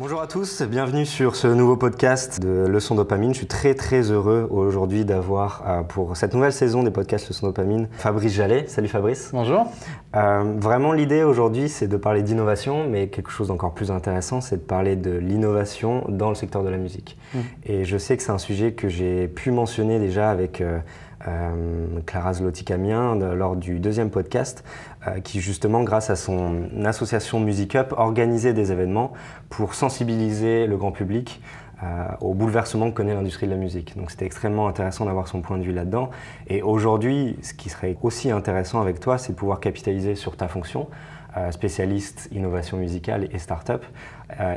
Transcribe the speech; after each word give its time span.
Bonjour 0.00 0.20
à 0.20 0.28
tous, 0.28 0.62
bienvenue 0.62 1.04
sur 1.04 1.34
ce 1.34 1.48
nouveau 1.48 1.76
podcast 1.76 2.40
de 2.40 2.68
Leçon 2.68 2.94
Dopamine. 2.94 3.32
Je 3.32 3.38
suis 3.38 3.48
très 3.48 3.74
très 3.74 4.12
heureux 4.12 4.46
aujourd'hui 4.48 5.04
d'avoir 5.04 5.64
euh, 5.66 5.82
pour 5.82 6.16
cette 6.16 6.34
nouvelle 6.34 6.52
saison 6.52 6.84
des 6.84 6.92
podcasts 6.92 7.28
Leçon 7.28 7.48
Dopamine 7.48 7.88
Fabrice 7.90 8.32
Jallet. 8.32 8.68
Salut 8.68 8.86
Fabrice. 8.86 9.30
Bonjour. 9.32 9.66
Euh, 10.14 10.54
vraiment 10.56 10.92
l'idée 10.92 11.24
aujourd'hui 11.24 11.68
c'est 11.68 11.88
de 11.88 11.96
parler 11.96 12.22
d'innovation, 12.22 12.88
mais 12.88 13.08
quelque 13.08 13.32
chose 13.32 13.48
d'encore 13.48 13.74
plus 13.74 13.90
intéressant 13.90 14.40
c'est 14.40 14.58
de 14.58 14.62
parler 14.62 14.94
de 14.94 15.10
l'innovation 15.10 16.04
dans 16.08 16.28
le 16.28 16.36
secteur 16.36 16.62
de 16.62 16.68
la 16.68 16.78
musique. 16.78 17.18
Mmh. 17.34 17.38
Et 17.66 17.84
je 17.84 17.98
sais 17.98 18.16
que 18.16 18.22
c'est 18.22 18.30
un 18.30 18.38
sujet 18.38 18.74
que 18.74 18.88
j'ai 18.88 19.26
pu 19.26 19.50
mentionner 19.50 19.98
déjà 19.98 20.30
avec... 20.30 20.60
Euh, 20.60 20.78
Clara 22.06 22.32
Zloty-Camien 22.32 23.16
lors 23.34 23.56
du 23.56 23.80
deuxième 23.80 24.08
podcast, 24.08 24.62
qui 25.22 25.40
justement, 25.40 25.82
grâce 25.82 26.10
à 26.10 26.16
son 26.16 26.68
association 26.84 27.40
Music 27.40 27.74
Up, 27.76 27.92
organisait 27.96 28.52
des 28.52 28.72
événements 28.72 29.12
pour 29.48 29.74
sensibiliser 29.74 30.66
le 30.66 30.76
grand 30.76 30.92
public 30.92 31.40
euh, 31.82 32.08
au 32.20 32.34
bouleversement 32.34 32.90
que 32.90 32.96
connaît 32.96 33.14
l'industrie 33.14 33.46
de 33.46 33.52
la 33.52 33.56
musique. 33.56 33.96
Donc 33.96 34.10
c'était 34.10 34.26
extrêmement 34.26 34.66
intéressant 34.66 35.04
d'avoir 35.04 35.28
son 35.28 35.42
point 35.42 35.58
de 35.58 35.62
vue 35.62 35.72
là-dedans. 35.72 36.10
Et 36.48 36.60
aujourd'hui, 36.60 37.36
ce 37.42 37.54
qui 37.54 37.68
serait 37.68 37.96
aussi 38.02 38.32
intéressant 38.32 38.80
avec 38.80 38.98
toi, 38.98 39.16
c'est 39.16 39.32
de 39.32 39.38
pouvoir 39.38 39.60
capitaliser 39.60 40.16
sur 40.16 40.36
ta 40.36 40.48
fonction, 40.48 40.88
spécialiste 41.50 42.28
innovation 42.32 42.76
musicale 42.76 43.28
et 43.32 43.38
start-up, 43.38 43.84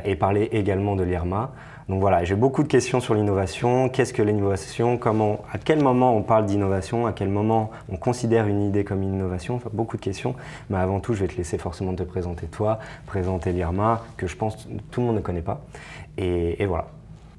et 0.04 0.16
parler 0.16 0.48
également 0.52 0.96
de 0.96 1.02
l'IRMA. 1.02 1.52
Donc 1.88 2.00
voilà, 2.00 2.24
j'ai 2.24 2.36
beaucoup 2.36 2.62
de 2.62 2.68
questions 2.68 3.00
sur 3.00 3.14
l'innovation. 3.14 3.88
Qu'est-ce 3.88 4.12
que 4.12 4.22
l'innovation? 4.22 4.96
Comment, 4.96 5.40
à 5.52 5.58
quel 5.58 5.82
moment 5.82 6.16
on 6.16 6.22
parle 6.22 6.46
d'innovation? 6.46 7.06
À 7.06 7.12
quel 7.12 7.28
moment 7.28 7.70
on 7.90 7.96
considère 7.96 8.46
une 8.46 8.62
idée 8.62 8.84
comme 8.84 9.02
une 9.02 9.14
innovation? 9.14 9.56
Enfin, 9.56 9.70
Beaucoup 9.72 9.96
de 9.96 10.02
questions. 10.02 10.34
Mais 10.70 10.78
avant 10.78 11.00
tout, 11.00 11.14
je 11.14 11.20
vais 11.20 11.28
te 11.28 11.36
laisser 11.36 11.58
forcément 11.58 11.94
te 11.94 12.02
présenter 12.02 12.46
toi, 12.46 12.78
présenter 13.06 13.52
l'IRMA, 13.52 14.02
que 14.16 14.26
je 14.26 14.36
pense 14.36 14.68
tout 14.90 15.00
le 15.00 15.06
monde 15.06 15.16
ne 15.16 15.20
connaît 15.20 15.42
pas. 15.42 15.60
Et, 16.16 16.64
voilà. 16.66 16.86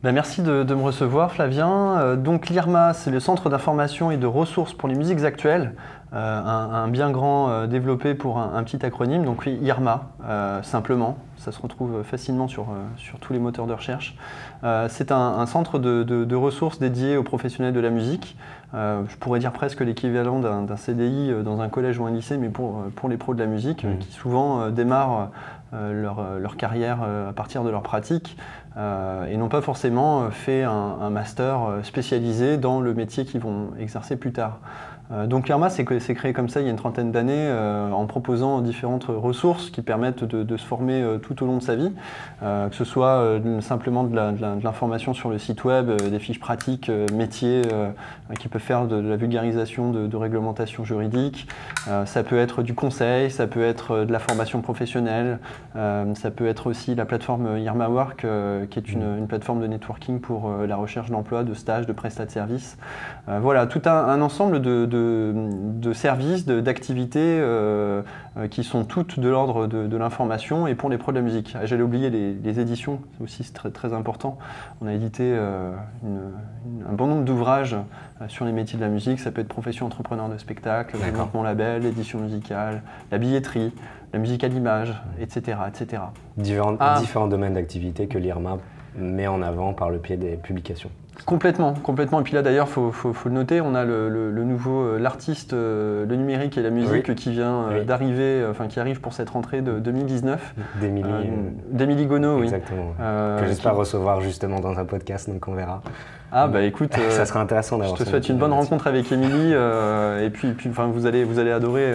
Ben 0.04 0.12
merci 0.12 0.42
de, 0.42 0.66
me 0.66 0.82
recevoir, 0.84 1.32
Flavien. 1.32 1.98
Euh, 1.98 2.16
donc 2.18 2.50
l'IRMA, 2.50 2.94
c'est 2.94 3.10
le 3.10 3.22
Centre 3.22 3.50
d'information 3.50 4.12
et 4.12 4.18
de 4.18 4.28
ressources 4.28 4.74
pour 4.74 4.90
les 4.90 4.96
musiques 4.96 5.24
actuelles. 5.24 5.76
Euh, 6.16 6.42
un, 6.46 6.90
bien 6.90 7.10
grand 7.10 7.50
euh, 7.50 7.66
développé 7.66 8.14
pour 8.14 8.38
un, 8.38 8.62
petit 8.64 8.86
acronyme, 8.86 9.26
donc 9.26 9.48
IRMA, 9.48 10.10
euh, 10.28 10.62
simplement. 10.62 11.18
Ça 11.38 11.52
se 11.52 11.60
retrouve 11.60 12.04
facilement 12.04 12.48
sur, 12.48 12.68
sur 12.98 13.20
tous 13.20 13.34
les 13.34 13.40
moteurs 13.40 13.66
de 13.66 13.74
recherche. 13.74 14.16
c'est 14.88 15.12
un, 15.12 15.46
centre 15.46 15.78
de, 15.80 16.36
ressources 16.36 16.80
dédié 16.80 17.18
aux 17.18 17.24
professionnels 17.24 17.74
de 17.74 17.80
la 17.82 17.90
musique. 17.90 18.38
je 18.74 19.16
pourrais 19.20 19.40
dire 19.40 19.52
presque 19.52 19.82
l'équivalent 19.82 20.40
d'un 20.40 20.78
CDI 20.78 21.34
dans 21.44 21.60
un 21.60 21.68
collège 21.68 22.00
ou 22.00 22.06
un 22.06 22.12
lycée, 22.12 22.38
mais 22.38 22.48
pour, 22.48 22.84
pour 22.96 23.10
les 23.10 23.18
pros 23.18 23.34
de 23.34 23.40
la 23.40 23.46
musique, 23.46 23.84
mmh. 23.84 23.98
qui 23.98 24.12
souvent 24.14 24.70
démarrent 24.70 25.32
leur, 25.74 26.40
leur, 26.40 26.58
carrière 26.58 27.04
à 27.04 27.34
partir 27.34 27.64
de 27.64 27.70
leur 27.70 27.84
pratique 27.84 28.38
et 28.78 29.38
n'ont 29.38 29.50
pas 29.50 29.62
forcément 29.62 30.30
fait 30.30 30.64
un, 30.64 31.10
master 31.10 31.80
spécialisé 31.84 32.58
dans 32.58 32.80
le 32.82 32.94
métier 32.94 33.26
qu'ils 33.26 33.42
vont 33.42 33.72
exercer 33.80 34.16
plus 34.16 34.32
tard. 34.32 34.60
Euh, 35.14 35.28
donc 35.28 35.48
l'IRMA, 35.48 35.70
c'est 35.70 35.86
créé 35.86 36.34
comme 36.34 36.50
ça 36.50 36.62
il 36.62 36.66
y 36.66 36.68
a 36.68 36.72
une 36.72 36.78
trentaine 36.78 37.12
d'années 37.12 37.34
euh, 37.36 37.92
en 37.92 38.06
proposant 38.06 38.62
différentes 38.62 39.06
ressources 39.06 39.70
qui 39.70 39.82
permettent 39.82 40.24
de, 40.24 40.58
se 40.58 40.66
former 40.66 41.02
euh, 41.02 41.18
tout 41.18 41.44
au 41.44 41.48
long 41.48 41.58
de 41.58 41.64
sa 41.64 41.76
vie, 41.76 41.92
que 42.42 42.76
ce 42.76 42.84
soit 42.84 43.40
simplement 43.62 44.04
de 44.04 44.16
l'information 44.64 45.14
sur 45.14 45.30
le 45.30 45.38
site 45.38 45.64
web, 45.64 45.90
des 45.92 46.20
fiches 46.20 46.40
pratiques, 46.40 46.92
métiers 47.14 47.62
qui 48.40 48.48
peuvent 48.48 48.62
faire 48.62 48.86
de, 48.86 48.96
la 48.96 49.16
vulgarisation 49.16 49.92
de, 49.92 50.16
réglementation 50.16 50.84
juridique, 50.84 51.48
ça 52.06 52.24
peut 52.24 52.38
être 52.38 52.62
du 52.62 52.74
conseil, 52.74 53.32
ça 53.32 53.48
peut 53.48 53.64
être 53.64 54.04
de 54.04 54.12
la 54.12 54.20
formation 54.20 54.62
professionnelle, 54.62 55.40
ça 55.74 56.32
peut 56.36 56.48
être 56.48 56.68
aussi 56.68 56.96
la 56.96 57.06
plateforme 57.06 57.58
IRMA 57.58 57.88
Work 57.88 58.26
qui 58.70 58.80
est 58.80 58.92
une, 58.92 59.26
plateforme 59.28 59.62
de 59.62 59.68
networking 59.68 60.20
pour 60.20 60.52
la 60.68 60.76
recherche 60.76 61.10
d'emploi, 61.10 61.44
de 61.44 61.54
stages, 61.54 61.88
de 61.88 61.94
prestats 61.94 62.26
de 62.26 62.32
services. 62.32 62.78
voilà, 63.28 63.68
tout 63.68 63.82
un 63.86 64.22
ensemble 64.22 64.62
de 64.62 65.03
de, 65.04 65.94
services, 65.94 66.46
d'activités 66.46 67.20
euh, 67.20 68.02
euh, 68.38 68.48
qui 68.48 68.64
sont 68.64 68.86
toutes 68.86 69.20
de 69.20 69.30
l'ordre 69.30 69.68
de, 69.68 69.98
l'information 69.98 70.68
et 70.68 70.76
pour 70.76 70.90
les 70.90 70.98
pros 70.98 71.12
de 71.12 71.18
la 71.18 71.24
musique. 71.24 71.56
Ah, 71.56 71.66
j'allais 71.66 71.84
oublier 71.84 72.10
les, 72.10 72.60
éditions, 72.60 73.00
c'est 73.18 73.24
aussi 73.24 73.54
très, 73.54 73.70
très 73.70 73.94
important. 73.94 74.38
On 74.82 74.88
a 74.88 74.94
édité 74.94 75.24
euh, 75.24 75.74
un 76.04 76.94
bon 76.94 77.08
nombre 77.08 77.24
d'ouvrages 77.24 77.76
sur 78.28 78.46
les 78.46 78.52
métiers 78.52 78.78
de 78.78 78.84
la 78.84 78.90
musique. 78.90 79.20
Ça 79.20 79.32
peut 79.32 79.42
être 79.42 79.48
profession 79.48 79.86
entrepreneur 79.86 80.30
de 80.30 80.38
spectacle, 80.38 80.98
développement 80.98 81.44
label, 81.44 81.84
l'édition 81.84 82.20
musicale, 82.20 82.82
la 83.12 83.18
billetterie, 83.18 83.74
la 84.14 84.20
musique 84.20 84.44
à 84.44 84.48
l'image, 84.48 84.94
etc. 85.20 85.58
etc. 85.68 86.04
Différents, 86.38 86.76
ah. 86.80 86.98
différents 87.00 87.28
domaines 87.28 87.54
d'activité 87.54 88.08
que 88.08 88.18
l'IRMA 88.18 88.58
met 88.96 89.28
en 89.28 89.42
avant 89.42 89.74
par 89.74 89.90
le 89.90 89.98
pied 89.98 90.18
des 90.18 90.38
publications. 90.38 90.90
Complètement, 91.26 91.74
complètement. 91.74 92.20
Et 92.20 92.24
puis 92.24 92.34
là 92.34 92.42
d'ailleurs, 92.42 92.68
il 92.68 92.92
faut, 92.92 93.14
le 93.26 93.32
noter, 93.32 93.62
on 93.62 93.76
a 93.76 93.86
le, 93.86 94.32
nouveau, 94.44 94.84
euh, 94.84 95.00
l'artiste, 95.00 95.54
euh, 95.54 96.06
le 96.06 96.16
numérique 96.16 96.58
et 96.58 96.62
la 96.62 96.70
musique 96.70 97.16
qui 97.16 97.32
vient 97.32 97.70
euh, 97.70 97.84
d'arriver, 97.84 98.46
enfin 98.50 98.68
qui 98.68 98.80
arrive 98.80 99.00
pour 99.00 99.14
cette 99.14 99.30
rentrée 99.30 99.62
de 99.62 99.80
2019. 99.80 100.56
D'Emilie 100.82 102.06
Gonneau, 102.08 102.40
oui. 102.40 102.44
Exactement. 102.44 102.94
que 102.98 103.46
j'espère 103.46 103.76
recevoir 103.76 104.22
justement 104.22 104.60
dans 104.60 104.78
un 104.80 104.86
podcast, 104.86 105.30
donc 105.30 105.48
on 105.48 105.54
verra. 105.54 105.82
Ah 106.32 106.48
bah 106.48 106.64
écoute, 106.64 106.94
ça 107.10 107.26
sera 107.26 107.40
intéressant 107.40 107.78
d'avoir. 107.78 107.96
Je 107.96 108.04
te 108.04 108.10
souhaite 108.10 108.28
une 108.28 108.38
bonne 108.38 108.54
rencontre 108.54 108.88
avec 108.88 109.12
Émilie 109.12 109.54
et 109.54 110.30
puis, 110.30 110.52
puis 110.54 110.70
enfin, 110.70 110.88
vous 110.88 111.06
allez, 111.06 111.24
vous 111.24 111.40
allez 111.40 111.52
adorer. 111.52 111.94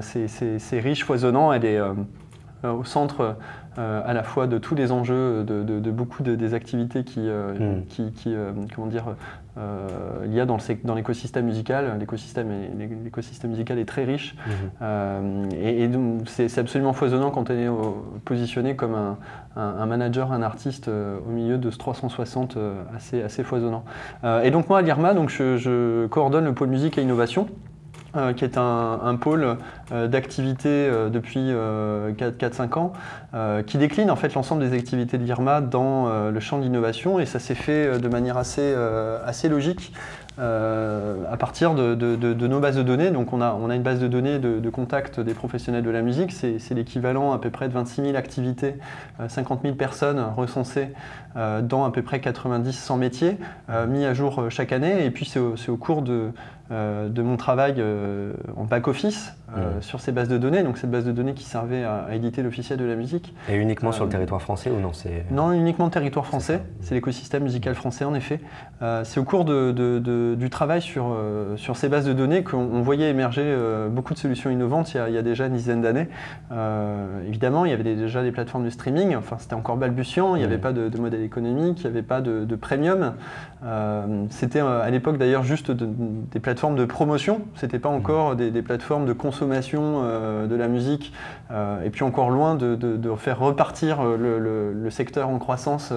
c'est 0.00 0.80
riche, 0.80 1.04
foisonnant. 1.04 1.52
Elle 1.52 1.66
est 1.66 1.80
au 2.64 2.84
centre 2.84 3.36
euh, 3.78 4.02
à 4.04 4.14
la 4.14 4.24
fois 4.24 4.48
de 4.48 4.58
tous 4.58 4.74
les 4.74 4.90
enjeux, 4.90 5.44
de, 5.44 5.90
beaucoup 5.90 6.24
des 6.24 6.54
activités 6.54 7.04
qui, 7.04 7.20
euh, 7.20 7.80
qui, 7.88 8.10
euh, 8.26 8.50
comment 8.74 8.88
dire, 8.88 9.14
il 9.56 10.32
y 10.32 10.40
a 10.40 10.46
dans 10.46 10.94
l'écosystème 10.94 11.46
musical. 11.46 11.96
L'écosystème 12.00 13.50
musical 13.50 13.78
est 13.78 13.84
très 13.84 14.04
riche 14.04 14.34
hmm. 14.80 15.48
et, 15.60 15.86
donc 15.88 16.22
c'est 16.26 16.58
absolument 16.58 16.92
foisonnant 16.92 17.30
quand 17.30 17.50
on 17.50 17.54
est 17.54 17.68
positionné 18.24 18.74
comme 18.74 18.96
un, 19.56 19.86
manager, 19.86 20.32
un 20.32 20.42
artiste 20.42 20.88
au 20.88 21.30
milieu 21.30 21.58
de 21.58 21.70
ce 21.70 21.78
360 21.78 22.58
assez, 22.96 23.22
assez 23.22 23.44
foisonnant. 23.44 23.84
et 24.42 24.50
donc 24.50 24.68
moi 24.68 24.78
à 24.78 24.82
l'IRMA, 24.82 25.14
donc 25.14 25.28
je, 25.28 25.56
je 25.58 26.06
coordonne 26.06 26.46
le 26.46 26.54
pôle 26.54 26.68
musique 26.68 26.98
et 26.98 27.02
innovation. 27.02 27.46
Euh, 28.16 28.32
qui 28.32 28.44
est 28.44 28.58
un, 28.58 29.16
pôle 29.20 29.56
euh, 29.92 30.08
d'activité 30.08 30.68
euh, 30.68 31.10
depuis 31.10 31.52
4-5 32.18 32.78
ans, 32.78 32.92
qui 33.66 33.78
décline 33.78 34.10
en 34.10 34.16
fait 34.16 34.34
l'ensemble 34.34 34.68
des 34.68 34.76
activités 34.76 35.16
de 35.16 35.22
l'IRMA 35.22 35.60
dans 35.60 36.08
le 36.30 36.40
champ 36.40 36.58
de 36.58 36.64
l'innovation 36.64 37.20
et 37.20 37.26
ça 37.26 37.38
s'est 37.38 37.54
fait 37.54 38.00
de 38.00 38.08
manière 38.08 38.36
assez, 38.36 38.74
assez 39.24 39.48
logique. 39.48 39.92
à 40.38 41.36
partir 41.38 41.74
de, 41.74 42.46
nos 42.46 42.60
bases 42.60 42.76
de 42.76 42.82
données. 42.82 43.10
Donc 43.10 43.32
on 43.32 43.40
a, 43.40 43.52
on 43.52 43.70
a 43.70 43.76
une 43.76 43.82
base 43.82 44.00
de 44.00 44.08
données 44.08 44.38
de, 44.38 44.70
contact 44.70 45.20
des 45.20 45.34
professionnels 45.34 45.84
de 45.84 45.90
la 45.90 46.02
musique, 46.02 46.32
c'est 46.32 46.74
l'équivalent 46.74 47.32
à 47.32 47.38
peu 47.38 47.50
près 47.50 47.68
de 47.68 47.74
26 47.74 48.02
000 48.02 48.16
activités, 48.16 48.74
50 49.28 49.62
000 49.62 49.74
personnes 49.76 50.20
recensées 50.36 50.88
dans 51.36 51.84
à 51.84 51.90
peu 51.92 52.02
près 52.02 52.18
90-100 52.18 52.98
métiers, 52.98 53.38
mis 53.88 54.04
à 54.04 54.14
jour 54.14 54.46
chaque 54.50 54.72
année. 54.72 55.04
Et 55.04 55.10
puis 55.10 55.26
c'est 55.26 55.38
au, 55.38 55.76
cours 55.76 56.02
de, 56.02 56.32
euh, 56.59 56.59
de 56.70 57.22
mon 57.22 57.36
travail 57.36 57.74
euh, 57.78 58.32
en 58.56 58.64
back-office 58.64 59.34
euh, 59.56 59.80
sur 59.80 60.00
ces 60.00 60.12
bases 60.12 60.28
de 60.28 60.38
données, 60.38 60.62
donc 60.62 60.78
cette 60.78 60.90
base 60.90 61.04
de 61.04 61.10
données 61.10 61.34
qui 61.34 61.42
servait 61.42 61.82
à, 61.82 62.06
éditer 62.12 62.42
l'officiel 62.42 62.78
de 62.78 62.84
la 62.84 62.94
musique. 62.94 63.34
Et 63.48 63.56
uniquement 63.56 63.90
sur 63.90 64.04
le 64.04 64.10
territoire 64.10 64.40
français 64.40 64.70
ou 64.70 64.78
non 64.78 64.92
Non, 65.32 65.50
uniquement 65.50 65.86
le 65.86 65.90
territoire 65.90 66.26
français, 66.26 66.62
c'est 66.80 66.94
l'écosystème 66.94 67.42
musical 67.42 67.74
français 67.74 68.04
en 68.04 68.14
effet. 68.14 68.40
c'est 69.02 69.18
au 69.18 69.24
cours 69.24 69.44
de, 69.44 70.34
du 70.36 70.50
travail 70.50 70.80
sur, 70.80 71.16
sur 71.56 71.76
ces 71.76 71.88
bases 71.88 72.06
de 72.06 72.12
données 72.12 72.44
qu'on 72.44 72.82
voyait 72.82 73.10
émerger 73.10 73.52
beaucoup 73.90 74.14
de 74.14 74.18
solutions 74.18 74.50
innovantes 74.50 74.94
il 74.94 75.12
y 75.12 75.18
a, 75.18 75.22
déjà 75.22 75.46
une 75.46 75.54
dizaine 75.54 75.82
d'années. 75.82 76.06
évidemment, 77.26 77.64
il 77.64 77.72
y 77.72 77.74
avait 77.74 77.82
déjà 77.82 78.22
des 78.22 78.30
plateformes 78.30 78.64
de 78.64 78.70
streaming, 78.70 79.16
enfin 79.16 79.36
c'était 79.40 79.54
encore 79.54 79.76
balbutiant, 79.76 80.36
il 80.36 80.38
n'y 80.38 80.44
avait 80.44 80.58
pas 80.58 80.72
de, 80.72 80.96
modèle 81.00 81.22
économique, 81.22 81.80
il 81.80 81.82
n'y 81.82 81.90
avait 81.90 82.06
pas 82.06 82.20
de, 82.20 82.54
premium. 82.54 83.14
c'était 84.30 84.60
à 84.60 84.88
l'époque 84.90 85.18
d'ailleurs 85.18 85.42
juste 85.42 85.72
des 85.72 86.38
plateformes 86.38 86.59
de 86.68 86.84
promotion, 86.84 87.40
c'était 87.54 87.78
pas 87.78 87.88
encore 87.88 88.36
des, 88.36 88.50
plateformes 88.62 89.06
de 89.06 89.14
consommation 89.14 90.02
euh, 90.04 90.46
de 90.46 90.54
la 90.54 90.68
musique, 90.68 91.12
euh, 91.50 91.82
et 91.82 91.88
puis 91.88 92.04
encore 92.04 92.28
loin 92.28 92.54
de, 92.54 92.76
faire 93.16 93.38
repartir 93.38 94.00
euh, 94.00 94.72
le, 94.74 94.90
secteur 94.90 95.30
en 95.30 95.38
croissance 95.38 95.92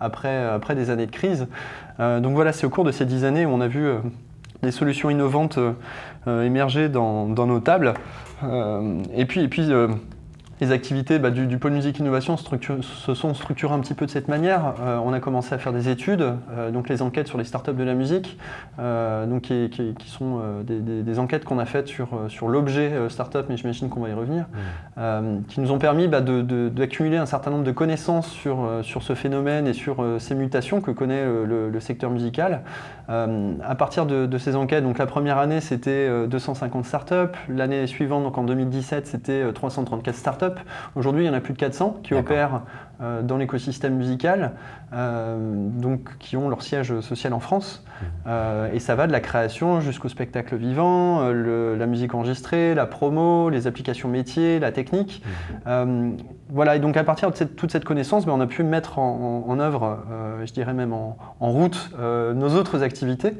après, 0.00 0.44
après 0.44 0.74
des 0.74 0.90
années 0.90 1.06
de 1.06 1.12
crise. 1.12 1.46
donc 1.98 2.34
voilà, 2.34 2.52
c'est 2.52 2.66
au 2.66 2.70
cours 2.70 2.84
de 2.84 2.90
ces 2.90 3.04
dix 3.04 3.24
années 3.24 3.46
où 3.46 3.50
on 3.50 3.60
a 3.60 3.68
vu 3.68 3.88
des 4.62 4.70
solutions 4.70 5.10
innovantes 5.10 5.58
émerger 6.26 6.88
dans, 6.88 7.26
nos 7.26 7.60
tables. 7.60 7.94
et 9.14 9.24
puis, 9.26 9.42
et 9.42 9.48
puis 9.48 9.70
les 10.60 10.72
activités 10.72 11.18
bah, 11.18 11.30
du, 11.30 11.58
pôle 11.58 11.72
musique 11.72 11.98
innovation 11.98 12.36
se 12.36 13.14
sont 13.14 13.34
structurées 13.34 13.74
un 13.74 13.80
petit 13.80 13.94
peu 13.94 14.06
de 14.06 14.10
cette 14.10 14.28
manière. 14.28 14.74
Euh, 14.80 14.98
on 15.04 15.12
a 15.12 15.20
commencé 15.20 15.54
à 15.54 15.58
faire 15.58 15.72
des 15.72 15.88
études, 15.88 16.34
euh, 16.50 16.70
donc 16.70 16.88
les 16.88 17.02
enquêtes 17.02 17.28
sur 17.28 17.38
les 17.38 17.44
startups 17.44 17.72
de 17.72 17.84
la 17.84 17.94
musique, 17.94 18.38
euh, 18.78 19.26
donc 19.26 19.42
qui, 19.42 19.94
sont 20.06 20.40
des, 20.64 21.18
enquêtes 21.18 21.44
qu'on 21.44 21.58
a 21.58 21.64
faites 21.64 21.88
sur, 21.88 22.08
sur 22.28 22.48
l'objet 22.48 22.92
startup, 23.08 23.46
mais 23.48 23.56
j'imagine 23.56 23.88
qu'on 23.88 24.00
va 24.00 24.08
y 24.08 24.12
revenir, 24.12 24.46
mmh. 24.96 25.42
qui 25.48 25.60
nous 25.60 25.72
ont 25.72 25.78
permis 25.78 26.08
bah, 26.08 26.20
d'accumuler 26.20 27.16
un 27.16 27.26
certain 27.26 27.50
nombre 27.50 27.64
de 27.64 27.72
connaissances 27.72 28.28
sur, 28.28 28.58
sur 28.82 29.02
ce 29.02 29.14
phénomène 29.14 29.66
et 29.66 29.72
sur 29.72 30.04
ces 30.18 30.34
mutations 30.34 30.80
que 30.80 30.90
connaît 30.90 31.24
le, 31.24 31.78
secteur 31.80 32.10
musical. 32.10 32.62
à 33.08 33.74
partir 33.76 34.06
de, 34.06 34.38
ces 34.38 34.56
enquêtes, 34.56 34.84
donc 34.84 34.98
la 34.98 35.06
première 35.06 35.38
année 35.38 35.60
c'était 35.60 36.26
250 36.28 36.84
startups, 36.84 37.36
l'année 37.48 37.86
suivante, 37.86 38.24
donc 38.24 38.38
en 38.38 38.44
2017, 38.44 39.06
c'était 39.06 39.52
334 39.52 40.14
startups. 40.14 40.47
Aujourd'hui, 40.94 41.24
il 41.24 41.26
y 41.26 41.30
en 41.30 41.34
a 41.34 41.40
plus 41.40 41.52
de 41.52 41.58
400 41.58 42.00
qui 42.02 42.14
opèrent 42.14 42.62
euh, 43.00 43.22
dans 43.22 43.36
l'écosystème 43.36 43.94
musical, 43.94 44.52
euh, 44.92 45.36
donc 45.40 46.18
qui 46.18 46.36
ont 46.36 46.48
leur 46.48 46.62
siège 46.62 46.98
social 47.00 47.32
en 47.32 47.38
France. 47.38 47.84
Mmh. 47.86 48.04
Euh, 48.26 48.72
et 48.72 48.80
ça 48.80 48.96
va 48.96 49.06
de 49.06 49.12
la 49.12 49.20
création 49.20 49.80
jusqu'au 49.80 50.08
spectacle 50.08 50.56
vivant, 50.56 51.30
la 51.30 51.86
musique 51.86 52.14
enregistrée, 52.14 52.74
la 52.74 52.86
promo, 52.86 53.50
les 53.50 53.68
applications 53.68 54.08
métiers, 54.08 54.58
la 54.58 54.72
technique. 54.72 55.22
Mmh. 55.66 56.16
voilà, 56.50 56.74
et 56.74 56.80
donc 56.80 56.96
à 56.96 57.04
partir 57.04 57.30
de 57.30 57.44
toute 57.44 57.70
cette 57.70 57.84
connaissance, 57.84 58.26
ben, 58.26 58.32
on 58.32 58.40
a 58.40 58.46
pu 58.46 58.64
mettre 58.64 58.98
en, 58.98 59.60
œuvre, 59.60 59.98
je 60.44 60.52
dirais 60.52 60.74
même 60.74 60.92
en 60.92 61.16
route, 61.40 61.90
nos 61.98 62.54
autres 62.54 62.82
activités. 62.82 63.34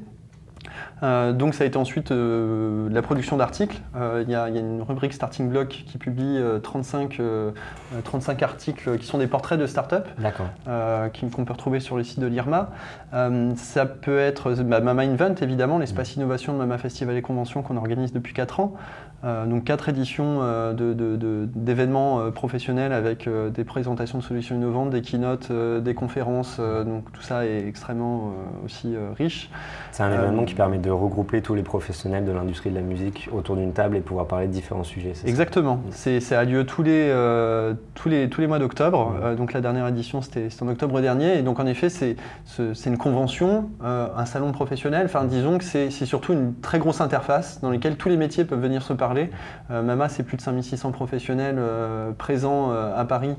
Euh, 1.03 1.33
donc 1.33 1.55
ça 1.55 1.65
a 1.65 1.67
été 1.67 1.77
ensuite 1.77 2.11
euh, 2.11 2.89
la 2.91 3.03
production 3.03 3.37
d'articles. 3.37 3.81
Euh, 3.97 4.25
il 4.27 4.31
y, 4.31 4.35
a 4.35 4.49
une 4.49 4.83
rubrique 4.83 5.13
Starting 5.13 5.49
Block 5.49 5.69
qui 5.69 5.99
publie 5.99 6.41
35, 6.63 7.21
35 8.05 8.43
articles 8.43 8.99
qui 8.99 9.07
sont 9.07 9.19
des 9.19 9.27
portraits 9.27 9.59
de 9.59 9.67
start-up 9.67 10.09
qu'on 10.65 11.45
peut 11.45 11.53
retrouver 11.53 11.81
sur 11.81 11.97
le 11.97 12.05
site 12.05 12.21
de 12.21 12.27
l'IRMA. 12.27 12.71
ça 13.57 13.87
peut 13.87 14.19
être 14.19 14.53
bah, 14.55 14.81
Mama 14.81 15.03
Invent, 15.03 15.35
évidemment, 15.43 15.79
l'espace 15.79 16.17
mm. 16.17 16.21
innovation 16.21 16.53
de 16.53 16.59
Mama 16.59 16.79
Festival 16.79 17.17
et 17.17 17.23
Convention 17.23 17.63
qu'on 17.63 17.77
organise 17.77 18.13
depuis 18.13 18.35
4 18.35 18.61
ans. 18.61 18.75
Donc 19.23 19.65
quatre 19.65 19.89
éditions 19.89 20.41
d'événements 20.75 22.31
professionnels 22.31 22.93
avec 22.93 23.29
des 23.29 23.65
présentations 23.65 24.19
de 24.19 24.23
solutions 24.23 24.55
innovantes, 24.57 24.91
des 24.91 25.03
keynotes, 25.03 25.51
des 25.51 25.95
conférences. 25.95 26.59
donc 26.59 27.11
tout 27.13 27.23
ça 27.23 27.47
est 27.47 27.67
extrêmement 27.67 28.33
aussi 28.65 28.95
riche. 29.17 29.51
C'est 29.93 30.03
un 30.03 30.13
événement 30.13 30.45
qui 30.45 30.55
permet 30.55 30.79
de 30.79 30.91
regrouper 30.91 31.43
tous 31.43 31.55
les 31.55 31.63
professionnels 31.63 32.25
de 32.25 32.33
l'industrie 32.33 32.71
de 32.71 32.75
la 32.77 32.83
musique 32.83 33.29
autour 33.33 33.57
d'une 33.57 33.73
table 33.73 33.97
et 33.97 34.01
pouvoir 34.01 34.27
parler 34.27 34.47
de 34.47 34.53
différents 34.53 34.85
sujets. 34.85 35.13
Exactement. 35.25 35.81
C'est, 35.91 36.21
ça 36.21 36.41
a 36.41 36.45
lieu 36.45 36.65
tous 36.65 36.83
les, 36.83 37.09
euh, 37.11 37.75
tous 37.95 38.09
les, 38.09 38.29
tous 38.29 38.41
les 38.41 38.47
mois 38.47 38.59
d'octobre. 38.59 39.15
Euh, 39.23 39.35
donc 39.35 39.53
la 39.53 39.61
dernière 39.61 39.87
édition, 39.89 40.23
c'était, 40.23 40.49
en 40.61 40.69
octobre 40.69 41.01
dernier. 41.01 41.39
Et 41.39 41.43
donc 41.43 41.61
en 41.61 41.67
effet, 41.67 41.89
c'est, 41.89 42.17
c'est 42.47 42.91
une 42.91 42.99
convention, 42.99 43.71
euh, 43.83 44.09
un 44.17 44.25
salon 44.25 44.53
professionnel. 44.53 45.07
Enfin, 45.07 45.25
disons 45.25 45.59
que 45.59 45.65
c'est, 45.65 45.91
surtout 45.91 46.33
une 46.33 46.55
très 46.55 46.79
grosse 46.79 47.01
interface 47.01 47.61
dans 47.61 47.71
laquelle 47.71 47.97
tous 47.97 48.09
les 48.09 48.17
métiers 48.17 48.45
peuvent 48.45 48.61
venir 48.61 48.83
se 48.83 48.93
parler. 48.93 49.08
Mama, 49.71 50.09
c'est 50.09 50.23
plus 50.23 50.37
de 50.37 50.43
5600 50.43 50.93
professionnels 50.93 51.59
présents 52.19 52.71
à 52.73 53.05
Paris 53.05 53.35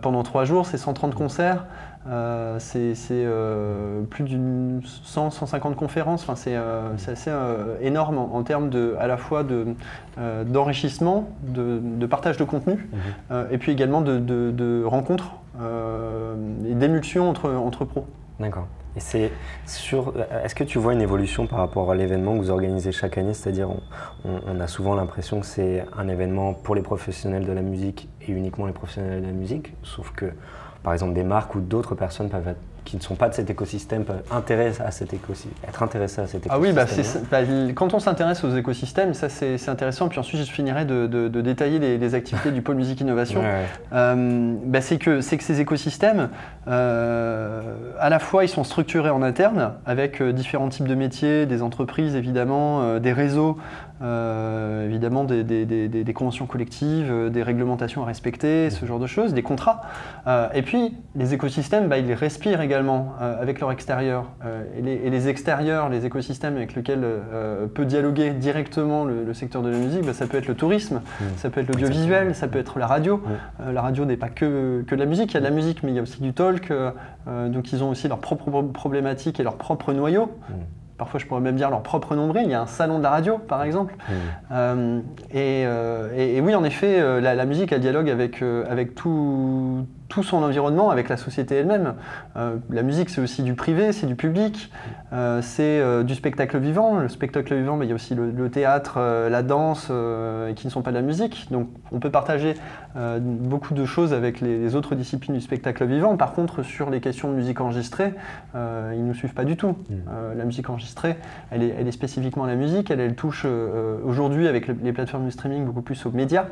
pendant 0.00 0.22
trois 0.22 0.44
jours. 0.44 0.66
C'est 0.66 0.78
130 0.78 1.14
concerts. 1.14 1.64
Euh, 2.08 2.56
c'est 2.58 2.94
euh, 3.12 4.02
plus 4.02 4.24
d'une 4.24 4.80
100, 4.84 5.30
150 5.30 5.76
conférences. 5.76 6.22
Enfin, 6.22 6.34
c'est 6.34 6.56
euh, 6.56 6.94
assez 6.94 7.30
énorme 7.80 8.18
en, 8.18 8.42
termes 8.42 8.70
de, 8.70 8.96
à 8.98 9.06
la 9.06 9.16
fois 9.16 9.44
d'enrichissement, 10.46 11.28
de, 11.42 11.80
de, 11.80 12.06
partage 12.06 12.36
de 12.36 12.44
contenu, 12.44 12.88
mhm. 13.30 13.46
et 13.50 13.58
puis 13.58 13.72
également 13.72 14.00
de, 14.00 14.84
rencontres 14.84 15.32
et 15.58 16.74
d'émulsion 16.74 17.28
entre, 17.28 17.50
entre 17.50 17.84
pros. 17.84 18.06
D'accord. 18.40 18.66
Et 18.96 19.00
c'est 19.00 19.32
sur. 19.66 20.12
Est-ce 20.44 20.54
que 20.54 20.64
tu 20.64 20.78
vois 20.78 20.92
une 20.92 21.00
évolution 21.00 21.46
par 21.46 21.60
rapport 21.60 21.90
à 21.90 21.94
l'événement 21.94 22.34
que 22.34 22.38
vous 22.38 22.50
organisez 22.50 22.92
chaque 22.92 23.16
année? 23.16 23.32
C'est-à-dire, 23.32 23.70
on, 24.24 24.60
a 24.60 24.66
souvent 24.66 24.94
l'impression 24.94 25.40
que 25.40 25.46
c'est 25.46 25.84
un 25.96 26.08
événement 26.08 26.52
pour 26.52 26.74
les 26.74 26.82
professionnels 26.82 27.46
de 27.46 27.52
la 27.52 27.62
musique 27.62 28.08
et 28.20 28.32
uniquement 28.32 28.66
les 28.66 28.72
professionnels 28.72 29.22
de 29.22 29.26
la 29.26 29.32
musique, 29.32 29.74
sauf 29.82 30.12
que 30.12 30.26
par 30.82 30.92
exemple 30.92 31.14
des 31.14 31.22
marques 31.22 31.54
ou 31.54 31.60
d'autres 31.60 31.94
personnes 31.94 32.28
peuvent 32.28 32.54
qui 32.84 32.96
ne 32.96 33.02
sont 33.02 33.14
pas 33.14 33.28
de 33.28 33.34
cet 33.34 33.48
écosystème 33.48 34.04
peuvent 34.04 34.22
à 34.30 34.90
cet 34.90 35.14
écosystème, 35.14 35.52
être 35.68 35.82
intéressés 35.82 36.20
à 36.20 36.26
cet 36.26 36.46
écosystème. 36.46 36.52
Ah 36.52 36.58
oui, 36.58 36.72
bah, 36.72 36.86
bah 37.30 37.72
quand 37.74 37.94
on 37.94 37.98
s'intéresse 37.98 38.44
aux 38.44 38.54
écosystèmes, 38.56 39.14
ça 39.14 39.28
c'est 39.28 39.68
intéressant. 39.68 40.08
Puis 40.08 40.18
ensuite, 40.18 40.44
je 40.44 40.50
finirai 40.50 40.84
de, 40.84 41.28
détailler 41.28 41.78
les, 41.78 42.14
activités 42.14 42.50
du 42.50 42.62
pôle 42.62 42.76
musique 42.76 43.00
innovation. 43.00 43.42
Euh, 43.92 44.54
bah, 44.64 44.80
c'est 44.80 44.98
que, 44.98 45.20
que 45.20 45.42
ces 45.42 45.60
écosystèmes, 45.60 46.28
euh, 46.68 47.62
à 47.98 48.08
la 48.08 48.18
fois, 48.18 48.44
ils 48.44 48.48
sont 48.48 48.64
structurés 48.64 49.10
en 49.10 49.22
interne 49.22 49.72
avec 49.86 50.20
euh, 50.20 50.32
différents 50.32 50.68
types 50.68 50.88
de 50.88 50.94
métiers, 50.94 51.46
des 51.46 51.62
entreprises 51.62 52.16
évidemment, 52.16 52.98
des 52.98 53.12
réseaux 53.12 53.56
euh, 54.02 54.86
évidemment 54.86 55.24
des, 55.24 56.12
conventions 56.14 56.46
collectives, 56.46 57.10
euh, 57.10 57.30
des 57.30 57.42
réglementations 57.42 58.02
à 58.02 58.06
respecter, 58.06 58.70
ce 58.70 58.84
genre 58.84 58.98
de 58.98 59.06
choses, 59.06 59.32
des 59.32 59.42
contrats. 59.42 59.82
Euh, 60.26 60.48
et 60.54 60.62
puis 60.62 60.96
les 61.14 61.34
écosystèmes, 61.34 61.88
bah, 61.88 61.98
ils 61.98 62.12
respirent 62.12 62.60
également 62.60 63.14
avec 63.20 63.60
leur 63.60 63.70
extérieur. 63.70 64.26
Et 64.76 65.10
les, 65.10 65.28
extérieurs, 65.28 65.88
les 65.88 66.06
écosystèmes 66.06 66.56
avec 66.56 66.74
lesquels 66.74 67.04
peut 67.74 67.84
dialoguer 67.84 68.30
directement 68.30 69.04
le, 69.04 69.32
secteur 69.34 69.62
de 69.62 69.70
la 69.70 69.78
musique, 69.78 70.04
bah, 70.04 70.12
ça 70.12 70.26
peut 70.26 70.36
être 70.36 70.48
le 70.48 70.54
tourisme, 70.54 70.96
mmh. 70.96 71.24
ça 71.36 71.50
peut 71.50 71.60
être 71.60 71.68
l'audiovisuel, 71.68 72.34
ça 72.34 72.48
peut 72.48 72.58
être 72.58 72.78
la 72.78 72.86
radio. 72.86 73.22
la 73.64 73.82
radio 73.82 74.04
n'est 74.04 74.16
pas 74.16 74.28
que, 74.28 74.82
que 74.86 74.94
de 74.94 75.00
la 75.00 75.06
musique, 75.06 75.32
il 75.32 75.34
y 75.34 75.36
a 75.36 75.40
de 75.40 75.44
la 75.46 75.50
musique, 75.50 75.82
mais 75.82 75.90
il 75.90 75.94
y 75.94 75.98
a 75.98 76.02
aussi 76.02 76.20
du 76.20 76.32
talk. 76.32 76.72
donc 77.26 77.72
ils 77.72 77.82
ont 77.82 77.90
aussi 77.90 78.08
leurs 78.08 78.18
propres 78.18 78.62
problématiques 78.62 79.40
et 79.40 79.42
leurs 79.42 79.56
propres 79.56 79.92
noyaux. 79.92 80.30
Mmh 80.48 80.54
parfois 80.98 81.18
je 81.18 81.26
pourrais 81.26 81.40
même 81.40 81.56
dire 81.56 81.70
leur 81.70 81.82
propre 81.82 82.14
nombril. 82.14 82.44
Il 82.44 82.50
y 82.50 82.54
a 82.54 82.62
un 82.62 82.66
salon 82.66 82.98
de 82.98 83.02
la 83.02 83.10
radio, 83.10 83.38
par 83.38 83.62
exemple. 83.62 83.94
Mmh. 83.96 84.12
Euh, 84.52 85.00
euh, 85.34 86.36
et, 86.36 86.40
oui, 86.40 86.54
en 86.54 86.64
effet, 86.64 87.00
euh, 87.00 87.20
la, 87.20 87.44
musique, 87.44 87.72
elle 87.72 87.80
dialogue 87.80 88.10
avec, 88.10 88.42
avec 88.42 88.94
tout, 88.94 89.86
tout 90.12 90.22
son 90.22 90.42
environnement 90.42 90.90
avec 90.90 91.08
la 91.08 91.16
société 91.16 91.54
elle-même. 91.54 91.94
Euh, 92.36 92.56
la 92.68 92.82
musique, 92.82 93.08
c'est 93.08 93.22
aussi 93.22 93.42
du 93.42 93.54
privé, 93.54 93.92
c'est 93.92 94.06
du 94.06 94.14
public, 94.14 94.70
euh, 95.14 95.40
c'est 95.40 95.80
euh, 95.80 96.02
du 96.02 96.14
spectacle 96.14 96.58
vivant. 96.58 96.98
Le 96.98 97.08
spectacle 97.08 97.54
vivant, 97.54 97.78
mais 97.78 97.86
il 97.86 97.88
y 97.88 97.92
a 97.92 97.94
aussi 97.94 98.14
le, 98.14 98.50
théâtre, 98.50 98.98
la 99.30 99.42
danse, 99.42 99.90
qui 100.56 100.66
ne 100.66 100.70
sont 100.70 100.82
pas 100.82 100.90
de 100.90 100.96
la 100.96 101.02
musique. 101.02 101.48
Donc 101.50 101.68
on 101.92 101.98
peut 101.98 102.10
partager 102.10 102.54
beaucoup 102.94 103.72
de 103.72 103.86
choses 103.86 104.12
avec 104.12 104.40
les, 104.40 104.74
autres 104.74 104.94
disciplines 104.94 105.34
du 105.34 105.40
spectacle 105.40 105.86
vivant. 105.86 106.16
Par 106.18 106.34
contre, 106.34 106.62
sur 106.62 106.90
les 106.90 107.00
questions 107.00 107.30
de 107.30 107.34
musique 107.34 107.60
enregistrée, 107.60 108.12
ils 108.54 108.58
ne 108.58 109.06
nous 109.06 109.14
suivent 109.14 109.34
pas 109.34 109.44
du 109.44 109.56
tout. 109.56 109.70
Mmh. 109.88 109.94
la 110.36 110.44
musique 110.44 110.68
enregistrée, 110.68 111.16
elle 111.50 111.62
est, 111.62 111.74
elle 111.78 111.88
est, 111.88 111.92
spécifiquement 111.92 112.44
la 112.44 112.56
musique, 112.56 112.90
elle, 112.90 113.00
elle 113.00 113.14
touche 113.14 113.46
aujourd'hui 114.04 114.46
avec 114.46 114.66
les 114.66 114.92
plateformes 114.92 115.24
de 115.24 115.30
streaming 115.30 115.64
beaucoup 115.64 115.82
plus 115.82 116.04
aux 116.04 116.10
médias. 116.10 116.46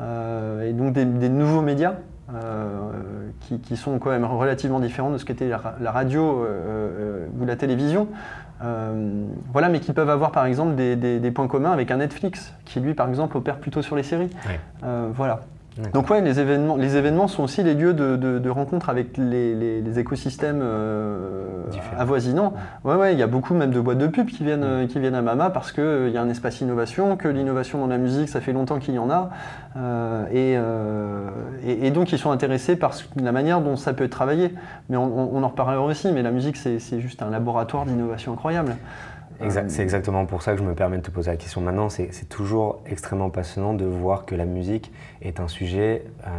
et 0.00 0.72
donc 0.72 0.94
des 0.94 1.28
nouveaux 1.28 1.62
médias 1.62 1.96
euh, 2.32 3.28
qui, 3.40 3.76
sont 3.76 3.98
quand 3.98 4.08
même 4.08 4.24
relativement 4.24 4.80
différents 4.80 5.10
de 5.10 5.18
ce 5.18 5.26
qu'était 5.26 5.48
la, 5.48 5.90
radio 5.90 6.42
euh, 6.42 6.46
euh, 6.48 7.26
ou 7.38 7.44
la 7.44 7.54
télévision. 7.54 8.08
voilà, 9.52 9.68
mais 9.68 9.80
qui 9.80 9.92
peuvent 9.92 10.08
avoir 10.08 10.32
par 10.32 10.46
exemple 10.46 10.74
des, 10.74 11.30
points 11.30 11.48
communs 11.48 11.72
avec 11.72 11.90
un 11.90 11.98
Netflix, 11.98 12.54
qui 12.64 12.80
lui 12.80 12.94
par 12.94 13.08
exemple 13.08 13.36
opère 13.36 13.58
plutôt 13.58 13.82
sur 13.82 13.94
les 13.94 14.02
séries. 14.02 14.30
voilà. 15.12 15.40
Donc 15.92 16.08
ouais, 16.08 16.20
les 16.20 16.38
événements, 16.38 16.76
les 16.76 16.96
événements 16.96 17.26
sont 17.26 17.42
aussi 17.42 17.64
les 17.64 17.74
lieux 17.74 17.94
de, 17.94 18.16
de, 18.16 18.50
rencontre 18.50 18.90
avec 18.90 19.16
les, 19.16 19.98
écosystèmes 19.98 20.60
euh, 20.62 21.64
avoisinants. 21.98 22.54
Ouais, 22.84 22.94
ouais, 22.94 23.12
il 23.12 23.18
y 23.18 23.22
a 23.22 23.26
beaucoup 23.26 23.54
même 23.54 23.72
de 23.72 23.80
boîtes 23.80 23.98
de 23.98 24.06
pub 24.06 24.28
qui 24.28 24.44
viennent, 24.44 24.86
qui 24.86 25.00
viennent 25.00 25.16
à 25.16 25.22
Mama 25.22 25.50
parce 25.50 25.72
qu'il 25.72 25.82
euh, 25.82 26.10
y 26.10 26.16
a 26.16 26.22
un 26.22 26.28
espace 26.28 26.60
innovation, 26.60 27.16
que 27.16 27.26
l'innovation 27.26 27.80
dans 27.80 27.88
la 27.88 27.98
musique, 27.98 28.28
ça 28.28 28.40
fait 28.40 28.52
longtemps 28.52 28.78
qu'il 28.78 28.94
y 28.94 28.98
en 28.98 29.10
a. 29.10 29.30
Euh, 29.76 31.34
et, 31.64 31.86
et, 31.86 31.90
donc 31.90 32.12
ils 32.12 32.18
sont 32.18 32.30
intéressés 32.30 32.76
par 32.76 32.92
la 33.16 33.32
manière 33.32 33.60
dont 33.60 33.76
ça 33.76 33.94
peut 33.94 34.04
être 34.04 34.12
travaillé. 34.12 34.54
Mais 34.90 34.96
on, 34.96 35.34
on 35.34 35.42
en 35.42 35.48
reparlera 35.48 35.84
aussi, 35.84 36.12
mais 36.12 36.22
la 36.22 36.30
musique, 36.30 36.56
c'est 36.56 37.00
juste 37.00 37.20
un 37.20 37.30
laboratoire 37.30 37.84
d'innovation 37.84 38.32
incroyable. 38.32 38.76
C'est 39.68 39.82
exactement 39.82 40.26
pour 40.26 40.42
ça 40.42 40.52
que 40.52 40.58
je 40.58 40.64
me 40.64 40.74
permets 40.74 40.98
de 40.98 41.02
te 41.02 41.10
poser 41.10 41.30
la 41.30 41.36
question 41.36 41.60
maintenant. 41.60 41.88
C'est 41.88 42.28
toujours 42.28 42.82
extrêmement 42.86 43.30
passionnant 43.30 43.74
de 43.74 43.84
voir 43.84 44.24
que 44.26 44.34
la 44.34 44.44
musique 44.44 44.92
est 45.22 45.40
un 45.40 45.48
sujet, 45.48 46.04
euh, 46.26 46.30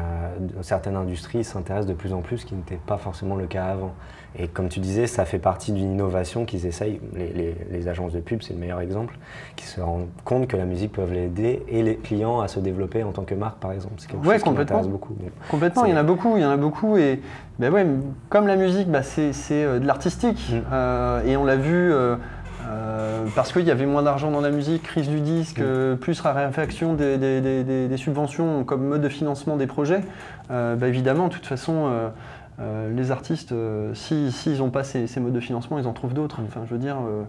certaines 0.61 0.95
industries 0.95 1.43
s'intéressent 1.43 1.87
de 1.87 1.93
plus 1.93 2.13
en 2.13 2.21
plus, 2.21 2.39
ce 2.39 2.45
qui 2.45 2.55
n'était 2.55 2.79
pas 2.85 2.97
forcément 2.97 3.35
le 3.35 3.47
cas 3.47 3.65
avant. 3.65 3.93
Et 4.37 4.47
comme 4.47 4.67
tu 4.67 4.79
disais, 4.79 5.07
ça 5.07 5.23
fait 5.23 5.39
partie 5.39 5.71
d'une 5.71 5.93
innovation 5.93 6.45
qu'ils 6.45 6.65
essayent, 6.65 6.99
les, 7.13 7.87
agences 7.87 8.13
de 8.13 8.19
pub, 8.19 8.41
c'est 8.41 8.53
le 8.53 8.59
meilleur 8.59 8.81
exemple, 8.81 9.17
qui 9.55 9.65
se 9.65 9.79
rendent 9.79 10.07
compte 10.23 10.47
que 10.47 10.57
la 10.57 10.65
musique 10.65 10.91
peut 10.91 11.05
l'aider 11.05 11.63
et 11.69 11.83
les 11.83 11.95
clients 11.95 12.41
à 12.41 12.47
se 12.47 12.59
développer 12.59 13.03
en 13.03 13.11
tant 13.11 13.23
que 13.23 13.35
marque, 13.35 13.59
par 13.59 13.71
exemple. 13.71 13.93
C'est 13.97 14.09
quelque 14.09 14.25
chose 14.25 14.43
qui 14.43 14.49
m'intéresse 14.49 14.87
beaucoup. 14.87 15.15
Complètement, 15.49 15.85
il 15.85 15.91
y 15.91 15.93
en 15.93 15.97
a 15.97 16.03
beaucoup, 16.03 16.35
il 16.35 16.41
y 16.41 16.45
en 16.45 16.49
a 16.49 16.57
beaucoup. 16.57 16.97
Et 16.97 17.21
ben 17.59 17.71
ouais, 17.71 17.85
comme 18.29 18.47
la 18.47 18.55
musique, 18.55 18.89
bah, 18.89 19.03
c'est 19.03 19.31
euh, 19.51 19.79
de 19.79 19.85
l'artistique. 19.85 20.51
Mm. 20.51 20.61
Euh, 20.71 21.25
et 21.25 21.37
on 21.37 21.45
l'a 21.45 21.55
vu... 21.55 21.93
Euh, 21.93 22.15
parce 23.35 23.51
qu'il 23.51 23.63
y 23.63 23.71
avait 23.71 23.85
moins 23.85 24.03
d'argent 24.03 24.31
dans 24.31 24.41
la 24.41 24.51
musique, 24.51 24.83
crise 24.83 25.09
du 25.09 25.19
disque, 25.19 25.59
mm. 25.59 25.97
plus 25.97 26.19
raréfaction 26.19 26.93
des, 26.93 27.17
des, 27.17 27.97
subventions 27.97 28.63
comme 28.63 28.85
mode 28.85 29.01
de 29.01 29.09
financement 29.09 29.57
des 29.57 29.67
projets, 29.67 30.01
bah, 30.49 30.87
évidemment, 30.87 31.27
de 31.27 31.33
toute 31.33 31.45
façon, 31.45 31.91
les 32.59 33.11
artistes, 33.11 33.53
s'ils 33.93 34.57
n'ont 34.57 34.69
pas 34.69 34.83
ces, 34.83 35.07
ces, 35.07 35.19
modes 35.19 35.33
de 35.33 35.39
financement, 35.39 35.79
ils 35.79 35.87
en 35.87 35.93
trouvent 35.93 36.13
d'autres. 36.13 36.39
Enfin, 36.45 36.61
je 36.65 36.73
veux 36.73 36.79
dire, 36.79 36.97
euh, 36.97 37.23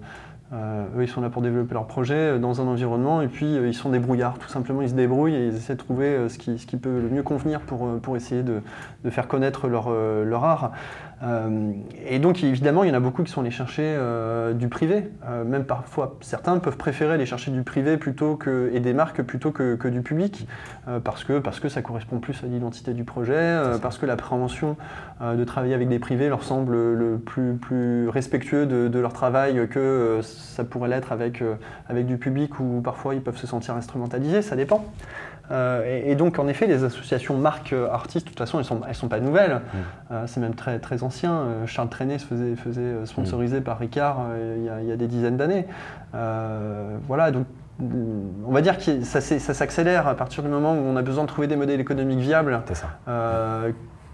eux, 0.52 1.02
ils 1.02 1.08
sont 1.08 1.20
là 1.20 1.28
pour 1.28 1.42
développer 1.42 1.74
leur 1.74 1.86
projet 1.86 2.14
euh, 2.14 2.38
dans 2.38 2.60
un 2.60 2.66
environnement 2.66 3.20
et 3.20 3.28
puis 3.28 3.46
euh, 3.46 3.66
ils 3.66 3.74
sont 3.74 3.90
débrouillards, 3.90 4.38
tout 4.38 4.48
simplement. 4.48 4.82
Ils 4.82 4.90
se 4.90 4.94
débrouillent 4.94 5.34
et 5.34 5.46
ils 5.48 5.56
essaient 5.56 5.74
de 5.74 5.78
trouver 5.78 6.28
ce 6.28 6.38
qui, 6.38 6.58
ce, 6.58 6.66
qui, 6.66 6.76
peut 6.76 7.00
le 7.00 7.08
mieux 7.08 7.22
convenir 7.22 7.60
pour, 7.60 7.98
pour 8.00 8.16
essayer 8.16 8.42
de, 8.42 8.60
de 9.04 9.10
faire 9.10 9.28
connaître 9.28 9.68
leur, 9.68 9.90
leur 9.90 10.44
art. 10.44 10.72
Euh, 11.22 11.72
et 12.06 12.18
donc 12.18 12.44
évidemment, 12.44 12.84
il 12.84 12.88
y 12.88 12.90
en 12.90 12.94
a 12.94 13.00
beaucoup 13.00 13.22
qui 13.22 13.32
sont 13.32 13.40
allés 13.40 13.50
chercher 13.50 13.82
euh, 13.84 14.52
du 14.52 14.68
privé. 14.68 15.10
Euh, 15.26 15.44
même 15.44 15.64
parfois, 15.64 16.16
certains 16.20 16.58
peuvent 16.58 16.76
préférer 16.76 17.14
aller 17.14 17.26
chercher 17.26 17.50
du 17.50 17.62
privé 17.62 17.96
plutôt 17.96 18.36
que, 18.36 18.70
et 18.74 18.80
des 18.80 18.92
marques 18.92 19.22
plutôt 19.22 19.50
que, 19.50 19.76
que 19.76 19.88
du 19.88 20.02
public, 20.02 20.46
parce, 21.04 21.24
que, 21.24 21.38
parce 21.38 21.60
que 21.60 21.68
ça 21.68 21.82
correspond 21.82 22.18
plus 22.18 22.42
à 22.44 22.46
l'identité 22.46 22.92
du 22.92 23.04
projet, 23.04 23.60
parce 23.82 23.98
que 23.98 24.06
l'appréhension 24.06 24.76
de 25.20 25.44
travailler 25.44 25.74
avec 25.74 25.88
des 25.88 25.98
privés 25.98 26.28
leur 26.28 26.42
semble 26.42 26.74
le 26.74 27.18
plus, 27.18 27.54
plus 27.54 28.08
respectueux 28.08 28.66
de, 28.66 28.88
de 28.88 28.98
leur 28.98 29.12
travail 29.12 29.68
que 29.68 30.20
ça 30.36 30.64
pourrait 30.64 30.88
l'être 30.88 31.12
avec, 31.12 31.42
avec 31.88 32.06
du 32.06 32.18
public 32.18 32.60
où 32.60 32.80
parfois 32.82 33.14
ils 33.14 33.22
peuvent 33.22 33.36
se 33.36 33.46
sentir 33.46 33.74
instrumentalisés, 33.74 34.42
ça 34.42 34.56
dépend. 34.56 34.84
Euh, 35.50 36.02
et, 36.04 36.14
donc, 36.14 36.38
en 36.38 36.48
effet, 36.48 36.66
les 36.66 36.84
associations 36.84 37.36
marques 37.36 37.72
euh, 37.72 37.88
artistes, 37.90 38.26
de 38.26 38.30
toute 38.30 38.38
façon, 38.38 38.58
elles 38.58 38.64
ne 38.64 38.68
sont, 38.68 38.80
elles 38.88 38.94
sont 38.94 39.08
pas 39.08 39.20
nouvelles. 39.20 39.54
Mm. 39.54 39.78
Euh, 40.12 40.24
c'est 40.26 40.40
même 40.40 40.54
très, 40.54 40.78
très 40.78 41.02
ancien. 41.02 41.44
Charles 41.66 41.88
Trenet 41.88 42.18
se 42.18 42.26
faisait, 42.26 42.56
faisait 42.56 43.06
sponsoriser 43.06 43.60
par 43.60 43.78
Ricard 43.78 44.18
il 44.56 44.64
y, 44.64 44.92
a, 44.92 44.96
des 44.96 45.06
dizaines 45.06 45.36
d'années. 45.36 45.66
voilà, 46.12 47.30
donc 47.30 47.46
on 47.78 48.52
va 48.52 48.62
dire 48.62 48.78
que 48.78 49.02
ça, 49.02 49.20
ça 49.20 49.54
s'accélère 49.54 50.08
à 50.08 50.14
partir 50.14 50.42
du 50.42 50.48
moment 50.48 50.72
où 50.72 50.78
on 50.78 50.96
a 50.96 51.02
besoin 51.02 51.24
de 51.24 51.28
trouver 51.28 51.46
des 51.46 51.56
modèles 51.56 51.80
économiques 51.80 52.20
viables. 52.20 52.62
Ça 52.72 52.88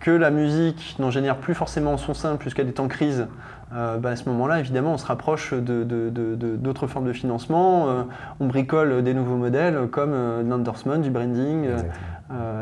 que 0.03 0.11
la 0.11 0.31
musique 0.31 0.97
n'en 0.99 1.13
génère 1.13 1.37
plus 1.37 1.55
forcément 1.55 1.93
en 1.93 1.97
son 1.97 2.13
sein 2.13 2.35
puisqu'elle 2.35 2.67
est 2.67 2.81
en 2.81 2.89
crise, 2.89 3.29
euh, 3.75 3.99
bah, 3.99 4.11
à 4.11 4.17
ce 4.17 4.29
moment-là, 4.29 4.61
évidemment, 4.61 4.93
on 4.93 4.99
se 4.99 5.07
rapproche 5.07 5.55
d'autres 5.55 6.87
formes 6.87 7.07
de 7.07 7.13
financement. 7.13 7.89
Euh, 7.89 8.03
on 8.41 8.47
bricole 8.47 9.03
des 9.03 9.15
nouveaux 9.15 9.37
modèles 9.37 9.89
comme 9.91 10.13
euh, 10.13 10.43
l'endorsement, 10.43 10.99
du 10.99 11.11
branding, 11.11 11.69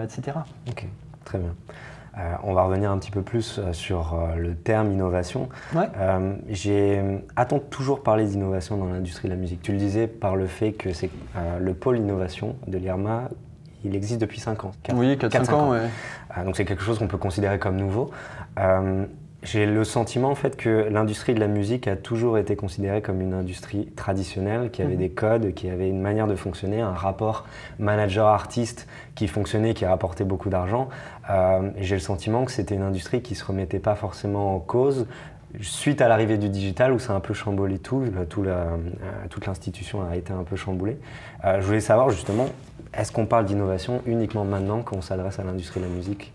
etc. 0.02 0.38
Ok, 0.68 0.86
très 1.24 1.38
bien. 1.38 1.54
on 2.42 2.54
va 2.54 2.62
revenir 2.62 2.90
un 2.90 2.98
petit 2.98 3.10
peu 3.10 3.22
plus 3.22 3.60
sur 3.72 4.18
le 4.36 4.54
terme 4.54 4.92
innovation. 4.92 5.48
A-t-on 5.74 7.58
toujours 7.58 8.02
parlé 8.02 8.24
d'innovation 8.24 8.76
dans 8.76 8.86
l'industrie 8.86 9.28
de 9.28 9.34
la 9.34 9.40
musique 9.40 9.62
Tu 9.62 9.72
le 9.72 9.78
disais 9.78 10.06
par 10.06 10.36
le 10.36 10.46
fait 10.46 10.72
que 10.72 10.92
c'est 10.92 11.10
le 11.60 11.74
pôle 11.74 11.98
innovation 11.98 12.56
de 12.66 12.78
l'IRMA 12.78 13.28
il 13.84 13.96
existe 13.96 14.20
depuis 14.20 14.40
5 14.40 14.64
ans. 14.64 14.72
oui, 14.94 15.16
4-5 15.16 15.54
ans, 15.54 15.70
ouais. 15.70 15.88
Ah, 16.28 16.44
donc 16.44 16.56
c'est 16.56 16.64
quelque 16.64 16.82
chose 16.82 16.98
qu'on 16.98 17.06
peut 17.06 17.18
considérer 17.18 17.58
comme 17.58 17.76
nouveau. 17.76 18.10
Euh, 18.58 19.06
j'ai 19.42 19.64
le 19.64 19.84
sentiment 19.84 20.30
en 20.30 20.34
fait 20.34 20.56
que 20.56 20.88
l'industrie 20.90 21.34
de 21.34 21.40
la 21.40 21.46
musique 21.46 21.88
a 21.88 21.96
toujours 21.96 22.36
été 22.36 22.56
considérée 22.56 23.00
comme 23.00 23.20
une 23.20 23.32
industrie 23.32 23.86
traditionnelle, 23.96 24.70
qui 24.70 24.82
avait 24.82 24.94
mhm. 24.94 24.98
des 24.98 25.10
codes, 25.10 25.54
qui 25.54 25.70
avait 25.70 25.88
une 25.88 26.00
manière 26.00 26.26
de 26.26 26.36
fonctionner, 26.36 26.80
un 26.80 26.92
rapport 26.92 27.46
manager-artiste 27.78 28.86
qui 29.14 29.28
fonctionnait, 29.28 29.72
qui 29.72 29.86
rapportait 29.86 30.24
beaucoup 30.24 30.50
d'argent. 30.50 30.88
Euh, 31.30 31.70
j'ai 31.78 31.94
le 31.94 32.00
sentiment 32.00 32.44
que 32.44 32.52
c'était 32.52 32.74
une 32.74 32.82
industrie 32.82 33.22
qui 33.22 33.32
ne 33.32 33.38
se 33.38 33.44
remettait 33.44 33.78
pas 33.78 33.94
forcément 33.94 34.54
en 34.54 34.58
cause, 34.58 35.06
suite 35.60 36.00
à 36.00 36.08
l'arrivée 36.08 36.38
du 36.38 36.48
digital 36.48 36.92
où 36.92 36.98
ça 36.98 37.12
a 37.12 37.16
un 37.16 37.20
peu 37.20 37.34
chamboulé 37.34 37.78
tout, 37.78 38.04
tout 38.28 38.42
la, 38.42 38.52
euh, 38.52 38.78
toute 39.30 39.46
l'institution 39.46 40.02
a 40.08 40.16
été 40.16 40.32
un 40.32 40.44
peu 40.44 40.56
chamboulée. 40.56 40.98
Euh, 41.44 41.60
je 41.60 41.66
voulais 41.66 41.80
savoir 41.80 42.10
justement, 42.10 42.46
est-ce 42.94 43.10
qu'on 43.10 43.26
parle 43.26 43.46
d'innovation 43.46 44.02
uniquement 44.06 44.44
maintenant 44.44 44.82
quand 44.82 44.96
on 44.96 45.02
s'adresse 45.02 45.38
à 45.38 45.44
l'industrie 45.44 45.80
de 45.80 45.86
la 45.86 45.90
musique? 45.92 46.32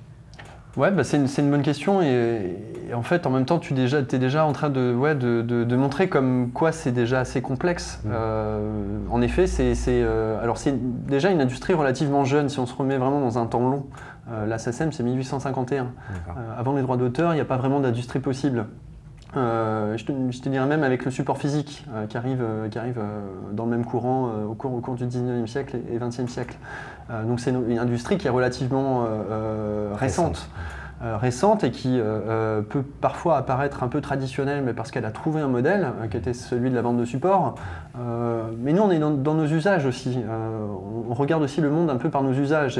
Ouais, 0.77 0.91
bah 0.91 1.03
c'est 1.03 1.17
une, 1.17 1.27
une, 1.37 1.51
bonne 1.51 1.61
question 1.61 2.01
et, 2.01 2.57
en 2.93 3.01
fait 3.01 3.25
en 3.25 3.29
même 3.29 3.45
temps 3.45 3.59
tu 3.59 3.73
déjà, 3.73 3.99
es 3.99 4.03
déjà 4.03 4.45
en 4.45 4.51
train 4.51 4.69
de, 4.69 4.93
ouais, 4.93 5.15
de, 5.15 5.41
de, 5.41 5.75
montrer 5.75 6.09
comme 6.09 6.51
quoi 6.51 6.71
c'est 6.71 6.91
déjà 6.91 7.21
assez 7.21 7.41
complexe. 7.41 8.01
Mmh. 8.03 8.09
Euh, 8.13 8.99
en 9.09 9.21
effet, 9.21 9.47
c'est 9.47 10.03
alors 10.41 10.57
c'est 10.57 10.75
déjà 11.07 11.29
une 11.29 11.41
industrie 11.41 11.73
relativement 11.73 12.25
jeune 12.25 12.49
si 12.49 12.59
on 12.59 12.65
se 12.65 12.75
remet 12.75 12.97
vraiment 12.97 13.21
dans 13.21 13.37
un 13.37 13.45
temps 13.45 13.67
long. 13.69 13.85
la 14.29 14.57
SACEM 14.57 14.91
c'est 14.91 15.03
1851. 15.03 15.91
avant 16.57 16.73
les 16.75 16.81
droits 16.81 16.97
d'auteur, 16.97 17.31
il 17.31 17.35
n'y 17.35 17.41
a 17.41 17.45
pas 17.45 17.57
vraiment 17.57 17.79
d'industrie 17.79 18.19
possible. 18.19 18.65
Euh, 19.37 19.97
je, 19.97 20.05
te, 20.05 20.49
dirais 20.49 20.65
même 20.65 20.83
avec 20.83 21.03
le 21.03 21.11
support 21.11 21.37
physique 21.37 21.85
euh, 21.93 22.07
qui 22.07 22.15
arrive, 22.15 22.41
euh, 22.41 22.69
qui 22.69 22.77
arrive 22.77 23.01
dans 23.51 23.65
le 23.65 23.71
même 23.71 23.85
courant 23.85 24.31
au, 24.49 24.53
cours, 24.53 24.73
au 24.73 24.79
cours 24.79 24.95
du 24.95 25.05
19e 25.05 25.47
siècle 25.47 25.77
et 25.91 25.97
20e 25.97 26.27
siècle. 26.27 26.55
donc 27.25 27.39
c'est 27.39 27.51
une, 27.51 27.77
industrie 27.77 28.17
qui 28.17 28.27
est 28.27 28.31
relativement 28.31 29.05
récente. 29.93 30.49
Euh, 31.01 31.17
récente 31.17 31.65
et 31.65 31.71
qui 31.71 31.99
euh, 31.99 32.03
euh, 32.03 32.61
peut 32.61 32.81
parfois 32.81 33.35
apparaître 33.35 33.83
un 33.83 33.89
peu 33.89 33.99
traditionnelle, 33.99 34.63
mais 34.63 34.71
parce 34.71 34.91
qu'elle 34.91 35.03
a 35.03 35.11
trouvé 35.11 35.41
un 35.41 35.49
modèle 35.49 35.91
qui 36.09 36.15
était 36.15 36.33
celui 36.33 36.69
de 36.69 36.75
la 36.75 36.81
vente 36.81 36.95
de 36.95 37.03
support. 37.03 37.55
mais 38.63 38.71
nous, 38.71 38.81
on 38.81 38.89
est 38.89 38.99
dans, 38.99 39.11
nos 39.11 39.45
usages 39.45 39.85
aussi. 39.85 40.23
on 41.09 41.13
regarde 41.13 41.43
aussi 41.43 41.59
le 41.59 41.69
monde 41.69 41.89
un 41.89 41.97
peu 41.97 42.09
par 42.09 42.23
nos 42.23 42.31
usages. 42.31 42.79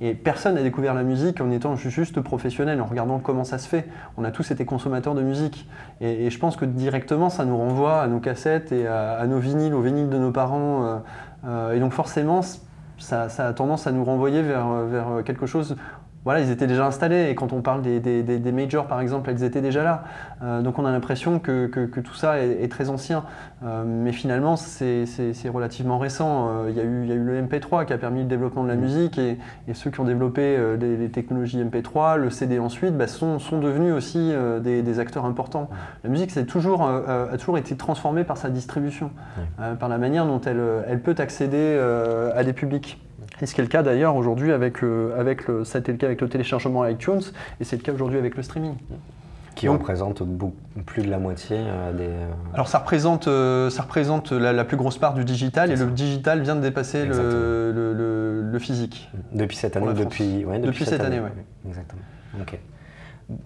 Et, 0.00 0.14
personne 0.14 0.56
n'a 0.56 0.62
découvert 0.64 0.92
la 0.92 1.04
musique 1.04 1.40
en 1.40 1.52
étant 1.52 1.76
juste 1.76 2.20
professionnel, 2.20 2.80
en 2.80 2.84
regardant 2.84 3.20
comment 3.20 3.44
ça 3.44 3.58
se 3.58 3.68
fait. 3.68 3.86
On 4.16 4.24
a 4.24 4.32
tous 4.32 4.50
été 4.50 4.64
consommateurs 4.64 5.14
de 5.14 5.22
musique. 5.22 5.68
Et, 6.00 6.30
je 6.30 6.38
pense 6.40 6.56
que 6.56 6.64
directement, 6.64 7.30
ça 7.30 7.44
nous 7.44 7.56
renvoie 7.56 8.00
à 8.02 8.08
nos 8.08 8.18
cassettes 8.18 8.72
et 8.72 8.88
à, 8.88 9.24
nos 9.28 9.38
vinyles, 9.38 9.74
aux 9.74 9.82
vinyles 9.82 10.08
de 10.08 10.18
nos 10.18 10.32
parents. 10.32 11.00
et 11.72 11.78
donc 11.78 11.92
forcément, 11.92 12.40
ça, 12.98 13.28
a 13.38 13.52
tendance 13.52 13.86
à 13.86 13.92
nous 13.92 14.04
renvoyer 14.04 14.42
vers, 14.42 14.66
vers 14.66 15.22
quelque 15.24 15.46
chose 15.46 15.76
voilà, 16.24 16.40
ils 16.40 16.50
étaient 16.50 16.68
déjà 16.68 16.86
installés 16.86 17.30
et 17.30 17.34
quand 17.34 17.52
on 17.52 17.62
parle 17.62 17.82
des, 17.82 17.98
des, 18.00 18.52
majors 18.52 18.86
par 18.86 19.00
exemple, 19.00 19.28
elles 19.30 19.42
étaient 19.42 19.60
déjà 19.60 19.82
là. 19.82 20.04
Euh, 20.42 20.62
donc 20.62 20.78
on 20.78 20.84
a 20.84 20.92
l'impression 20.92 21.40
que, 21.40 21.66
que, 21.66 22.00
tout 22.00 22.14
ça 22.14 22.38
est, 22.38 22.70
très 22.70 22.90
ancien. 22.90 23.24
Euh, 23.64 23.82
mais 23.84 24.12
finalement, 24.12 24.54
c'est 24.56 25.04
relativement 25.52 25.98
récent. 25.98 26.48
Euh, 26.48 26.70
il 26.70 26.76
y, 26.76 26.80
a 26.80 26.84
eu, 26.84 27.06
y, 27.06 27.12
a 27.12 27.14
eu 27.14 27.24
le 27.24 27.42
MP3 27.42 27.86
qui 27.86 27.92
a 27.92 27.98
permis 27.98 28.20
le 28.20 28.26
développement 28.26 28.62
de 28.62 28.68
la 28.68 28.76
mmh. 28.76 28.80
musique 28.80 29.18
et, 29.18 29.38
et 29.66 29.74
ceux 29.74 29.90
qui 29.90 29.98
ont 29.98 30.04
développé 30.04 30.56
les, 30.78 31.08
technologies 31.08 31.62
MP3, 31.62 32.16
le 32.16 32.30
CD 32.30 32.58
ensuite, 32.58 32.96
bah, 32.96 33.08
sont, 33.08 33.38
sont, 33.38 33.58
devenus 33.58 33.92
aussi 33.92 34.32
des, 34.62 35.00
acteurs 35.00 35.24
importants. 35.24 35.68
La 36.04 36.10
musique 36.10 36.32
toujours, 36.46 36.86
a 36.86 37.36
toujours 37.38 37.58
été 37.58 37.76
transformée 37.76 38.24
par 38.24 38.36
sa 38.36 38.48
distribution, 38.48 39.10
par 39.80 39.88
la 39.88 39.98
manière 39.98 40.26
dont 40.26 40.40
elle, 40.40 40.62
elle 40.86 41.00
peut 41.00 41.14
accéder 41.18 41.78
à 42.34 42.44
des 42.44 42.52
publics. 42.52 43.00
Et 43.42 43.46
ce 43.46 43.54
qui 43.54 43.60
est 43.60 43.64
le 43.64 43.68
cas 43.68 43.82
d'ailleurs 43.82 44.14
aujourd'hui 44.14 44.52
avec, 44.52 44.84
euh, 44.84 45.18
avec 45.18 45.48
le, 45.48 45.64
ça 45.64 45.78
a 45.78 45.80
été 45.80 45.90
le 45.90 45.98
cas 45.98 46.06
avec 46.06 46.20
le 46.20 46.28
téléchargement 46.28 46.86
iTunes 46.86 47.20
et 47.60 47.64
c'est 47.64 47.76
le 47.76 47.82
cas 47.82 47.92
aujourd'hui 47.92 48.18
avec 48.18 48.36
le 48.36 48.42
streaming. 48.44 48.74
Qui 49.56 49.68
représente 49.68 50.22
plus 50.86 51.02
de 51.02 51.10
la 51.10 51.18
moitié 51.18 51.58
euh, 51.58 51.92
des. 51.92 52.04
Euh, 52.04 52.30
Alors 52.54 52.68
ça 52.68 52.78
représente, 52.78 53.24
ça 53.24 53.82
représente 53.82 54.32
la, 54.32 54.64
plus 54.64 54.78
grosse 54.78 54.96
part 54.96 55.12
du 55.12 55.24
digital 55.24 55.70
et 55.70 55.76
le 55.76 55.86
digital 55.86 56.40
vient 56.40 56.56
de 56.56 56.62
dépasser 56.62 57.04
le, 57.04 57.72
le, 57.72 58.42
le, 58.50 58.58
physique. 58.58 59.10
Depuis 59.32 59.56
cette 59.56 59.76
année, 59.76 59.92
depuis, 59.92 60.44
ouais, 60.46 60.58
depuis, 60.58 60.86
cette, 60.86 61.02
année, 61.02 61.20
oui. 61.20 61.28
Exactement. 61.68 62.00
Ok. 62.40 62.58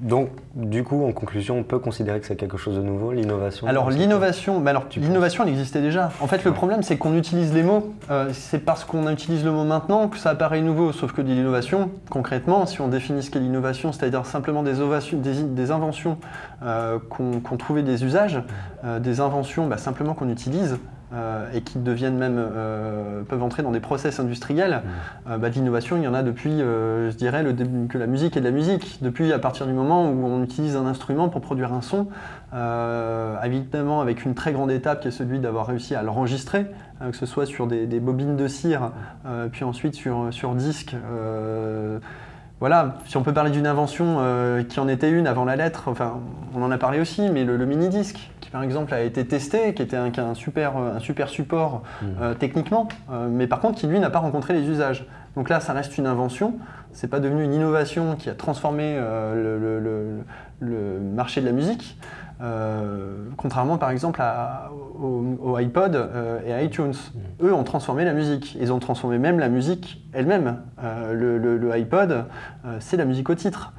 Donc, 0.01 0.31
du 0.55 0.85
coup, 0.85 1.07
en 1.07 1.13
conclusion, 1.13 1.59
on 1.59 1.63
peut 1.63 1.79
considérer 1.79 2.21
que 2.21 2.27
c'est 2.27 2.37
quelque 2.37 2.57
chose 2.57 2.77
de 2.77 2.83
nouveau, 2.83 3.13
l'innovation 3.13 3.67
Alors, 3.67 3.91
l'innovation, 3.91 4.61
bah 4.61 4.71
alors, 4.71 4.87
l'innovation, 4.97 5.45
elle 5.45 5.51
existait 5.51 5.81
déjà. 5.81 6.11
En 6.21 6.27
fait, 6.27 6.45
le 6.45 6.53
problème, 6.53 6.83
c'est 6.83 6.97
qu'on 6.97 7.17
utilise 7.17 7.53
les 7.53 7.63
mots. 7.63 7.95
Euh, 8.11 8.31
c'est 8.33 8.59
parce 8.59 8.85
qu'on 8.85 9.09
utilise 9.11 9.45
le 9.45 9.51
mot 9.51 9.65
maintenant 9.65 10.09
que 10.09 10.19
ça 10.19 10.31
apparaît 10.31 10.61
nouveau. 10.61 10.93
Sauf 10.93 11.13
que 11.13 11.23
l'innovation, 11.23 11.91
concrètement, 12.11 12.67
si 12.67 12.81
on 12.81 12.89
définit 12.89 13.23
ce 13.23 13.31
qu'est 13.31 13.41
l'innovation, 13.41 13.93
c'est-à-dire 13.93 14.27
simplement 14.27 14.63
des, 14.63 14.75
des, 15.13 15.71
inventions 15.71 16.19
euh, 16.63 16.99
qu'on 17.09 17.57
trouvait 17.57 17.83
des 17.83 18.05
usages, 18.05 18.43
euh, 18.85 18.99
des 18.99 19.21
inventions 19.21 19.67
bah, 19.67 19.79
simplement 19.79 20.15
qu'on 20.15 20.29
utilise, 20.29 20.79
euh, 21.13 21.49
et 21.55 21.61
qui 21.61 21.79
deviennent 21.79 22.19
même, 22.19 22.35
euh, 22.37 23.23
peuvent 23.23 23.43
entrer 23.45 23.63
dans 23.63 23.71
des 23.71 23.79
process 23.79 24.19
industriels, 24.19 24.83
mmh. 24.83 25.31
euh, 25.31 25.39
bah, 25.39 25.51
de 25.51 25.55
l'innovation, 25.55 25.97
il 25.97 26.03
y 26.03 26.09
en 26.09 26.15
a 26.15 26.25
depuis, 26.25 26.59
je 26.59 27.15
dirais, 27.15 27.45
le 27.45 27.53
début, 27.53 27.87
que 27.87 27.97
la 27.97 28.09
musique 28.09 28.37
est 28.37 28.41
de 28.41 28.45
la 28.45 28.51
musique. 28.51 28.99
Depuis, 29.03 29.33
à 29.33 29.39
partir 29.39 29.67
du 29.67 29.73
moment 29.73 30.11
où 30.11 30.27
on 30.27 30.43
utilise 30.43 30.75
un 30.75 30.85
instrument 30.85 31.29
pour 31.29 31.43
produire 31.43 31.73
un 31.73 31.81
son, 31.81 32.09
évidemment 33.45 34.01
avec 34.01 34.25
une 34.25 34.35
très 34.35 34.53
grande 34.53 34.73
étape 34.73 35.01
qui 35.01 35.09
est 35.09 35.13
celui 35.13 35.39
d'avoir 35.39 35.67
réussi 35.69 35.95
à 35.95 36.03
l'enregistrer, 36.03 36.67
que 37.01 37.17
ce 37.17 37.27
soit 37.27 37.47
sur 37.47 37.69
des, 37.69 37.87
bobines 38.01 38.37
de 38.37 38.49
cire, 38.49 38.91
puis 39.53 39.65
ensuite 39.65 39.95
sur, 39.95 40.29
sur 40.33 40.55
disque 40.55 40.97
voilà, 42.61 42.97
si 43.07 43.17
on 43.17 43.23
peut 43.23 43.35
parler 43.35 43.51
d'une 43.51 43.67
invention 43.67 44.19
qui 44.69 44.81
en 44.81 44.89
était 44.89 45.11
une 45.11 45.27
avant 45.27 45.45
la 45.45 45.57
lettre, 45.57 45.89
enfin, 45.89 46.21
on 46.55 46.63
en 46.63 46.71
a 46.71 46.79
parlé 46.79 47.01
aussi, 47.01 47.29
mais 47.29 47.45
le 47.45 47.67
mini-disque, 47.67 48.31
par 48.57 48.63
exemple 48.63 48.95
a 48.95 49.03
été 49.03 49.27
testé, 49.27 49.75
qui 49.75 49.83
était 49.83 49.99
un, 49.99 50.35
super, 50.35 50.79
un 50.79 50.99
super 50.99 51.29
support 51.29 51.83
mmh. 52.01 52.07
euh, 52.23 52.33
techniquement, 52.33 52.89
euh, 53.13 53.29
mais 53.31 53.47
par 53.47 53.61
contre 53.61 53.79
qui 53.79 53.87
lui 53.87 54.01
n'a 54.01 54.09
pas 54.09 54.21
rencontré 54.21 54.55
les 54.55 54.67
usages. 54.67 55.07
Donc 55.37 55.51
là, 55.51 55.61
ça 55.61 55.75
reste 55.75 55.99
une 55.99 56.07
invention, 56.07 56.55
c'est 56.93 57.09
pas 57.09 57.21
devenu 57.21 57.45
une 57.45 57.53
innovation 57.53 58.17
qui 58.17 58.31
a 58.31 58.35
transformé 58.35 58.95
euh, 58.97 60.25
le, 60.61 61.01
marché 61.01 61.43
de 61.43 61.47
la 61.47 61.53
musique, 61.53 61.99
contrairement 63.37 63.79
par 63.79 63.91
exemple 63.91 64.23
au, 65.01 65.57
iPod 65.57 66.11
et 66.47 66.53
à 66.53 66.63
iTunes. 66.63 66.95
Eux 67.43 67.53
ont 67.53 67.65
transformé 67.65 68.05
la 68.05 68.13
musique. 68.13 68.57
Ils 68.61 68.73
ont 68.73 68.79
transformé 68.79 69.19
même 69.19 69.39
la 69.39 69.49
musique 69.49 70.05
elle-même. 70.13 70.63
le, 70.83 71.71
iPod, 71.77 72.25
c'est 72.81 72.97
la 72.97 73.05
musique 73.05 73.31
au 73.31 73.35
titre. 73.35 73.73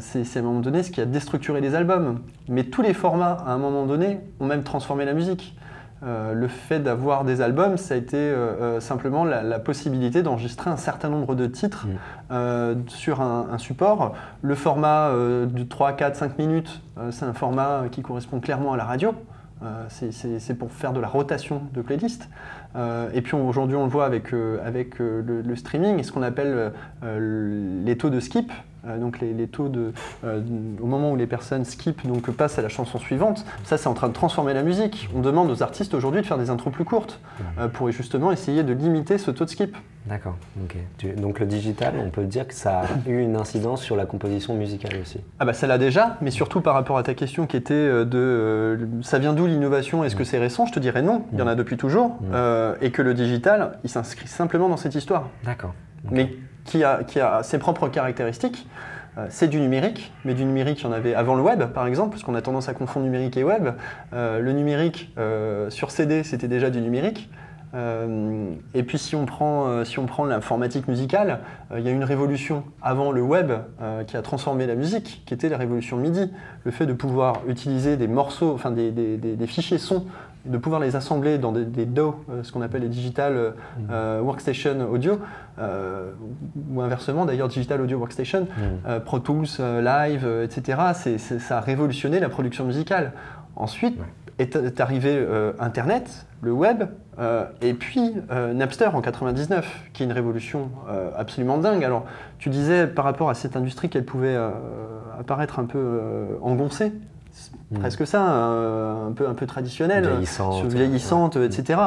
c'est 0.00 0.36
à 0.36 0.40
un 0.40 0.42
moment 0.42 0.60
donné 0.60 0.82
ce 0.82 0.90
qui 0.90 1.00
a 1.00 1.06
déstructuré 1.06 1.60
les 1.60 1.74
albums. 1.74 2.20
Mais 2.48 2.64
tous 2.64 2.82
les 2.82 2.94
formats, 2.94 3.38
à 3.46 3.52
un 3.52 3.58
moment 3.58 3.86
donné, 3.86 4.20
ont 4.40 4.46
même 4.46 4.62
transformé 4.62 5.04
la 5.04 5.14
musique. 5.14 5.57
Euh, 6.04 6.32
le 6.32 6.46
fait 6.46 6.78
d'avoir 6.78 7.24
des 7.24 7.40
albums, 7.40 7.76
ça 7.76 7.94
a 7.94 7.96
été 7.96 8.16
euh, 8.16 8.76
euh, 8.76 8.80
simplement 8.80 9.24
la, 9.24 9.58
possibilité 9.58 10.22
d'enregistrer 10.22 10.70
un 10.70 10.76
certain 10.76 11.08
nombre 11.08 11.34
de 11.34 11.46
titres 11.46 11.86
mm. 12.30 12.88
sur 12.88 13.20
un, 13.20 13.58
support. 13.58 14.14
Le 14.42 14.54
format 14.54 15.10
de 15.12 15.62
3, 15.64 15.92
4, 15.92 16.16
5 16.16 16.38
minutes, 16.38 16.80
c'est 17.10 17.24
un 17.24 17.32
format 17.32 17.84
qui 17.90 18.02
correspond 18.02 18.40
clairement 18.40 18.72
à 18.72 18.76
la 18.76 18.84
radio. 18.84 19.12
c'est 19.88 20.54
pour 20.56 20.70
faire 20.70 20.92
de 20.92 21.00
la 21.00 21.08
rotation 21.08 21.62
de 21.74 21.82
playlists. 22.72 23.16
et 23.16 23.22
puis 23.22 23.36
aujourd'hui, 23.36 23.76
on 23.76 23.84
le 23.84 23.90
voit 23.90 24.06
avec, 24.06 24.32
avec 24.64 24.98
le, 24.98 25.22
le, 25.22 25.56
streaming, 25.56 26.02
ce 26.02 26.12
qu'on 26.12 26.22
appelle 26.22 26.72
les 27.02 27.96
taux 27.96 28.10
de 28.10 28.20
skip. 28.20 28.52
Euh, 28.86 28.98
donc 28.98 29.20
les, 29.20 29.48
taux 29.48 29.68
de, 29.68 29.92
euh, 30.24 30.40
au 30.80 30.86
moment 30.86 31.12
où 31.12 31.16
les 31.16 31.26
personnes 31.26 31.64
skippent, 31.64 32.06
donc 32.06 32.30
passent 32.30 32.58
à 32.58 32.62
la 32.62 32.68
chanson 32.68 32.98
suivante, 32.98 33.44
ça 33.64 33.76
c'est 33.76 33.88
en 33.88 33.94
train 33.94 34.08
de 34.08 34.12
transformer 34.12 34.54
la 34.54 34.62
musique. 34.62 35.08
On 35.14 35.20
demande 35.20 35.50
aux 35.50 35.62
artistes 35.62 35.94
aujourd'hui 35.94 36.20
de 36.22 36.26
faire 36.26 36.38
des 36.38 36.50
intros 36.50 36.72
plus 36.72 36.84
courtes 36.84 37.20
euh, 37.58 37.68
pour 37.68 37.90
justement 37.90 38.30
essayer 38.30 38.62
de 38.62 38.72
limiter 38.72 39.18
ce 39.18 39.30
taux 39.30 39.44
de 39.44 39.50
skip. 39.50 39.76
D'accord. 40.06 40.36
Donc 41.18 41.38
le 41.38 41.44
digital, 41.44 41.94
on 42.02 42.08
peut 42.08 42.24
dire 42.24 42.48
que 42.48 42.54
ça 42.54 42.80
a 42.80 43.10
eu 43.10 43.20
une 43.20 43.36
incidence 43.36 43.82
sur 43.82 43.94
la 43.94 44.06
composition 44.06 44.54
musicale 44.54 44.92
aussi. 45.02 45.20
Ah 45.38 45.44
bah 45.44 45.52
ça 45.52 45.66
l'a 45.66 45.76
déjà, 45.76 46.16
mais 46.22 46.30
surtout 46.30 46.62
par 46.62 46.72
rapport 46.72 46.96
à 46.96 47.02
ta 47.02 47.12
question 47.12 47.46
qui 47.46 47.58
était 47.58 48.06
de 48.06 48.88
ça 49.02 49.18
vient 49.18 49.34
d'où 49.34 49.46
l'innovation? 49.46 50.04
Est-ce 50.04 50.16
que 50.16 50.24
c'est 50.24 50.38
récent? 50.38 50.64
Je 50.64 50.72
te 50.72 50.80
dirais 50.80 51.02
non, 51.02 51.24
il 51.32 51.38
y 51.38 51.42
en 51.42 51.46
a 51.46 51.54
depuis 51.54 51.76
toujours, 51.76 52.16
et 52.80 52.90
que 52.90 53.02
le 53.02 53.14
digital, 53.14 53.78
il 53.84 53.90
s'inscrit 53.90 54.28
simplement 54.28 54.68
dans 54.68 54.76
cette 54.76 54.94
histoire. 54.94 55.28
D'accord. 55.44 55.74
Mais 56.10 56.30
qui 56.68 56.82
a, 57.20 57.42
ses 57.42 57.58
propres 57.58 57.88
caractéristiques. 57.88 58.66
Euh, 59.16 59.26
c'est 59.30 59.48
du 59.48 59.60
numérique, 59.60 60.12
mais 60.24 60.34
du 60.34 60.44
numérique, 60.44 60.80
il 60.80 60.84
y 60.84 60.86
en 60.86 60.92
avait 60.92 61.14
avant 61.14 61.34
le 61.34 61.42
web, 61.42 61.64
par 61.72 61.86
exemple, 61.86 62.10
parce 62.10 62.22
qu'on 62.22 62.34
a 62.34 62.42
tendance 62.42 62.68
à 62.68 62.74
confondre 62.74 63.06
numérique 63.06 63.36
et 63.36 63.44
web. 63.44 63.70
Euh, 64.12 64.40
le 64.40 64.52
numérique, 64.52 65.12
euh, 65.18 65.70
sur 65.70 65.90
CD, 65.90 66.22
c'était 66.22 66.48
déjà 66.48 66.70
du 66.70 66.80
numérique. 66.80 67.28
et 68.74 68.82
puis 68.82 68.96
si 68.96 69.14
on 69.14 69.26
prend, 69.26 69.84
si 69.84 69.98
on 69.98 70.06
prend 70.06 70.24
l'informatique 70.24 70.88
musicale, 70.88 71.40
il 71.76 71.82
y 71.82 71.88
a 71.88 71.90
une 71.90 72.02
révolution 72.02 72.64
avant 72.80 73.12
le 73.12 73.20
web 73.20 73.52
qui 74.06 74.16
a 74.16 74.22
transformé 74.22 74.66
la 74.66 74.74
musique, 74.74 75.22
qui 75.26 75.34
était 75.34 75.50
la 75.50 75.58
révolution 75.58 75.98
MIDI. 75.98 76.32
Le 76.64 76.70
fait 76.70 76.86
de 76.86 76.94
pouvoir 76.94 77.42
utiliser 77.46 77.98
des 77.98 78.08
morceaux, 78.08 78.54
enfin 78.54 78.70
des, 78.70 78.90
des 78.90 79.46
fichiers 79.46 79.76
sons 79.76 80.06
de 80.48 80.58
pouvoir 80.58 80.80
les 80.80 80.96
assembler 80.96 81.38
dans 81.38 81.52
des, 81.52 81.86
DAW, 81.86 82.14
euh, 82.30 82.42
ce 82.42 82.52
qu'on 82.52 82.62
appelle 82.62 82.82
les 82.82 82.88
Digital 82.88 83.36
euh, 83.36 83.50
mm. 83.50 83.82
euh, 83.90 84.20
Workstation 84.20 84.90
Audio, 84.90 85.18
ou 86.70 86.80
inversement 86.80 87.26
d'ailleurs 87.26 87.48
Digital 87.48 87.80
Audio 87.80 87.98
Workstation, 87.98 88.42
mm. 88.42 89.00
Pro 89.04 89.18
Tools, 89.18 89.48
Live, 89.58 90.26
etc. 90.44 90.78
ça 91.28 91.58
a 91.58 91.60
révolutionné 91.60 92.20
la 92.20 92.28
production 92.28 92.64
musicale. 92.64 93.12
Ensuite 93.56 93.98
est, 94.38 94.80
arrivé 94.80 95.26
Internet, 95.58 96.26
le 96.42 96.52
web, 96.52 96.84
et 97.60 97.74
puis 97.74 98.14
Napster 98.54 98.90
en 98.94 99.00
99, 99.00 99.90
qui 99.92 100.04
est 100.04 100.06
une 100.06 100.12
révolution 100.12 100.70
absolument 101.16 101.58
dingue. 101.58 101.82
Alors, 101.82 102.04
tu 102.38 102.50
disais 102.50 102.86
par 102.86 103.04
rapport 103.04 103.28
à 103.28 103.34
cette 103.34 103.56
industrie 103.56 103.88
qu'elle 103.88 104.04
pouvait 104.04 104.38
apparaître 105.18 105.58
un 105.58 105.64
peu 105.64 106.38
engoncée. 106.40 106.92
Hmm. 107.70 107.80
presque 107.80 108.06
ça, 108.06 108.22
un, 108.22 109.12
peu, 109.12 109.28
un 109.28 109.34
peu 109.34 109.44
traditionnel, 109.44 110.08
vieillissante, 110.08 110.64
vieillissante 110.64 111.36
etc. 111.36 111.78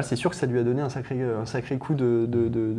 c'est 0.00 0.16
sûr 0.16 0.30
que 0.30 0.36
ça 0.36 0.46
lui 0.46 0.58
a 0.58 0.62
donné 0.62 0.80
un 0.80 0.88
sacré, 0.88 1.20
un 1.22 1.44
sacré 1.44 1.76
coup 1.76 1.94
de, 1.94 2.24
de, 2.26 2.48
de, 2.48 2.74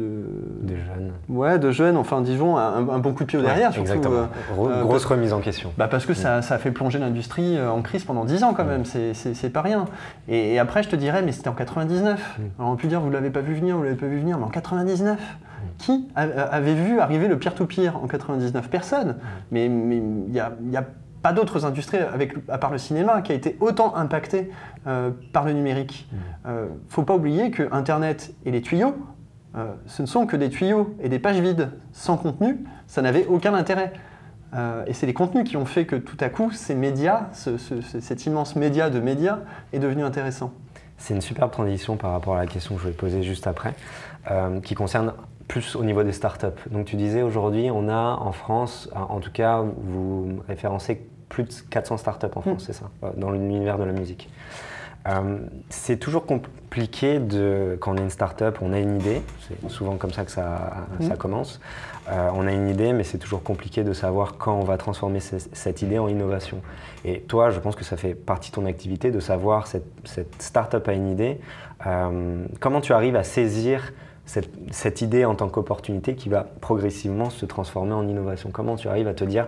de 0.63 0.75
jeunes. 0.75 1.11
Ouais, 1.29 1.59
de 1.59 1.69
jeunes, 1.69 1.97
enfin 1.97 2.21
disons 2.21 2.57
un, 2.57 2.97
bon 2.97 3.13
coup 3.13 3.23
de 3.23 3.27
pied 3.27 3.37
au 3.37 3.43
derrière. 3.43 3.71
surtout, 3.71 3.91
exactement. 3.91 4.27
Euh, 4.59 4.81
grosse 4.81 5.05
remise 5.05 5.33
en 5.33 5.39
question. 5.39 5.71
Bah 5.77 5.87
parce 5.87 6.07
que 6.07 6.15
ça, 6.15 6.39
hmm. 6.39 6.41
ça, 6.41 6.55
a 6.55 6.57
fait 6.57 6.71
plonger 6.71 6.97
l'industrie 6.97 7.57
euh, 7.57 7.69
en 7.69 7.83
crise 7.83 8.03
pendant 8.05 8.25
10 8.25 8.43
ans 8.43 8.53
quand 8.55 8.65
hmm. 8.65 8.67
même, 8.67 8.85
c'est 8.85 9.53
pas 9.53 9.61
rien. 9.61 9.85
Et, 10.27 10.57
après 10.57 10.81
je 10.81 10.89
te 10.89 10.95
dirais, 10.95 11.21
mais 11.21 11.33
c'était 11.33 11.49
en 11.49 11.53
99. 11.53 12.39
Alors 12.57 12.71
on 12.71 12.75
peut 12.75 12.87
dire, 12.87 13.01
vous 13.01 13.11
l'avez 13.11 13.29
pas 13.29 13.41
vu 13.41 13.53
venir, 13.53 13.77
vous 13.77 13.83
l'avez 13.83 13.95
pas 13.95 14.07
vu 14.07 14.17
venir, 14.17 14.39
mais 14.39 14.45
en 14.45 14.49
99 14.49 15.19
qui 15.77 16.07
avait 16.15 16.73
vu 16.73 16.99
arriver 16.99 17.27
le 17.27 17.37
pire-to-pire 17.37 17.97
en 18.01 18.07
99 18.07 18.67
Personne. 18.67 19.17
Mais 19.51 19.67
il 19.67 20.33
y 20.33 20.39
a, 20.39 20.53
y 20.71 20.77
a 20.77 20.83
pas 21.21 21.33
d'autres 21.33 21.65
industries, 21.65 21.97
avec, 21.97 22.33
à 22.49 22.57
part 22.57 22.71
le 22.71 22.77
cinéma, 22.77 23.21
qui 23.21 23.31
a 23.31 23.35
été 23.35 23.57
autant 23.59 23.95
impacté 23.95 24.51
euh, 24.85 25.11
par 25.33 25.45
le 25.45 25.53
numérique. 25.53 26.07
Il 26.11 26.17
mmh. 26.17 26.21
ne 26.21 26.51
euh, 26.51 26.67
faut 26.89 27.03
pas 27.03 27.15
oublier 27.15 27.51
que 27.51 27.67
Internet 27.71 28.33
et 28.45 28.51
les 28.51 28.61
tuyaux, 28.61 28.95
euh, 29.55 29.73
ce 29.87 30.01
ne 30.01 30.07
sont 30.07 30.25
que 30.25 30.37
des 30.37 30.49
tuyaux 30.49 30.95
et 31.01 31.09
des 31.09 31.19
pages 31.19 31.39
vides 31.39 31.71
sans 31.91 32.17
contenu. 32.17 32.63
Ça 32.87 33.01
n'avait 33.01 33.25
aucun 33.25 33.53
intérêt. 33.53 33.93
et 34.87 34.93
c'est 34.93 35.05
les 35.05 35.13
contenus 35.13 35.43
qui 35.43 35.57
ont 35.57 35.65
fait 35.65 35.85
que 35.85 35.95
tout 35.95 36.17
à 36.21 36.29
coup, 36.29 36.51
ces 36.51 36.73
médias, 36.73 37.27
cet 37.33 38.25
immense 38.25 38.55
média 38.55 38.89
de 38.89 38.99
médias, 38.99 39.39
est 39.73 39.79
devenu 39.79 40.03
intéressant. 40.03 40.53
C'est 40.97 41.13
une 41.13 41.21
superbe 41.21 41.51
transition 41.51 41.97
par 41.97 42.11
rapport 42.11 42.35
à 42.35 42.39
la 42.39 42.47
question 42.47 42.75
que 42.75 42.81
je 42.81 42.87
vais 42.87 42.93
poser 42.93 43.23
juste 43.23 43.45
après, 43.45 43.73
qui 44.63 44.73
concerne 44.73 45.13
plus 45.47 45.75
au 45.75 45.83
niveau 45.83 46.03
des 46.03 46.11
startups. 46.11 46.47
Donc 46.71 46.85
tu 46.85 46.95
disais 46.95 47.21
aujourd'hui, 47.21 47.69
on 47.71 47.89
a 47.89 48.17
en 48.19 48.31
France, 48.31 48.89
en 48.95 49.19
tout 49.19 49.31
cas, 49.31 49.63
vous 49.77 50.41
référencez 50.47 51.07
plus 51.29 51.43
de 51.43 51.53
400 51.69 51.97
startups 51.97 52.27
en 52.35 52.41
France, 52.41 52.63
mm. 52.63 52.65
c'est 52.65 52.73
ça, 52.73 52.89
dans 53.17 53.31
l'univers 53.31 53.77
de 53.77 53.83
la 53.83 53.91
musique. 53.91 54.29
Euh, 55.07 55.37
c'est 55.69 55.97
toujours 55.97 56.25
compliqué 56.25 57.19
de, 57.19 57.77
quand 57.79 57.93
on 57.93 57.97
est 57.97 58.01
une 58.01 58.09
startup, 58.09 58.57
on 58.61 58.73
a 58.73 58.79
une 58.79 58.97
idée, 58.97 59.21
c'est 59.47 59.69
souvent 59.69 59.95
comme 59.95 60.11
ça 60.11 60.25
que 60.25 60.31
ça, 60.31 60.87
mm. 60.99 61.15
commence. 61.17 61.61
Euh, 62.09 62.29
on 62.33 62.45
a 62.47 62.51
une 62.51 62.67
idée, 62.69 62.93
mais 62.93 63.03
c'est 63.03 63.17
toujours 63.17 63.43
compliqué 63.43 63.83
de 63.83 63.93
savoir 63.93 64.37
quand 64.37 64.53
on 64.53 64.63
va 64.63 64.77
transformer 64.77 65.19
cette 65.19 65.81
idée 65.81 65.99
en 65.99 66.07
innovation. 66.07 66.61
Et 67.05 67.21
toi, 67.21 67.51
je 67.51 67.59
pense 67.59 67.75
que 67.75 67.83
ça 67.83 67.95
fait 67.95 68.15
partie 68.15 68.51
de 68.51 68.55
ton 68.55 68.65
activité 68.65 69.11
de 69.11 69.19
savoir 69.19 69.67
cette, 69.67 69.87
cette 70.03 70.41
startup 70.41 70.85
a 70.87 70.93
une 70.93 71.09
idée. 71.09 71.39
Euh, 71.85 72.45
comment 72.59 72.81
tu 72.81 72.91
arrives 72.91 73.15
à 73.15 73.23
saisir 73.23 73.93
cette, 74.27 74.49
cette 74.71 75.01
idée 75.01 75.25
en 75.25 75.33
tant 75.33 75.47
qu'opportunité 75.47 76.13
qui 76.13 76.29
va 76.29 76.45
progressivement 76.61 77.31
se 77.31 77.45
transformer 77.45 77.93
en 77.93 78.07
innovation 78.07 78.51
Comment 78.51 78.75
tu 78.75 78.87
arrives 78.87 79.07
à 79.07 79.13
te 79.13 79.23
dire 79.23 79.47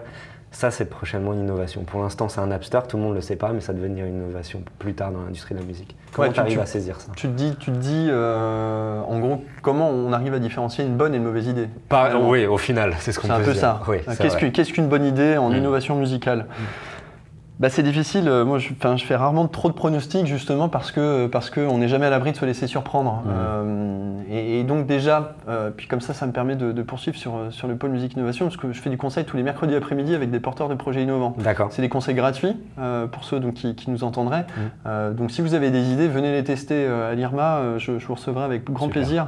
ça, 0.52 0.72
c'est 0.72 0.86
prochainement 0.86 1.34
une 1.34 1.42
innovation? 1.42 1.84
Pour 1.84 2.02
l'instant, 2.02 2.28
c'est 2.28 2.40
un 2.40 2.48
Napster, 2.48 2.80
tout 2.88 2.98
le 2.98 3.04
monde 3.04 3.12
ne 3.12 3.18
le 3.18 3.22
sait 3.22 3.36
pas, 3.36 3.52
mais 3.52 3.62
ça 3.62 3.72
va 3.72 3.78
devenir 3.78 4.06
une 4.06 4.16
innovation 4.16 4.64
plus 4.80 4.96
tard 4.96 5.12
dans 5.12 5.22
l'industrie 5.22 5.54
de 5.54 5.60
la 5.60 5.66
musique. 5.66 5.96
Comment 6.12 6.32
tu 6.32 6.40
arrives 6.40 6.60
à 6.60 6.66
saisir 6.66 7.00
ça? 7.00 7.12
Tu 7.16 7.28
te 7.28 7.34
dis, 7.34 7.56
tu 7.60 7.72
te 7.72 7.78
dis 7.78 8.08
euh, 8.10 9.00
en 9.02 9.20
gros, 9.20 9.44
comment 9.62 9.92
on 9.92 10.12
arrive 10.12 10.34
à 10.34 10.40
différencier 10.40 10.84
une 10.84 10.98
bonne 10.98 11.14
et 11.14 11.18
une 11.18 11.24
mauvaise 11.24 11.46
idée? 11.46 11.68
Oui, 12.24 12.48
au 12.48 12.58
final, 12.58 12.96
c'est 13.00 13.12
ce 13.12 13.20
qu'on 13.20 13.28
peut 13.28 13.44
dire. 13.44 13.54
C'est 13.54 13.64
un 13.64 13.76
peu 13.76 14.00
ça. 14.00 14.50
Qu'est-ce 14.50 14.74
qu'une 14.74 14.88
bonne 14.88 15.06
idée 15.06 15.38
en 15.38 15.52
mm. 15.52 15.56
innovation 15.58 15.96
musicale? 15.96 16.48
Mm 16.50 16.64
bah, 17.60 17.70
c'est 17.70 17.84
difficile. 17.84 18.30
Euh, 18.30 18.46
moi, 18.46 18.58
je, 18.58 18.70
je, 18.70 19.06
fais 19.06 19.18
rarement 19.18 19.46
trop 19.48 19.68
de 19.68 19.74
pronostics 19.74 20.26
justement 20.26 20.70
parce 20.70 20.94
que 20.94 21.28
parce 21.28 21.50
qu'on 21.50 21.78
n'est 21.78 21.90
jamais 21.90 22.06
à 22.06 22.10
l'abri 22.10 22.32
de 22.32 22.38
se 22.38 22.46
laisser 22.46 22.68
surprendre. 22.68 23.22
Mmh. 23.26 23.30
Euh, 23.30 24.22
et, 24.32 24.64
donc 24.64 24.86
déjà, 24.86 25.36
euh, 25.50 25.70
puis 25.70 25.88
comme 25.88 26.00
ça, 26.00 26.14
ça 26.14 26.26
me 26.26 26.32
permet 26.32 26.56
de, 26.56 26.82
poursuivre 26.84 27.18
sur, 27.18 27.38
sur 27.50 27.68
le 27.68 27.76
pôle 27.76 27.90
musique 27.90 28.14
innovation 28.14 28.46
parce 28.46 28.56
que 28.56 28.72
je 28.72 28.80
fais 28.80 28.90
du 28.90 28.98
conseil 28.98 29.26
tous 29.26 29.36
les 29.36 29.44
mercredis 29.44 29.76
après-midi 29.76 30.16
avec 30.16 30.32
des 30.32 30.40
porteurs 30.40 30.70
de 30.70 30.76
projets 30.76 31.04
innovants. 31.04 31.36
D'accord. 31.38 31.68
C'est 31.72 31.82
des 31.82 31.90
conseils 31.90 32.16
gratuits 32.16 32.56
pour 33.12 33.26
ceux 33.26 33.42
donc, 33.42 33.56
qui, 33.56 33.76
qui 33.76 33.92
nous 33.92 34.06
entendraient. 34.06 34.46
Mmh. 34.86 35.16
donc 35.16 35.32
si 35.32 35.42
vous 35.42 35.54
avez 35.54 35.70
des 35.70 35.92
idées, 35.92 36.08
venez 36.08 36.32
les 36.32 36.44
tester 36.46 36.88
à 36.88 37.14
l'IRMA. 37.14 37.78
Je, 37.78 37.92
vous 37.92 38.16
recevrai 38.16 38.46
avec 38.46 38.64
grand 38.72 38.88
plaisir. 38.88 39.28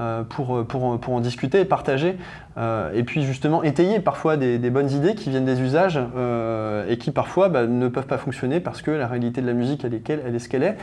Euh, 0.00 0.22
pour, 0.22 0.64
pour, 0.66 0.98
pour, 0.98 1.12
en 1.12 1.20
discuter 1.20 1.66
partager. 1.66 2.16
Euh, 2.56 2.90
et 2.94 3.02
puis 3.02 3.22
justement 3.22 3.62
étayer 3.62 4.00
parfois 4.00 4.38
des, 4.38 4.58
bonnes 4.70 4.90
idées 4.90 5.14
qui 5.14 5.28
viennent 5.28 5.44
des 5.44 5.60
usages 5.60 6.00
euh, 6.16 6.86
et 6.88 6.96
qui 6.96 7.10
parfois 7.10 7.50
bah, 7.50 7.66
ne 7.66 7.86
peuvent 7.88 8.06
pas 8.06 8.16
fonctionner 8.16 8.60
parce 8.60 8.80
que 8.80 8.90
la 8.90 9.06
réalité 9.06 9.42
de 9.42 9.46
la 9.46 9.52
musique 9.52 9.84
elle 9.84 9.92
est, 9.92 10.08
elle 10.08 10.34
est 10.34 10.38
ce 10.38 10.48
qu'elle 10.48 10.62
est 10.62 10.76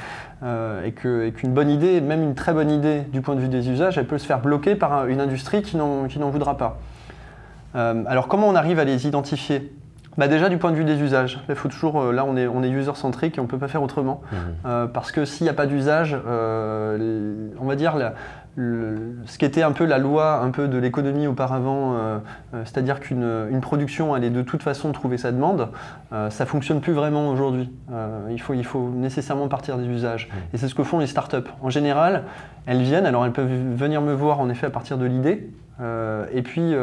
et 0.85 0.91
qu'une 0.91 1.51
bonne 1.51 1.69
idée, 1.69 1.99
même 1.99 2.21
une 2.21 2.35
très 2.35 2.53
bonne 2.53 2.69
idée 2.69 3.01
du 3.11 3.21
point 3.21 3.33
de 3.33 3.39
vue 3.39 3.49
des 3.49 3.69
usages, 3.69 3.97
elle 3.97 4.05
peut 4.05 4.19
se 4.19 4.25
faire 4.27 4.39
bloquer 4.39 4.75
par 4.75 5.07
une 5.07 5.19
industrie 5.19 5.63
qui 5.63 5.77
n'en 5.77 6.29
voudra 6.29 6.55
pas. 6.57 6.79
alors 7.73 8.27
comment 8.27 8.47
on 8.47 8.55
arrive 8.55 8.77
à 8.77 8.83
les 8.83 9.07
identifier? 9.07 9.73
Bah 10.17 10.27
déjà 10.27 10.49
du 10.49 10.57
point 10.57 10.71
de 10.71 10.75
vue 10.75 10.83
des 10.83 11.01
usages, 11.01 11.39
il 11.49 11.55
faut 11.55 11.69
toujours, 11.69 12.11
là 12.11 12.25
on 12.25 12.35
est, 12.35 12.47
on 12.47 12.63
est 12.63 12.69
user-centrique 12.69 13.37
et 13.37 13.39
on 13.39 13.43
ne 13.43 13.49
peut 13.49 13.59
pas 13.59 13.67
faire 13.67 13.83
autrement. 13.83 14.21
Mmh. 14.31 14.87
parce 14.93 15.11
que 15.11 15.25
s'il 15.25 15.45
n'y 15.45 15.49
a 15.49 15.53
pas 15.53 15.67
d'usage, 15.67 16.17
on 16.25 17.65
va 17.65 17.75
dire 17.75 17.95
la, 17.95 18.13
ce 18.57 19.37
qui 19.37 19.45
était 19.45 19.61
un 19.61 19.71
peu 19.71 19.85
la 19.85 19.99
loi 19.99 20.39
un 20.41 20.49
peu 20.49 20.67
de 20.67 20.77
l'économie 20.79 21.27
auparavant, 21.27 21.93
euh, 21.93 22.17
euh, 22.53 22.63
c'est-à-dire 22.65 22.99
qu'une 22.99 23.61
production 23.61 24.15
allait 24.15 24.31
de 24.31 24.41
toute 24.41 24.63
façon 24.63 24.91
trouver 24.91 25.17
sa 25.17 25.31
demande, 25.31 25.69
euh, 26.11 26.31
ça 26.31 26.47
fonctionne 26.47 26.81
plus 26.81 26.93
vraiment 26.93 27.29
aujourd'hui. 27.29 27.69
il, 28.31 28.41
faut, 28.41 28.55
il 28.55 28.65
faut 28.65 28.89
nécessairement 28.89 29.47
partir 29.47 29.77
des 29.77 29.85
usages. 29.85 30.27
Mmh. 30.27 30.55
Et 30.55 30.57
c'est 30.57 30.67
ce 30.67 30.75
que 30.75 30.83
font 30.83 30.97
les 30.97 31.07
startups. 31.07 31.49
En 31.61 31.69
général, 31.69 32.23
elles 32.65 32.81
viennent, 32.81 33.05
alors 33.05 33.25
elles 33.25 33.31
peuvent 33.31 33.47
venir 33.75 34.01
me 34.01 34.13
voir 34.13 34.39
en 34.39 34.49
effet 34.49 34.65
à 34.65 34.71
partir 34.71 34.97
de 34.97 35.05
l'idée, 35.05 35.51
et 35.79 36.41
puis 36.41 36.73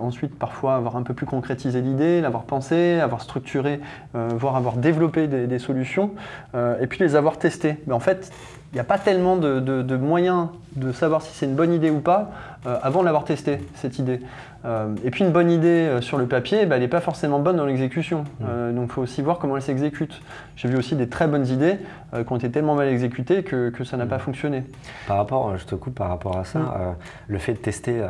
ensuite 0.00 0.38
parfois 0.38 0.76
avoir 0.76 0.96
un 0.96 1.02
peu 1.02 1.14
plus 1.14 1.26
concrétisé 1.26 1.80
l'idée, 1.80 2.20
l'avoir 2.20 2.44
pensé, 2.44 2.98
avoir 3.00 3.22
structuré, 3.22 3.80
voire 4.14 4.56
avoir 4.56 4.76
développé 4.76 5.28
des, 5.28 5.58
solutions, 5.58 6.12
et 6.54 6.86
puis 6.86 6.98
les 7.00 7.14
avoir 7.14 7.38
testées. 7.38 7.76
Mais 7.86 7.94
en 7.94 8.00
fait, 8.00 8.32
il 8.72 8.76
n'y 8.76 8.80
a 8.80 8.84
pas 8.84 8.98
tellement 8.98 9.36
de, 9.36 9.96
moyens 9.96 10.48
de 10.76 10.92
savoir 10.92 11.22
si 11.22 11.34
c'est 11.34 11.46
une 11.46 11.56
bonne 11.56 11.72
idée 11.72 11.90
ou 11.90 11.98
pas 11.98 12.30
euh, 12.66 12.78
avant 12.82 13.00
de 13.00 13.06
l'avoir 13.06 13.24
testé, 13.24 13.58
cette 13.74 13.98
idée. 13.98 14.20
Euh, 14.64 14.94
et 15.02 15.10
puis 15.10 15.24
une 15.24 15.32
bonne 15.32 15.50
idée 15.50 15.66
euh, 15.66 16.00
sur 16.00 16.18
le 16.18 16.26
papier, 16.26 16.66
bah, 16.66 16.76
elle 16.76 16.82
n'est 16.82 16.88
pas 16.88 17.00
forcément 17.00 17.40
bonne 17.40 17.56
dans 17.56 17.66
l'exécution. 17.66 18.24
Mm. 18.38 18.74
donc 18.74 18.90
il 18.90 18.92
faut 18.92 19.02
aussi 19.02 19.22
voir 19.22 19.38
comment 19.38 19.56
elle 19.56 19.62
s'exécute. 19.62 20.20
J'ai 20.54 20.68
vu 20.68 20.76
aussi 20.76 20.94
des 20.94 21.08
très 21.08 21.26
bonnes 21.26 21.48
idées 21.48 21.78
qui 22.12 22.32
ont 22.32 22.36
été 22.36 22.50
tellement 22.50 22.76
mal 22.76 22.88
exécutées 22.88 23.42
que, 23.42 23.72
ça 23.84 23.96
n'a 23.96 24.04
mm. 24.04 24.08
pas 24.08 24.18
fonctionné. 24.20 24.62
Par 25.08 25.16
rapport, 25.16 25.56
je 25.56 25.64
te 25.64 25.74
coupe 25.74 25.96
par 25.96 26.08
rapport 26.08 26.38
à 26.38 26.44
ça, 26.44 26.60
mm. 26.60 26.96
le 27.26 27.38
fait 27.38 27.54
de 27.54 27.58
tester 27.58 28.04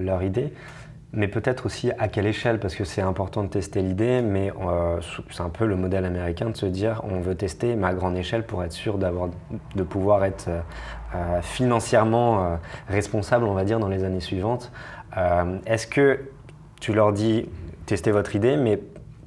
leur 0.00 0.24
idée, 0.24 0.52
mais 1.16 1.28
peut-être 1.28 1.66
aussi 1.66 1.90
à 1.98 2.08
quelle 2.08 2.26
échelle, 2.26 2.58
parce 2.58 2.74
que 2.74 2.84
c'est 2.84 3.00
important 3.00 3.44
de 3.44 3.48
tester 3.48 3.82
l'idée, 3.82 4.20
mais 4.20 4.52
euh, 4.60 5.00
c'est 5.30 5.42
un 5.42 5.48
peu 5.48 5.66
le 5.66 5.76
modèle 5.76 6.04
américain 6.04 6.50
de 6.50 6.56
se 6.56 6.66
dire 6.66 7.02
on 7.04 7.20
veut 7.20 7.34
tester, 7.34 7.76
mais 7.76 7.86
à 7.86 7.94
grande 7.94 8.16
échelle 8.16 8.44
pour 8.44 8.62
être 8.64 8.72
sûr 8.72 8.98
de 8.98 9.82
pouvoir 9.82 10.24
être 10.24 10.48
euh, 10.48 10.60
euh, 11.14 11.42
financièrement 11.42 12.58
responsable, 12.88 13.44
on 13.44 13.54
va 13.54 13.64
dire, 13.64 13.78
dans 13.78 13.88
les 13.88 14.04
années 14.04 14.20
suivantes. 14.20 14.72
Est-ce 15.66 15.86
que 15.86 16.20
tu 16.80 16.92
leur 16.92 17.12
dis 17.12 17.48
testez 17.86 18.10
votre 18.10 18.34
idée, 18.34 18.56
mais 18.56 18.80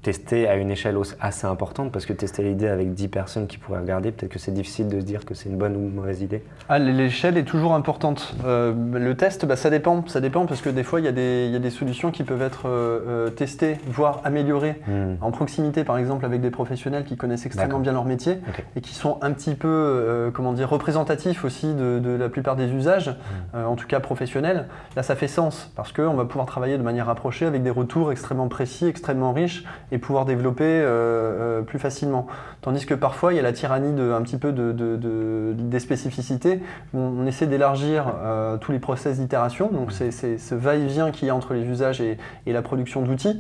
tester 0.08 0.48
à 0.48 0.56
une 0.56 0.72
échelle 0.72 0.98
assez 1.20 1.48
importante 1.48 1.92
parce 1.92 2.06
que 2.06 2.14
tester 2.14 2.42
l'idée 2.42 2.70
avec 2.70 2.94
10 2.94 3.10
personnes 3.10 3.46
qui 3.46 3.58
pourraient 3.58 3.82
regarder, 3.82 4.14
peut-être 4.14 4.32
que 4.32 4.40
c'est 4.40 4.54
difficile 4.54 4.88
de 4.88 5.02
se 5.02 5.06
dire 5.06 5.26
que 5.26 5.34
c'est 5.34 5.50
une 5.50 5.58
bonne 5.58 5.76
ou 5.76 5.80
une 5.80 5.94
mauvaise 5.94 6.22
idée. 6.22 6.46
Ah, 6.70 6.80
l'échelle 6.80 7.36
est 7.36 7.44
toujours 7.44 7.74
importante. 7.74 8.34
Euh, 8.46 8.74
le 8.94 9.18
test, 9.18 9.46
bah, 9.46 9.58
ça 9.58 9.70
dépend. 9.70 10.06
Ça 10.08 10.22
dépend 10.22 10.46
parce 10.46 10.62
que 10.62 10.70
des 10.70 10.84
fois, 10.84 11.02
il 11.02 11.06
y, 11.06 11.10
a 11.10 11.12
des, 11.12 11.70
solutions 11.72 12.12
qui 12.12 12.24
peuvent 12.24 12.42
être 12.42 12.70
euh, 12.70 13.02
euh, 13.06 13.30
testées, 13.32 13.80
voire 13.86 14.22
améliorées 14.24 14.80
hmm. 14.88 15.16
en 15.20 15.32
proximité, 15.32 15.84
par 15.84 15.98
exemple, 15.98 16.24
avec 16.24 16.40
des 16.40 16.52
professionnels 16.52 17.04
qui 17.04 17.18
connaissent 17.18 17.46
extrêmement 17.46 17.80
bien 17.80 17.92
leur 17.92 18.06
métier 18.06 18.38
et 18.78 18.80
qui 18.80 18.96
sont 18.96 19.18
un 19.22 19.34
petit 19.34 19.56
peu, 19.56 20.32
comment 20.34 20.54
dire, 20.54 20.70
représentatifs 20.70 21.44
aussi 21.44 21.74
de, 21.74 22.16
la 22.18 22.30
plupart 22.30 22.56
des 22.56 22.72
usages, 22.72 23.10
hmm. 23.54 23.58
en 23.58 23.76
tout 23.76 23.88
cas 23.88 24.00
professionnels. 24.00 24.68
Là, 24.96 25.04
ça 25.04 25.18
fait 25.18 25.28
sens 25.28 25.70
parce 25.76 25.92
qu'on 25.92 26.14
va 26.14 26.24
pouvoir 26.24 26.46
travailler 26.46 26.78
de 26.78 26.84
manière 26.84 27.08
rapprochée 27.08 27.46
avec 27.46 27.62
des 27.62 27.72
retours 27.72 28.14
extrêmement 28.14 28.48
précis, 28.48 28.86
extrêmement 28.86 29.34
riches 29.34 29.66
et 29.92 29.97
pouvoir 29.98 30.26
développer 30.26 30.64
euh, 30.64 31.60
euh, 31.60 31.62
plus 31.62 31.80
facilement. 31.80 32.28
Tandis 32.62 32.86
que 32.86 32.94
parfois, 32.94 33.34
il 33.34 33.38
y 33.38 33.40
a 33.40 33.44
la 33.44 33.54
tyrannie 33.54 33.94
de, 33.94 34.12
un 34.12 34.22
petit 34.22 34.38
peu 34.38 34.52
de, 34.52 35.54
des 35.54 35.80
spécificités. 35.80 36.62
On, 36.94 37.26
essaie 37.26 37.48
d'élargir 37.48 38.14
euh, 38.22 38.58
tous 38.58 38.72
les 38.72 38.80
process 38.80 39.20
d'itération, 39.20 39.70
donc 39.72 39.92
c'est 39.92 40.12
ce 40.12 40.56
va-et-vient 40.56 41.12
qu'il 41.12 41.28
y 41.28 41.32
a 41.32 41.36
entre 41.36 41.54
les 41.54 41.66
usages 41.66 42.02
et, 42.02 42.18
la 42.46 42.62
production 42.62 43.02
d'outils. 43.02 43.40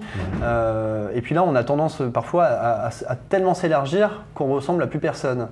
et 1.15 1.21
puis 1.21 1.33
là, 1.33 1.43
on 1.43 1.55
a 1.55 1.63
tendance 1.63 2.01
parfois 2.13 2.45
à, 2.45 2.89
tellement 3.29 3.53
s'élargir 3.53 4.25
qu'on 4.35 4.47
ressemble 4.47 4.83
à 4.83 4.87
plus 4.87 4.99
personne. 4.99 5.47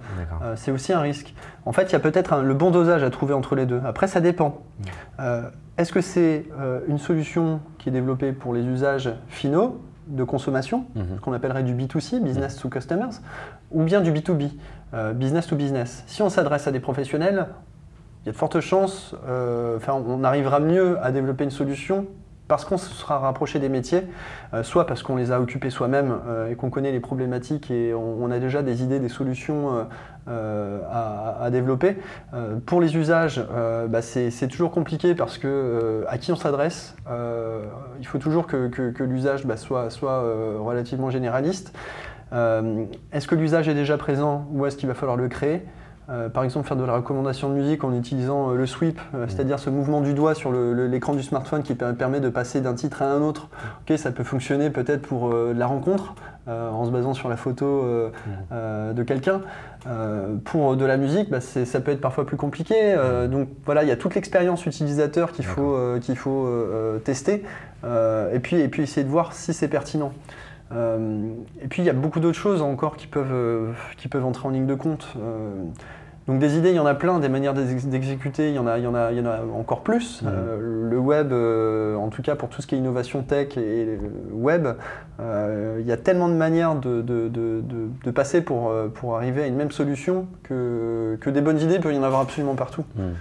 c'est 0.56 0.72
aussi 0.72 0.94
un 0.94 1.00
risque. 1.00 1.34
En 1.66 1.72
fait, 1.72 1.84
il 1.84 1.94
y 1.94 1.96
a 1.96 2.00
peut-être 2.00 2.42
le 2.42 2.54
bon 2.54 2.70
dosage 2.70 3.04
à 3.04 3.10
trouver 3.10 3.34
entre 3.34 3.56
les 3.56 3.66
deux. 3.66 3.82
Après, 3.86 4.08
ça 4.08 4.20
dépend. 4.22 4.62
Est-ce 5.78 5.92
que 5.92 6.02
c'est 6.02 6.46
une 6.88 7.00
solution 7.00 7.60
qui 7.80 7.90
est 7.90 7.92
développée 7.92 8.34
pour 8.34 8.54
les 8.54 8.64
usages 8.66 9.12
finaux 9.28 9.82
de 10.08 10.24
consommation, 10.24 10.86
mhm. 10.96 11.16
ce 11.16 11.22
qu'on 11.22 11.34
appellerait 11.34 11.64
du 11.64 11.74
B2C, 11.74 12.22
business 12.22 12.58
to 12.58 12.70
customers, 12.70 13.22
ou 13.72 13.84
bien 13.84 14.02
du 14.02 14.12
B2B, 14.12 14.52
euh, 14.94 15.14
business 15.14 15.48
to 15.48 15.56
business. 15.56 16.04
Si 16.08 16.22
on 16.22 16.30
s'adresse 16.30 16.68
à 16.68 16.72
des 16.72 16.80
professionnels, 16.80 17.48
il 18.24 18.28
y 18.28 18.30
a 18.30 18.32
de 18.32 18.38
fortes 18.38 18.60
chances, 18.60 19.16
euh, 19.28 19.80
on 19.88 20.24
arrivera 20.24 20.60
mieux 20.60 21.00
à 21.02 21.12
développer 21.12 21.44
une 21.44 21.52
solution 21.52 22.08
parce 22.48 22.66
qu'on 22.66 22.78
se 22.78 22.94
sera 22.94 23.20
rapproché 23.20 23.60
des 23.60 23.70
métiers, 23.70 24.04
euh, 24.54 24.64
soit 24.64 24.86
parce 24.86 25.04
qu'on 25.04 25.16
les 25.16 25.32
a 25.32 25.40
occupés 25.40 25.70
soi-même 25.70 26.20
euh, 26.28 26.52
et 26.52 26.56
qu'on 26.56 26.70
connaît 26.70 26.92
les 26.92 27.00
problématiques 27.00 27.72
et 27.72 27.94
on, 27.94 28.30
a 28.30 28.40
déjà 28.40 28.62
des 28.62 28.84
idées, 28.84 29.00
des 29.00 29.10
solutions 29.10 29.88
euh, 30.28 30.80
à, 30.92 31.50
développer. 31.52 31.98
pour 32.66 32.82
les 32.82 32.98
usages, 32.98 33.44
bah, 33.88 34.02
c'est 34.02 34.48
toujours 34.48 34.72
compliqué 34.72 35.14
parce 35.14 35.38
que 35.38 36.04
à 36.08 36.18
qui 36.18 36.32
on 36.32 36.36
s'adresse, 36.36 36.96
il 38.00 38.08
faut 38.08 38.18
toujours 38.18 38.48
que, 38.48 39.04
l'usage 39.04 39.46
bah, 39.46 39.58
soit, 39.58 39.90
soit 39.92 40.22
relativement 40.60 41.12
généraliste. 41.12 41.74
est-ce 42.32 43.28
que 43.28 43.36
l'usage 43.36 43.70
est 43.70 43.76
déjà 43.76 43.98
présent 43.98 44.48
ou 44.52 44.66
est-ce 44.66 44.78
qu'il 44.78 44.88
va 44.88 44.96
falloir 44.96 45.18
le 45.18 45.28
créer? 45.28 45.64
Euh, 46.10 46.30
par 46.30 46.44
exemple, 46.44 46.68
faire 46.68 46.78
de 46.78 46.84
la 46.84 46.94
recommandation 46.94 47.50
de 47.50 47.56
musique 47.56 47.84
en 47.84 47.94
utilisant 47.94 48.52
euh, 48.52 48.56
le 48.56 48.68
sweep, 48.68 49.00
euh, 49.14 49.26
mm. 49.26 49.30
c'est-à-dire 49.30 49.60
ce 49.60 49.70
mouvement 49.70 50.02
du 50.02 50.14
doigt 50.14 50.36
sur 50.36 50.52
l'écran 50.52 51.14
du 51.14 51.24
smartphone 51.24 51.64
qui 51.64 51.74
permet 51.74 52.20
de 52.20 52.30
passer 52.30 52.62
d'un 52.62 52.76
titre 52.76 53.02
à 53.02 53.06
un 53.06 53.22
autre. 53.22 53.50
Ok, 53.82 53.98
ça 53.98 54.12
peut 54.12 54.24
fonctionner 54.24 54.70
peut-être 54.70 55.02
pour 55.02 55.34
la 55.34 55.66
rencontre, 55.66 56.16
en 56.48 56.86
se 56.86 56.92
basant 56.92 57.14
sur 57.14 57.28
la 57.30 57.38
photo 57.38 57.84
mm. 57.84 58.94
de 58.94 59.04
quelqu'un. 59.04 59.42
pour 60.44 60.76
de 60.76 60.86
la 60.86 60.98
musique, 60.98 61.30
bah, 61.30 61.42
ça 61.42 61.80
peut 61.80 61.92
être 61.92 62.02
parfois 62.02 62.26
plus 62.26 62.38
compliqué. 62.38 62.96
donc 63.30 63.50
voilà, 63.66 63.84
il 63.84 63.90
y 63.90 63.92
a 63.92 63.96
toute 63.96 64.16
l'expérience 64.16 64.66
utilisateur 64.66 65.32
qu'il 65.32 65.46
faut, 65.46 65.78
qu'il 66.02 66.18
faut 66.18 66.48
tester, 67.04 67.44
et, 67.84 68.40
puis, 68.40 68.60
et 68.60 68.68
puis 68.68 68.84
essayer 68.84 69.04
de 69.04 69.12
voir 69.12 69.34
si 69.34 69.54
c'est 69.54 69.68
pertinent. 69.68 70.12
Et 70.72 71.68
puis 71.70 71.82
il 71.82 71.86
y 71.86 71.90
a 71.90 71.94
beaucoup 71.94 72.20
d'autres 72.20 72.38
choses 72.38 72.62
encore 72.62 72.98
qui 72.98 73.08
peuvent, 73.08 73.74
qui 73.98 74.08
peuvent 74.08 74.26
entrer 74.26 74.48
en 74.48 74.52
ligne 74.52 74.66
de 74.66 74.76
compte. 74.76 75.16
Donc 76.28 76.40
des 76.40 76.58
idées, 76.58 76.70
il 76.70 76.76
y 76.76 76.80
en 76.80 76.88
a 76.88 76.96
plein, 76.96 77.20
des 77.20 77.30
manières 77.30 77.54
d'exécuter, 77.54 78.50
il, 78.50 78.56
y 78.56 78.60
en 78.60 78.66
a, 78.66 78.80
il, 78.80 78.84
y 78.84 78.88
en 78.88 78.96
a, 78.96 79.12
il 79.12 79.18
y 79.20 79.22
en 79.22 79.28
a 79.28 79.42
encore 79.56 79.82
plus. 79.82 80.24
Euh, 80.26 80.90
le 80.90 80.98
web, 80.98 81.32
euh, 81.32 81.96
en 81.96 82.10
tout 82.10 82.24
cas 82.24 82.36
pour 82.36 82.50
tout 82.50 82.64
ce 82.64 82.68
qui 82.68 82.74
est 82.74 82.80
innovation 82.80 83.22
tech 83.22 83.56
et, 83.58 84.00
web, 84.32 84.68
euh, 85.20 85.78
il 85.80 85.86
y 85.86 85.92
a 85.92 85.98
tellement 85.98 86.28
de 86.28 86.34
manières 86.34 86.76
de, 86.76 87.04
de, 87.04 87.30
de, 87.30 87.62
de 88.04 88.12
passer 88.12 88.42
pour, 88.42 88.74
pour, 88.96 89.16
arriver 89.16 89.44
à 89.44 89.48
une 89.48 89.56
même 89.56 89.72
solution 89.72 90.26
que, 90.42 91.16
que, 91.22 91.30
des 91.30 91.42
bonnes 91.42 91.60
idées, 91.60 91.76
il 91.76 91.82
peut 91.82 91.94
y 91.94 91.98
en 91.98 92.04
avoir 92.04 92.22
absolument 92.22 92.56
partout. 92.56 92.86
Hmm. 92.96 93.12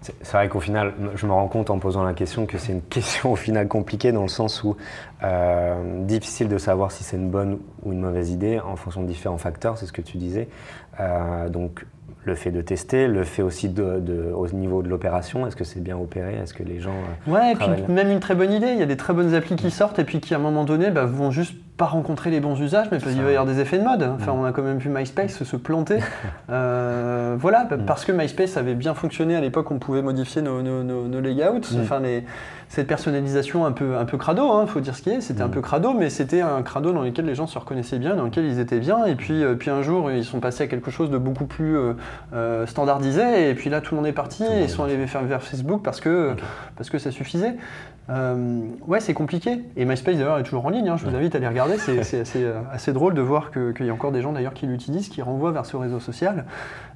C'est 0.00 0.32
vrai 0.32 0.48
qu'au 0.48 0.60
final, 0.60 0.94
je 1.14 1.26
me 1.26 1.32
rends 1.32 1.48
compte 1.48 1.70
en 1.70 1.78
posant 1.78 2.04
la 2.04 2.14
question 2.14 2.46
que 2.46 2.58
c'est 2.58 2.72
une 2.72 2.82
question 2.88 3.32
au 3.32 3.36
final 3.36 3.68
compliquée 3.68 4.12
dans 4.12 4.22
le 4.22 4.28
sens 4.28 4.62
où 4.64 4.76
difficile 6.04 6.48
de 6.48 6.58
savoir 6.58 6.92
si 6.92 7.04
c'est 7.04 7.16
une 7.16 7.30
bonne 7.30 7.58
ou 7.84 7.92
une 7.92 8.00
mauvaise 8.00 8.30
idée 8.30 8.60
en 8.60 8.76
fonction 8.76 9.02
de 9.02 9.06
différents 9.06 9.38
facteurs, 9.38 9.78
c'est 9.78 9.86
ce 9.86 9.92
que 9.92 10.02
tu 10.02 10.16
disais. 10.16 10.48
donc 11.48 11.84
le 12.28 12.34
fait 12.34 12.50
de 12.50 12.60
tester, 12.60 13.08
le 13.08 13.24
fait 13.24 13.42
aussi 13.42 13.68
de, 13.68 14.32
au 14.34 14.46
niveau 14.48 14.82
de 14.82 14.88
l'opération, 14.88 15.46
est-ce 15.46 15.56
que 15.56 15.64
c'est 15.64 15.80
bien 15.80 15.96
opéré? 15.96 16.34
Est-ce 16.34 16.54
que 16.54 16.62
les 16.62 16.78
gens. 16.78 16.94
Euh, 17.26 17.32
ouais, 17.32 17.52
et 17.52 17.54
puis 17.56 17.68
même 17.92 18.10
une 18.10 18.20
très 18.20 18.34
bonne 18.34 18.52
idée, 18.52 18.68
il 18.72 18.78
y 18.78 18.82
a 18.82 18.86
des 18.86 18.96
très 18.96 19.12
bonnes 19.12 19.34
applis 19.34 19.56
qui 19.56 19.70
sortent 19.70 19.98
et 19.98 20.04
puis 20.04 20.20
qui 20.20 20.34
à 20.34 20.36
un 20.36 20.40
moment 20.40 20.64
donné 20.64 20.90
bah, 20.90 21.04
vont 21.06 21.30
juste 21.30 21.54
pas 21.78 21.86
rencontrer 21.86 22.30
les 22.30 22.40
bons 22.40 22.60
usages, 22.60 22.88
mais 22.90 22.98
il 22.98 23.22
va 23.22 23.28
y 23.28 23.36
avoir 23.36 23.46
des 23.46 23.60
effets 23.60 23.78
de 23.78 23.84
mode. 23.84 24.02
Enfin, 24.02 24.32
mm. 24.32 24.40
on 24.40 24.44
a 24.44 24.52
quand 24.52 24.62
même 24.62 24.78
vu 24.78 24.90
MySpace 24.90 25.42
se 25.42 25.56
planter. 25.56 25.98
Euh, 26.50 27.36
voilà, 27.38 27.64
mm. 27.64 27.84
parce 27.86 28.06
que 28.06 28.12
MySpace 28.12 28.56
avait 28.56 28.74
bien 28.74 28.94
fonctionné 28.94 29.36
à 29.36 29.40
l'époque, 29.40 29.70
on 29.70 29.78
pouvait 29.78 30.00
modifier 30.00 30.40
nos, 30.40 30.62
nos, 30.62 31.20
layouts. 31.20 31.60
Mm. 31.72 31.80
Enfin, 31.82 32.00
les, 32.00 32.24
cette 32.70 32.86
personnalisation 32.86 33.66
un 33.66 33.72
peu, 33.72 33.98
un 33.98 34.06
peu 34.06 34.16
crado, 34.16 34.46
il 34.46 34.62
hein, 34.62 34.66
faut 34.66 34.80
dire 34.80 34.96
ce 34.96 35.02
qui 35.02 35.10
est. 35.10 35.20
C'était 35.20 35.42
un 35.42 35.48
peu 35.48 35.60
crado, 35.60 35.92
mais 35.92 36.08
c'était 36.08 36.40
un 36.40 36.62
crado 36.62 36.92
dans 36.92 37.02
lequel 37.02 37.26
les 37.26 37.34
gens 37.34 37.46
se 37.46 37.58
reconnaissaient 37.58 37.98
bien, 37.98 38.16
dans 38.16 38.24
lequel 38.24 38.46
ils 38.46 38.60
étaient 38.60 38.78
bien. 38.78 39.04
Et 39.04 39.14
puis, 39.14 39.44
euh, 39.44 39.56
puis 39.56 39.68
un 39.68 39.82
jour, 39.82 40.10
ils 40.10 40.24
sont 40.24 40.40
passés 40.40 40.64
à 40.64 40.66
quelque 40.68 40.90
chose 40.90 41.10
de 41.10 41.18
beaucoup 41.18 41.44
plus 41.44 41.76
euh, 42.32 42.66
standardisé. 42.66 43.50
Et 43.50 43.54
puis 43.54 43.68
là, 43.68 43.82
tout 43.82 43.94
le 43.94 44.00
monde 44.00 44.06
est 44.06 44.12
parti. 44.12 44.44
Et 44.44 44.62
ils 44.62 44.70
sont 44.70 44.84
allés 44.84 44.96
vers, 44.96 45.22
vers 45.22 45.42
Facebook 45.42 45.82
parce 45.82 46.00
que, 46.00 46.34
parce 46.76 46.88
que 46.88 46.98
ça 46.98 47.10
suffisait. 47.10 47.56
Ouais, 48.86 49.00
c'est 49.00 49.14
compliqué. 49.14 49.64
Et 49.76 49.84
MySpace 49.84 50.16
d'ailleurs 50.16 50.38
est 50.38 50.44
toujours 50.44 50.64
en 50.64 50.70
ligne. 50.70 50.88
Hein. 50.88 50.96
je 50.96 51.06
vous 51.06 51.14
invite 51.14 51.34
à 51.34 51.38
aller 51.38 51.48
regarder. 51.48 51.67
C'est 51.76 51.98
assez, 51.98 52.42
euh, 52.42 52.60
assez, 52.72 52.92
drôle 52.92 53.14
de 53.14 53.20
voir 53.20 53.50
qu'il 53.50 53.86
y 53.86 53.90
a 53.90 53.92
encore 53.92 54.12
des 54.12 54.22
gens 54.22 54.32
d'ailleurs 54.32 54.54
qui 54.54 54.66
l'utilisent, 54.66 55.08
qui 55.08 55.22
renvoient 55.22 55.52
vers 55.52 55.66
ce 55.66 55.76
réseau 55.76 56.00
social. 56.00 56.46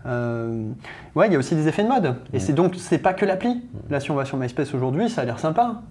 Euh, 0.07 0.71
ouais, 1.15 1.29
il 1.29 1.33
y 1.33 1.37
a 1.37 1.39
aussi 1.39 1.55
des 1.55 1.69
effets 1.69 1.83
de 1.83 1.89
mode. 1.89 2.17
Et 2.33 2.41
c'est 2.41 2.53
donc 2.53 2.75
c'est 2.77 2.99
pas 2.99 3.13
que 3.13 3.25
l'appli. 3.25 3.63
Là, 3.91 4.01
si 4.01 4.11
on 4.11 4.15
va 4.15 4.25
sur 4.25 4.37
MySpace 4.37 4.75
aujourd'hui, 4.75 5.09
ça 5.09 5.23
a 5.23 5.25
l'air 5.25 5.39
sympa, 5.39 5.83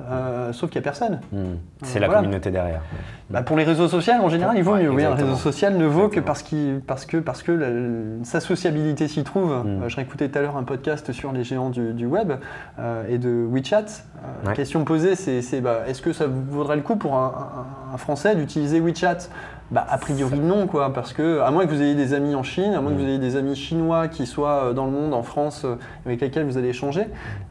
sauf 0.51 0.69
qu'il 0.69 0.79
y 0.79 0.83
a 0.83 0.83
personne. 0.83 1.19
Hmm. 1.31 1.55
C'est 1.83 1.99
la 1.99 2.09
communauté 2.09 2.51
derrière. 2.51 2.81
Bah, 3.29 3.43
pour 3.43 3.55
les 3.55 3.63
réseaux 3.63 3.87
sociaux, 3.87 4.13
en 4.21 4.29
général, 4.29 4.57
il 4.57 4.63
vaut 4.63 4.75
mieux. 4.75 4.89
Oui, 4.89 5.03
un 5.03 5.15
réseau 5.15 5.35
social 5.35 5.77
ne 5.77 5.85
vaut 5.85 6.09
que 6.09 6.19
parce, 6.19 6.43
parce 6.85 7.05
que 7.05 7.17
parce 7.17 7.43
que 7.43 8.19
sa 8.23 8.39
sociabilité 8.39 9.07
s'y 9.07 9.23
trouve. 9.23 9.51
Hmm. 9.51 9.87
je 9.87 9.95
réécoutais 9.95 10.29
tout 10.29 10.37
à 10.37 10.41
l'heure 10.41 10.57
un 10.57 10.63
podcast 10.63 11.11
sur 11.11 11.31
les 11.31 11.43
géants 11.43 11.69
du, 11.69 12.05
web 12.05 12.33
et 13.07 13.17
de 13.17 13.47
WeChat. 13.49 13.85
Question 14.55 14.83
posée 14.83 15.15
c'est 15.15 15.61
bah, 15.61 15.81
est-ce 15.87 16.01
que 16.01 16.13
ça 16.13 16.25
vaudrait 16.27 16.75
le 16.75 16.81
coup 16.81 16.95
pour 16.95 17.15
un, 17.15 17.31
Français 17.97 18.35
d'utiliser 18.35 18.79
WeChat? 18.79 19.29
Bah, 19.71 19.85
a 19.89 19.97
priori 19.97 20.39
non, 20.39 20.67
quoi, 20.67 20.91
parce 20.91 21.13
que 21.13 21.39
à 21.39 21.49
moins 21.49 21.65
que 21.65 21.71
vous 21.71 21.81
ayez 21.81 21.95
des 21.95 22.13
amis 22.13 22.35
en 22.35 22.43
Chine, 22.43 22.73
à 22.73 22.81
moins 22.81 22.91
que 22.91 22.97
vous 22.97 23.05
mm. 23.05 23.09
ayez 23.09 23.19
des 23.19 23.37
amis 23.37 23.55
chinois 23.55 24.09
qui 24.09 24.25
soient 24.25 24.65
euh, 24.65 24.73
dans 24.73 24.85
le 24.85 24.91
monde, 24.91 25.13
en 25.13 25.23
France, 25.23 25.63
euh, 25.63 25.75
avec 26.05 26.19
lesquels 26.19 26.45
vous 26.45 26.57
allez 26.57 26.69
échanger, 26.69 27.05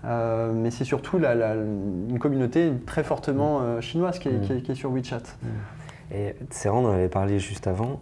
euh, 0.05 0.53
mais 0.55 0.71
c'est 0.71 0.85
surtout 0.85 1.19
une 1.19 2.19
communauté 2.19 2.73
très 2.85 3.03
fortement 3.03 3.81
chinoise 3.81 4.19
qui 4.19 4.29
est, 4.29 4.69
mm. 4.69 4.75
sur 4.75 4.93
WeChat. 4.93 5.23
Mm. 5.43 5.47
Et 6.13 6.35
Céran, 6.51 6.85
on 6.85 6.93
avait 6.93 7.09
parlé 7.09 7.39
juste 7.39 7.69
avant, 7.69 8.01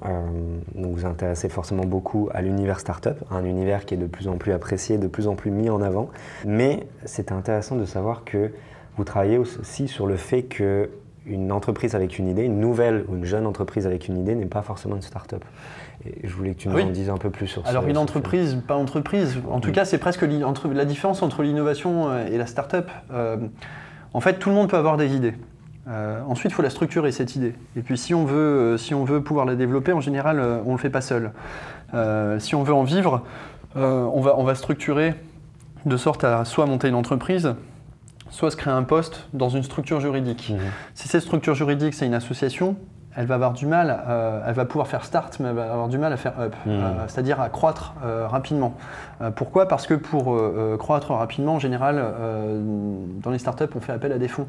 donc 0.74 0.94
vous 0.94 1.04
intéressez 1.04 1.50
forcément 1.50 1.84
beaucoup 1.84 2.30
à 2.32 2.40
l'univers 2.40 2.80
startup, 2.80 3.22
un 3.30 3.44
univers 3.44 3.84
qui 3.84 3.92
est 3.92 3.98
de 3.98 4.06
plus 4.06 4.28
en 4.28 4.38
plus 4.38 4.52
apprécié, 4.52 4.96
de 4.96 5.08
plus 5.08 5.28
en 5.28 5.34
plus 5.34 5.50
mis 5.50 5.68
en 5.68 5.82
avant, 5.82 6.08
mais 6.46 6.86
c'était 7.04 7.34
intéressant 7.34 7.76
de 7.76 7.84
savoir 7.84 8.24
que 8.24 8.50
vous 8.96 9.04
travaillez 9.04 9.36
aussi 9.36 9.88
sur 9.88 10.06
le 10.06 10.16
fait 10.16 10.44
que 10.44 10.88
une 11.28 11.52
entreprise 11.52 11.94
avec 11.94 12.18
une 12.18 12.28
idée, 12.28 12.44
une 12.44 12.60
nouvelle 12.60 13.04
ou 13.08 13.16
une 13.16 13.24
jeune 13.24 13.46
entreprise 13.46 13.86
avec 13.86 14.08
une 14.08 14.18
idée 14.18 14.34
n'est 14.34 14.46
pas 14.46 14.62
forcément 14.62 14.96
une 14.96 15.02
start-up. 15.02 15.44
Et 16.06 16.26
je 16.26 16.34
voulais 16.34 16.52
que 16.52 16.60
tu 16.60 16.68
nous 16.68 16.78
en 16.78 16.90
dises 16.90 17.10
un 17.10 17.16
peu 17.16 17.30
plus 17.30 17.46
sur 17.46 17.64
ça. 17.64 17.70
Alors 17.70 17.86
une 17.86 17.98
entreprise, 17.98 18.58
pas 18.66 18.74
entreprise. 18.74 19.38
En 19.50 19.60
tout 19.60 19.72
cas, 19.72 19.84
c'est 19.84 19.98
presque 19.98 20.22
la 20.22 20.84
différence 20.84 21.22
entre 21.22 21.42
l'innovation 21.42 22.08
euh, 22.08 22.26
et 22.26 22.38
la 22.38 22.46
start-up. 22.46 22.88
Euh, 23.12 23.36
en 24.14 24.20
fait, 24.20 24.34
tout 24.34 24.48
le 24.48 24.54
monde 24.54 24.68
peut 24.68 24.76
avoir 24.76 24.96
des 24.96 25.14
idées. 25.14 25.34
Euh, 25.88 26.20
ensuite, 26.28 26.52
il 26.52 26.54
faut 26.54 26.62
la 26.62 26.70
structurer, 26.70 27.12
cette 27.12 27.34
idée. 27.34 27.54
Et 27.76 27.80
puis, 27.80 27.98
si 27.98 28.14
on 28.14 28.24
veut, 28.24 28.76
si 28.78 28.94
on 28.94 29.04
veut 29.04 29.22
pouvoir 29.22 29.46
la 29.46 29.54
développer, 29.54 29.92
en 29.92 30.00
général, 30.00 30.40
on 30.64 30.68
ne 30.68 30.72
le 30.72 30.78
fait 30.78 30.90
pas 30.90 31.00
seul. 31.00 31.32
si 32.38 32.54
on 32.54 32.62
veut 32.62 32.74
en 32.74 32.84
vivre, 32.84 33.22
on, 33.74 34.20
va, 34.20 34.38
on 34.38 34.44
va 34.44 34.54
structurer 34.54 35.14
de 35.86 35.96
sorte 35.96 36.24
à 36.24 36.44
soit 36.44 36.66
monter 36.66 36.88
une 36.88 36.94
entreprise, 36.94 37.54
soit 38.30 38.50
se 38.50 38.56
créer 38.56 38.72
un 38.72 38.82
poste 38.82 39.26
dans 39.32 39.48
une 39.48 39.62
structure 39.62 40.00
juridique. 40.00 40.50
Mmh. 40.50 40.58
Si 40.94 41.08
cette 41.08 41.22
structure 41.22 41.54
juridique, 41.54 41.94
c'est 41.94 42.06
une 42.06 42.14
association, 42.14 42.76
elle 43.16 43.26
va 43.26 43.34
avoir 43.34 43.52
du 43.52 43.66
mal, 43.66 44.04
euh, 44.08 44.42
elle 44.46 44.54
va 44.54 44.64
pouvoir 44.64 44.86
faire 44.86 45.04
start, 45.04 45.38
mais 45.40 45.48
elle 45.48 45.56
va 45.56 45.72
avoir 45.72 45.88
du 45.88 45.98
mal 45.98 46.12
à 46.12 46.16
faire 46.16 46.38
up, 46.38 46.54
mmh. 46.64 46.70
euh, 46.70 46.92
c'est-à-dire 47.08 47.40
à 47.40 47.48
croître 47.48 47.94
euh, 48.04 48.28
rapidement. 48.28 48.74
pourquoi? 49.34 49.66
Parce 49.66 49.86
que 49.86 49.94
pour 49.94 50.38
croître 50.78 51.10
rapidement, 51.10 51.54
en 51.54 51.58
général, 51.58 52.00
dans 53.20 53.30
les 53.30 53.38
startups, 53.38 53.64
on 53.74 53.80
fait 53.80 53.92
appel 53.92 54.12
à 54.12 54.18
des 54.18 54.28
fonds. 54.28 54.46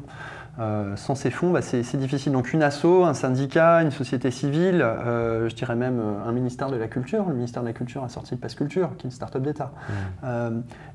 Sans 0.94 1.14
ces 1.14 1.30
fonds, 1.30 1.50
bah, 1.50 1.62
c'est 1.62 1.96
difficile. 1.96 2.32
Donc 2.32 2.52
une 2.52 2.62
asso, 2.62 3.04
un 3.04 3.14
syndicat, 3.14 3.82
une 3.82 3.90
société 3.90 4.30
civile, 4.30 4.86
je 5.04 5.54
dirais 5.54 5.74
même 5.74 6.00
un 6.24 6.30
ministère 6.30 6.70
de 6.70 6.76
la 6.76 6.86
Culture. 6.86 7.24
Le 7.26 7.34
ministère 7.34 7.62
de 7.62 7.68
la 7.68 7.72
Culture 7.72 8.04
a 8.04 8.08
sorti 8.08 8.34
le 8.34 8.40
Pass 8.40 8.54
Culture, 8.54 8.90
qui 8.96 9.06
est 9.06 9.08
une 9.08 9.10
start-up 9.10 9.42
d'État. 9.42 9.72
Mmh. 10.22 10.26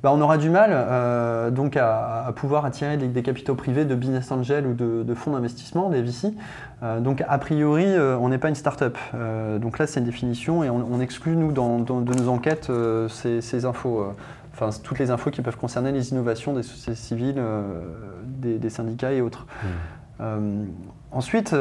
Bah, 0.01 0.11
on 0.13 0.21
aura 0.21 0.37
du 0.37 0.49
mal 0.49 1.51
donc 1.51 1.75
à, 1.75 2.31
pouvoir 2.33 2.63
attirer 2.63 2.95
des, 2.95 3.23
capitaux 3.23 3.55
privés 3.55 3.83
de 3.83 3.95
business 3.95 4.31
angel 4.31 4.65
ou 4.67 4.73
de, 4.73 5.13
fonds 5.15 5.31
d'investissement, 5.33 5.89
des 5.89 6.01
VC. 6.01 6.33
donc 7.01 7.21
a 7.27 7.37
priori, 7.39 7.64
on 7.65 8.29
n'est 8.29 8.37
pas 8.37 8.49
une 8.49 8.55
start-up. 8.55 8.97
donc 9.59 9.79
là, 9.79 9.87
c'est 9.87 9.99
une 9.99 10.05
définition 10.05 10.63
et 10.63 10.69
on, 10.69 10.99
exclut, 10.99 11.35
nous, 11.35 11.51
dans, 11.51 11.79
de 11.79 12.13
nos 12.13 12.29
enquêtes, 12.29 12.71
ces, 13.09 13.41
ces 13.41 13.65
infos 13.65 14.05
enfin, 14.55 14.77
toutes 14.83 14.99
les 14.99 15.11
infos 15.11 15.31
qui 15.31 15.41
peuvent 15.41 15.57
concerner 15.57 15.91
les 15.91 16.11
innovations 16.11 16.53
des 16.53 16.63
sociétés 16.63 16.95
civiles, 16.95 17.35
euh, 17.37 17.81
des, 18.25 18.69
syndicats 18.69 19.11
et 19.11 19.21
autres. 19.21 19.45
Mmh. 19.45 19.67
Euh, 20.21 20.65
ensuite, 21.11 21.55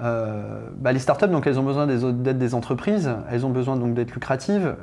euh, 0.00 0.60
bah, 0.76 0.92
les 0.92 1.00
startups, 1.00 1.28
donc, 1.28 1.46
elles 1.46 1.58
ont 1.58 1.64
besoin 1.64 1.86
d'être 1.86 2.38
des 2.38 2.54
entreprises, 2.54 3.10
elles 3.30 3.44
ont 3.44 3.50
besoin 3.50 3.76
donc 3.76 3.94
d'être 3.94 4.12
lucratives. 4.12 4.76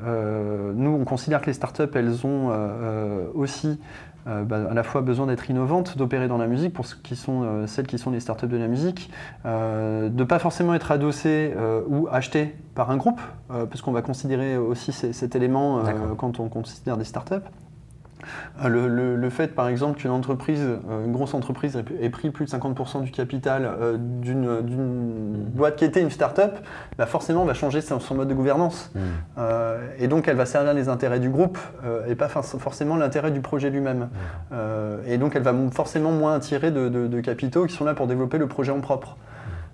nous, 0.75 0.91
on 0.91 1.06
considère 1.06 1.41
que 1.41 1.47
les 1.47 1.54
startups, 1.54 1.84
elles 1.93 2.25
ont 2.25 2.51
aussi 3.34 3.80
euh, 4.27 4.43
bah, 4.43 4.61
à 4.69 4.73
la 4.73 4.83
fois 4.83 5.01
besoin 5.01 5.27
d'être 5.27 5.49
innovantes, 5.49 5.97
d'opérer 5.97 6.27
dans 6.27 6.38
la 6.38 6.47
musique 6.47 6.73
pour 6.73 6.85
ce 6.85 6.95
qui 6.95 7.15
sont, 7.15 7.43
euh, 7.43 7.67
celles 7.67 7.85
qui 7.85 7.99
sont 7.99 8.09
les 8.09 8.19
startups 8.19 8.47
de 8.47 8.57
la 8.57 8.67
musique, 8.67 9.11
euh, 9.45 10.09
de 10.09 10.19
ne 10.19 10.23
pas 10.23 10.39
forcément 10.39 10.73
être 10.73 10.91
adossées 10.91 11.53
ou 11.88 12.07
achetées 12.11 12.55
par 12.73 12.91
un 12.91 12.97
groupe, 12.97 13.21
parce 13.47 13.81
qu'on 13.81 13.91
va 13.91 14.01
considérer 14.01 14.57
aussi 14.57 14.91
cet 14.91 15.35
élément 15.35 15.83
quand 16.17 16.39
on 16.39 16.49
considère 16.49 16.97
des 16.97 17.03
startups. 17.03 17.35
Euh, 18.63 19.15
le, 19.17 19.30
fait, 19.30 19.54
par 19.54 19.67
exemple, 19.67 19.99
qu'une 19.99 20.12
entreprise, 20.12 20.62
euh, 20.62 21.06
une 21.06 21.12
grosse 21.12 21.34
entreprise 21.34 21.82
ait 22.01 22.10
pris 22.10 22.30
plus 22.30 22.45
de 22.45 22.49
50% 22.49 23.04
du 23.04 23.12
capital 23.12 23.65
euh, 23.65 23.97
d'une 23.97 25.45
boîte 25.54 25.75
qui 25.75 25.86
était 25.86 26.01
une 26.01 26.10
start-up, 26.10 26.58
bah 26.97 27.06
forcément 27.06 27.45
va 27.45 27.54
changer 27.54 27.82
son, 27.82 27.99
mode 28.15 28.28
de 28.28 28.34
gouvernance. 28.34 28.91
Mmh. 28.95 29.41
et 29.99 30.08
donc 30.08 30.28
elle 30.28 30.38
va 30.38 30.45
servir 30.45 30.73
les 30.73 30.89
intérêts 30.89 31.19
du 31.19 31.30
groupe 31.30 31.58
et 32.08 32.15
pas 32.15 32.28
forcément 32.28 32.95
l'intérêt 32.95 33.32
du 33.32 33.41
projet 33.41 33.69
lui-même. 33.69 34.10
Mmh. 34.51 34.56
et 35.08 35.17
donc 35.17 35.36
elle 35.36 35.43
va 35.43 35.54
forcément 35.71 36.12
moins 36.12 36.36
attirer 36.36 36.71
de, 36.71 37.19
capitaux 37.21 37.65
qui 37.65 37.73
sont 37.73 37.86
là 37.86 37.93
pour 37.93 38.08
développer 38.08 38.38
le 38.38 38.47
projet 38.47 38.71
en 38.71 38.82
propre. 38.82 39.17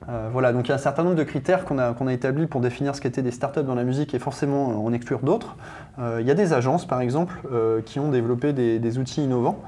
Euh, 0.09 0.29
voilà, 0.31 0.51
donc 0.51 0.67
il 0.67 0.69
y 0.69 0.71
a 0.71 0.75
un 0.75 0.79
certain 0.79 1.03
nombre 1.03 1.15
de 1.15 1.23
critères 1.23 1.65
qu'on 1.65 1.77
a, 1.77 2.13
établis 2.13 2.47
pour 2.47 2.61
définir 2.61 2.95
ce 2.95 3.01
qu'étaient 3.01 3.21
des 3.21 3.31
startups 3.31 3.63
dans 3.63 3.75
la 3.75 3.83
musique 3.83 4.13
et 4.13 4.19
forcément 4.19 4.83
en 4.83 4.93
exclure 4.93 5.19
d'autres. 5.19 5.55
Euh, 5.99 6.17
il 6.21 6.27
y 6.27 6.31
a 6.31 6.33
des 6.33 6.53
agences, 6.53 6.85
par 6.85 7.01
exemple, 7.01 7.39
euh, 7.51 7.81
qui 7.81 7.99
ont 7.99 8.09
développé 8.09 8.53
des, 8.53 8.97
outils 8.97 9.23
innovants. 9.23 9.61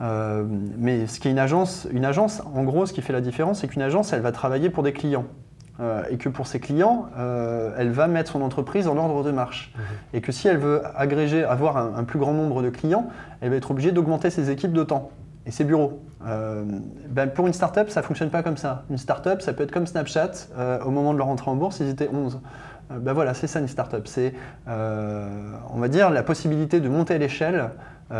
mais 0.00 1.06
ce 1.06 1.20
qui 1.20 1.28
est 1.28 1.30
une 1.30 1.38
agence, 1.38 1.88
une 1.92 2.04
agence, 2.04 2.42
en 2.54 2.62
gros, 2.62 2.86
ce 2.86 2.92
qui 2.92 3.02
fait 3.02 3.12
la 3.12 3.20
différence, 3.20 3.60
c'est 3.60 3.68
qu'une 3.68 3.82
agence, 3.82 4.12
elle 4.12 4.22
va 4.22 4.32
travailler 4.32 4.70
pour 4.70 4.82
des 4.82 4.92
clients. 4.92 5.26
et 6.10 6.16
que 6.16 6.30
pour 6.30 6.46
ses 6.46 6.60
clients, 6.60 7.08
elle 7.76 7.90
va 7.90 8.06
mettre 8.06 8.32
son 8.32 8.42
entreprise 8.42 8.88
en 8.88 8.96
ordre 8.96 9.22
de 9.24 9.30
marche. 9.30 9.74
Mmh. 9.74 10.16
Et 10.16 10.20
que 10.20 10.32
si 10.32 10.48
elle 10.48 10.58
veut 10.58 10.82
agréger, 10.96 11.44
avoir 11.44 11.76
un, 11.76 11.94
un, 11.96 12.04
plus 12.04 12.18
grand 12.18 12.32
nombre 12.32 12.62
de 12.62 12.70
clients, 12.70 13.08
elle 13.40 13.50
va 13.50 13.56
être 13.56 13.70
obligée 13.70 13.92
d'augmenter 13.92 14.30
ses 14.30 14.50
équipes 14.50 14.72
de 14.72 14.84
temps 14.84 15.10
et 15.46 15.50
ses 15.50 15.64
bureaux. 15.64 16.02
Euh, 16.26 16.64
ben 17.08 17.30
pour 17.30 17.46
une 17.46 17.52
startup, 17.52 17.88
ça 17.88 18.00
ne 18.00 18.06
fonctionne 18.06 18.30
pas 18.30 18.42
comme 18.42 18.56
ça. 18.56 18.84
Une 18.90 18.98
startup, 18.98 19.40
ça 19.40 19.52
peut 19.52 19.62
être 19.62 19.70
comme 19.70 19.86
Snapchat, 19.86 20.32
euh, 20.58 20.80
au 20.84 20.90
moment 20.90 21.12
de 21.12 21.18
leur 21.18 21.28
entrée 21.28 21.50
en 21.50 21.56
bourse, 21.56 21.80
ils 21.80 21.88
étaient 21.88 22.10
11. 22.12 22.40
Euh, 22.90 22.98
ben 22.98 23.12
voilà, 23.12 23.32
c'est 23.32 23.46
ça 23.46 23.60
une 23.60 23.68
startup. 23.68 24.06
C'est, 24.06 24.34
on 24.66 25.78
va 25.78 25.88
dire, 25.88 26.10
la 26.10 26.22
possibilité 26.22 26.80
de 26.80 26.88
monter 26.88 27.14
à 27.14 27.18
l'échelle 27.18 27.70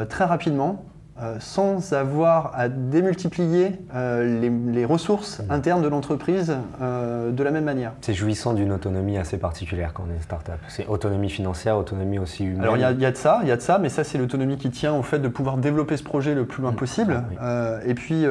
très 0.08 0.24
rapidement 0.24 0.84
euh, 1.22 1.36
sans 1.40 1.94
avoir 1.94 2.52
à 2.54 2.68
démultiplier 2.68 3.72
euh, 3.94 4.38
les, 4.70 4.84
ressources 4.84 5.38
mmh. 5.38 5.50
internes 5.50 5.82
de 5.82 5.88
l'entreprise 5.88 6.54
euh, 6.82 7.30
de 7.32 7.42
la 7.42 7.50
même 7.50 7.64
manière. 7.64 7.92
C'est 8.02 8.12
jouissant 8.12 8.52
d'une 8.52 8.70
autonomie 8.70 9.16
assez 9.16 9.38
particulière 9.38 9.92
quand 9.94 10.04
on 10.06 10.12
est 10.12 10.16
une 10.16 10.20
start-up. 10.20 10.58
C'est 10.68 10.86
autonomie 10.88 11.30
financière, 11.30 11.78
autonomie 11.78 12.18
aussi 12.18 12.44
humaine. 12.44 12.60
Alors 12.60 12.76
il 12.76 12.82
y, 12.82 12.84
a 12.84 13.10
de 13.10 13.16
ça, 13.16 13.40
il 13.42 13.48
y 13.48 13.50
a 13.50 13.56
de 13.56 13.62
ça, 13.62 13.78
mais 13.78 13.88
ça 13.88 14.04
c'est 14.04 14.18
l'autonomie 14.18 14.58
qui 14.58 14.68
tient 14.68 14.92
au 14.92 15.02
fait 15.02 15.18
de 15.18 15.28
pouvoir 15.28 15.56
développer 15.56 15.96
ce 15.96 16.02
projet 16.02 16.34
le 16.34 16.44
plus 16.44 16.60
loin 16.60 16.72
mmh. 16.72 16.76
possible. 16.76 17.22
Ah 17.40 17.78
et 17.86 17.94
puis 17.94 18.26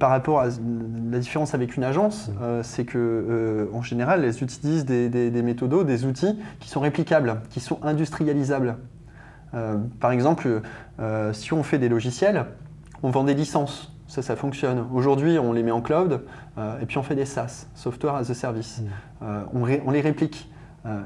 par 0.00 0.10
rapport 0.10 0.40
à 0.40 0.46
la 0.46 1.18
différence 1.20 1.54
avec 1.54 1.76
une 1.76 1.84
agence, 1.84 2.30
mmh. 2.30 2.62
c'est 2.64 2.84
que 2.84 3.70
en 3.72 3.82
général 3.82 4.24
elles 4.24 4.42
utilisent 4.42 4.86
des, 4.86 5.08
des, 5.08 5.30
des 5.30 5.42
méthodos, 5.42 5.84
des 5.84 6.04
outils 6.04 6.36
qui 6.58 6.68
sont 6.68 6.80
réplicables, 6.80 7.36
qui 7.50 7.60
sont 7.60 7.78
industrialisables. 7.84 8.74
Euh, 9.54 9.76
par 10.00 10.12
exemple, 10.12 10.62
euh, 11.00 11.32
si 11.32 11.52
on 11.52 11.62
fait 11.62 11.78
des 11.78 11.88
logiciels, 11.88 12.46
on 13.02 13.10
vend 13.10 13.24
des 13.24 13.34
licences. 13.34 13.92
Ça, 14.06 14.22
ça 14.22 14.36
fonctionne. 14.36 14.86
Aujourd'hui, 14.94 15.38
on 15.38 15.52
les 15.52 15.62
met 15.62 15.72
en 15.72 15.80
cloud 15.80 16.22
euh, 16.58 16.80
et 16.80 16.86
puis 16.86 16.98
on 16.98 17.02
fait 17.02 17.16
des 17.16 17.24
SaaS, 17.24 17.66
Software 17.74 18.14
as 18.14 18.30
a 18.30 18.34
Service. 18.34 18.82
Mmh. 19.20 19.26
On, 19.52 19.90
les 19.90 20.00
réplique. 20.00 20.48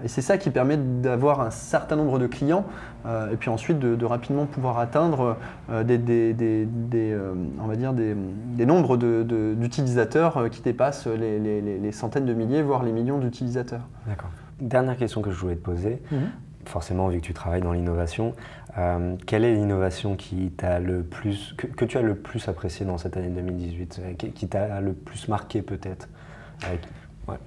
et 0.05 0.09
c'est 0.09 0.20
ça 0.20 0.37
qui 0.37 0.50
permet 0.50 0.76
d'avoir 0.76 1.40
un 1.40 1.50
certain 1.50 1.96
nombre 1.96 2.18
de 2.18 2.26
clients 2.26 2.66
et 3.07 3.37
puis 3.37 3.48
ensuite 3.48 3.79
de, 3.79 4.05
rapidement 4.05 4.44
pouvoir 4.44 4.79
atteindre 4.79 5.38
des, 5.85 7.16
on 7.59 7.66
va 7.66 7.76
dire 7.76 7.94
des, 7.94 8.66
nombres 8.66 8.98
d'utilisateurs 8.98 10.50
qui 10.50 10.61
dépassent 10.61 11.07
les, 11.07 11.92
centaines 11.92 12.26
de 12.26 12.35
milliers, 12.35 12.61
voire 12.61 12.83
les 12.83 12.92
millions 12.92 13.18
d'utilisateurs. 13.18 13.87
D'accord. 14.07 14.29
Dernière 14.61 14.98
question 14.98 15.22
que 15.22 15.31
je 15.31 15.37
voulais 15.37 15.57
te 15.57 15.64
poser. 15.64 16.03
Mmh 16.12 16.16
forcément, 16.66 17.08
vu 17.08 17.20
que 17.20 17.26
tu 17.26 17.34
travailles 17.34 17.62
dans 17.62 17.72
l'innovation, 17.72 18.34
euh, 18.78 19.16
quelle 19.26 19.44
est 19.44 19.54
l'innovation 19.54 20.16
qui 20.16 20.50
t'a 20.50 20.78
le 20.78 21.02
plus, 21.02 21.54
que, 21.56 21.84
tu 21.84 21.98
as 21.98 22.02
le 22.02 22.14
plus 22.14 22.48
apprécié 22.48 22.86
dans 22.86 22.98
cette 22.98 23.16
année 23.16 23.28
2018, 23.28 24.00
euh, 24.00 24.12
qui, 24.14 24.48
t'a 24.48 24.80
le 24.80 24.92
plus 24.92 25.28
marqué 25.28 25.62
peut-être 25.62 26.08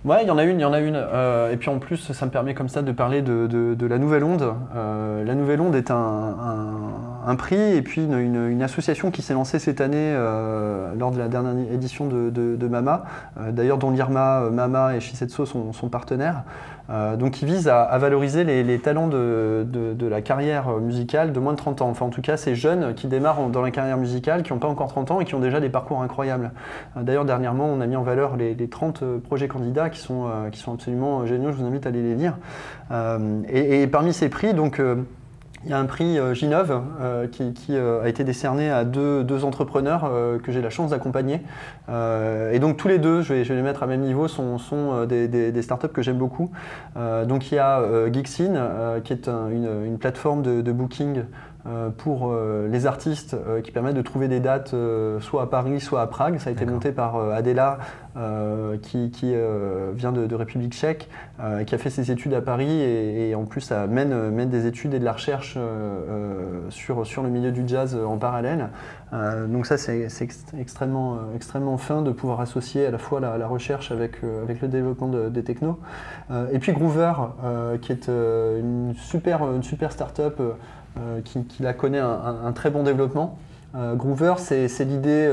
Ouais. 0.05 0.21
il 0.23 0.27
y 0.27 0.31
en 0.31 0.37
a 0.37 0.43
une, 0.43 0.59
il 0.59 0.61
y 0.61 0.65
en 0.65 0.71
a 0.71 0.79
une. 0.79 0.95
Euh, 0.95 1.51
et 1.51 1.57
puis 1.57 1.69
en 1.69 1.77
plus, 1.77 2.13
ça 2.13 2.25
me 2.25 2.31
permet 2.31 2.53
comme 2.53 2.69
ça 2.69 2.81
de 2.81 2.91
parler 2.93 3.21
de, 3.21 3.75
la 3.85 3.97
Nouvelle 3.97 4.23
Onde. 4.23 4.53
la 4.73 5.35
Nouvelle 5.35 5.59
Onde 5.59 5.75
est 5.75 5.91
un, 5.91 7.12
prix 7.35 7.55
et 7.55 7.81
puis 7.81 8.03
une, 8.03 8.61
association 8.63 9.11
qui 9.11 9.21
s'est 9.21 9.33
lancée 9.33 9.59
cette 9.59 9.81
année 9.81 10.13
lors 10.97 11.11
de 11.11 11.17
la 11.17 11.27
dernière 11.27 11.71
édition 11.71 12.07
de, 12.07 12.67
Mama, 12.67 13.03
d'ailleurs 13.51 13.77
dont 13.77 13.91
l'IRMA, 13.91 14.49
Mama 14.51 14.95
et 14.95 14.99
Shisetsu 14.99 15.45
sont, 15.45 15.89
partenaires. 15.89 16.43
Euh, 16.89 17.15
donc 17.15 17.31
qui 17.31 17.45
vise 17.45 17.69
à, 17.69 17.97
valoriser 17.97 18.43
les, 18.43 18.79
talents 18.79 19.07
de, 19.07 19.95
la 20.01 20.21
carrière 20.21 20.67
musicale 20.79 21.31
de 21.31 21.39
moins 21.39 21.53
de 21.53 21.57
30 21.57 21.81
ans. 21.81 21.89
Enfin 21.89 22.05
en 22.05 22.09
tout 22.09 22.21
cas 22.21 22.35
ces 22.35 22.55
jeunes 22.55 22.93
qui 22.93 23.07
démarrent 23.07 23.49
dans 23.49 23.61
la 23.61 23.71
carrière 23.71 23.97
musicale, 23.97 24.43
qui 24.43 24.51
n'ont 24.51 24.59
pas 24.59 24.67
encore 24.67 24.89
30 24.89 25.11
ans 25.11 25.19
et 25.21 25.25
qui 25.25 25.35
ont 25.35 25.39
déjà 25.39 25.59
des 25.59 25.69
parcours 25.69 26.01
incroyables. 26.01 26.51
Euh, 26.97 27.03
d'ailleurs 27.03 27.25
dernièrement 27.25 27.65
on 27.65 27.79
a 27.79 27.87
mis 27.87 27.95
en 27.95 28.03
valeur 28.03 28.35
les, 28.35 28.55
30 28.67 29.03
euh, 29.03 29.19
projets 29.19 29.47
candidats 29.47 29.89
qui 29.89 29.99
sont, 29.99 30.29
qui 30.51 30.59
sont 30.59 30.73
absolument 30.73 31.25
géniaux, 31.25 31.51
je 31.51 31.57
vous 31.57 31.65
invite 31.65 31.85
à 31.85 31.89
aller 31.89 32.01
les 32.01 32.15
lire. 32.15 32.37
et, 33.49 33.87
parmi 33.87 34.13
ces 34.13 34.29
prix, 34.29 34.53
donc 34.53 34.81
il 35.65 35.71
y 35.71 35.73
a 35.73 35.79
un 35.79 35.85
prix 35.85 36.19
euh, 36.19 36.33
Ginov 36.33 36.81
euh, 36.99 37.27
qui, 37.27 37.53
euh, 37.69 38.03
a 38.03 38.09
été 38.09 38.23
décerné 38.23 38.69
à 38.69 38.83
deux, 38.83 39.23
entrepreneurs 39.43 40.09
que 40.43 40.51
j'ai 40.51 40.61
la 40.61 40.69
chance 40.69 40.91
d'accompagner. 40.91 41.41
et 41.89 42.59
donc 42.59 42.77
tous 42.77 42.87
les 42.87 42.99
deux, 42.99 43.21
je 43.21 43.33
vais, 43.33 43.43
les 43.43 43.61
mettre 43.61 43.83
à 43.83 43.87
même 43.87 44.01
niveau, 44.01 44.27
sont, 44.27 45.05
des, 45.05 45.61
startups 45.61 45.89
que 45.89 46.01
j'aime 46.01 46.17
beaucoup. 46.17 46.51
donc 46.95 47.51
il 47.51 47.55
y 47.55 47.59
a 47.59 47.81
Geeksin, 48.11 49.01
qui 49.03 49.13
est 49.13 49.27
une, 49.27 49.97
plateforme 49.99 50.43
de, 50.43 50.71
booking 50.71 51.23
pour 51.97 52.33
les 52.69 52.85
artistes 52.85 53.37
qui 53.63 53.71
permettent 53.71 53.95
de 53.95 54.01
trouver 54.01 54.27
des 54.27 54.39
dates 54.39 54.75
soit 55.21 55.43
à 55.43 55.45
Paris, 55.47 55.79
soit 55.79 56.01
à 56.01 56.07
Prague. 56.07 56.37
Ça 56.39 56.49
a 56.49 56.53
été 56.53 56.65
monté 56.65 56.91
par 56.91 57.15
Adela, 57.15 57.77
qui, 58.81 59.35
vient 59.95 60.11
de, 60.11 60.35
République 60.35 60.73
tchèque, 60.73 61.09
qui 61.65 61.75
a 61.75 61.77
fait 61.77 61.89
ses 61.89 62.11
études 62.11 62.33
à 62.33 62.41
Paris 62.41 62.81
et, 62.81 63.33
en 63.35 63.45
plus 63.45 63.61
ça 63.61 63.87
mène, 63.87 64.29
mène, 64.29 64.49
des 64.49 64.65
études 64.65 64.93
et 64.93 64.99
de 64.99 65.05
la 65.05 65.13
recherche 65.13 65.57
sur, 66.69 67.05
sur 67.05 67.23
le 67.23 67.29
milieu 67.29 67.51
du 67.51 67.67
jazz 67.67 67.95
en 67.95 68.17
parallèle. 68.17 68.69
donc 69.47 69.65
ça 69.65 69.77
c'est 69.77 70.07
extrêmement, 70.59 71.17
extrêmement 71.35 71.77
fin 71.77 72.01
de 72.01 72.11
pouvoir 72.11 72.41
associer 72.41 72.85
à 72.85 72.91
la 72.91 72.97
fois 72.97 73.19
la, 73.19 73.47
recherche 73.47 73.91
avec, 73.91 74.17
avec 74.43 74.61
le 74.61 74.67
développement 74.67 75.07
des 75.07 75.43
technos. 75.43 75.79
et 76.51 76.59
puis 76.59 76.73
Groover, 76.73 77.13
qui 77.81 77.91
est 77.93 78.07
une 78.07 78.93
super, 78.95 79.43
une 79.43 79.63
super 79.63 79.91
start-up 79.91 80.41
qui, 81.25 81.63
la 81.63 81.73
connaît 81.73 81.99
un, 81.99 82.51
très 82.53 82.69
bon 82.69 82.83
développement. 82.83 83.37
Groover, 83.75 84.35
c'est 84.37 84.85
l'idée 84.85 85.31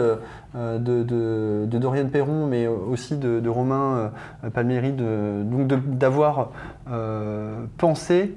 de, 0.55 1.66
Dorian 1.66 2.07
Perron, 2.07 2.46
mais 2.46 2.66
aussi 2.66 3.16
de, 3.16 3.49
Romain 3.49 4.11
Palmieri, 4.55 4.94
d'avoir 4.94 6.51
pensé 7.77 8.35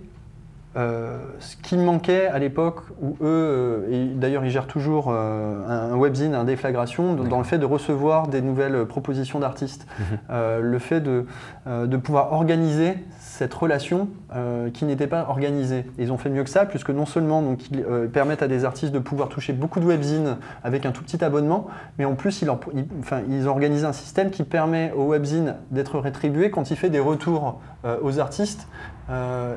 ce 0.75 1.55
qui 1.61 1.77
manquait 1.77 2.27
à 2.27 2.39
l'époque 2.39 2.81
où 3.01 3.15
eux, 3.21 3.87
et 3.89 4.05
d'ailleurs 4.07 4.43
ils 4.43 4.51
gèrent 4.51 4.67
toujours 4.67 5.11
un, 5.11 5.95
webzine, 5.95 6.35
un 6.35 6.43
déflagration, 6.43 7.13
dans 7.13 7.37
le 7.37 7.45
fait 7.45 7.57
de 7.57 7.65
recevoir 7.65 8.27
des 8.27 8.41
nouvelles 8.41 8.85
propositions 8.85 9.39
d'artistes. 9.39 9.87
Mhm. 9.99 10.59
le 10.61 10.79
fait 10.79 10.99
de, 10.99 11.25
de 11.65 11.97
pouvoir 11.97 12.33
organiser 12.33 12.95
cette 13.33 13.53
relation 13.55 14.09
euh, 14.35 14.69
qui 14.69 14.85
n'était 14.85 15.07
pas 15.07 15.25
organisée. 15.27 15.85
ils 15.97 16.11
ont 16.11 16.19
fait 16.19 16.29
mieux 16.29 16.43
que 16.43 16.51
ça, 16.51 16.67
puisque 16.67 16.91
non 16.91 17.07
seulement 17.07 17.41
donc, 17.41 17.67
ils 17.71 17.79
euh, 17.79 18.05
permettent 18.07 18.43
à 18.43 18.47
des 18.47 18.63
artistes 18.63 18.93
de 18.93 18.99
pouvoir 18.99 19.27
toucher 19.27 19.53
beaucoup 19.53 19.79
de 19.79 19.85
webzines 19.85 20.37
avec 20.63 20.85
un 20.85 20.91
tout 20.91 21.01
petit 21.01 21.25
abonnement, 21.25 21.65
mais 21.97 22.05
en 22.05 22.13
plus 22.13 22.43
ils, 22.43 22.49
enfin, 22.51 23.21
ils 23.27 23.49
ont 23.49 23.51
organisé 23.51 23.87
un 23.87 23.93
système 23.93 24.29
qui 24.29 24.43
permet 24.43 24.91
au 24.95 25.07
webzine 25.07 25.55
d'être 25.71 25.97
rétribué 25.97 26.51
quand 26.51 26.69
il 26.69 26.77
fait 26.77 26.91
des 26.91 26.99
retours 26.99 27.59
euh, 27.85 27.97
aux 28.03 28.19
artistes 28.19 28.67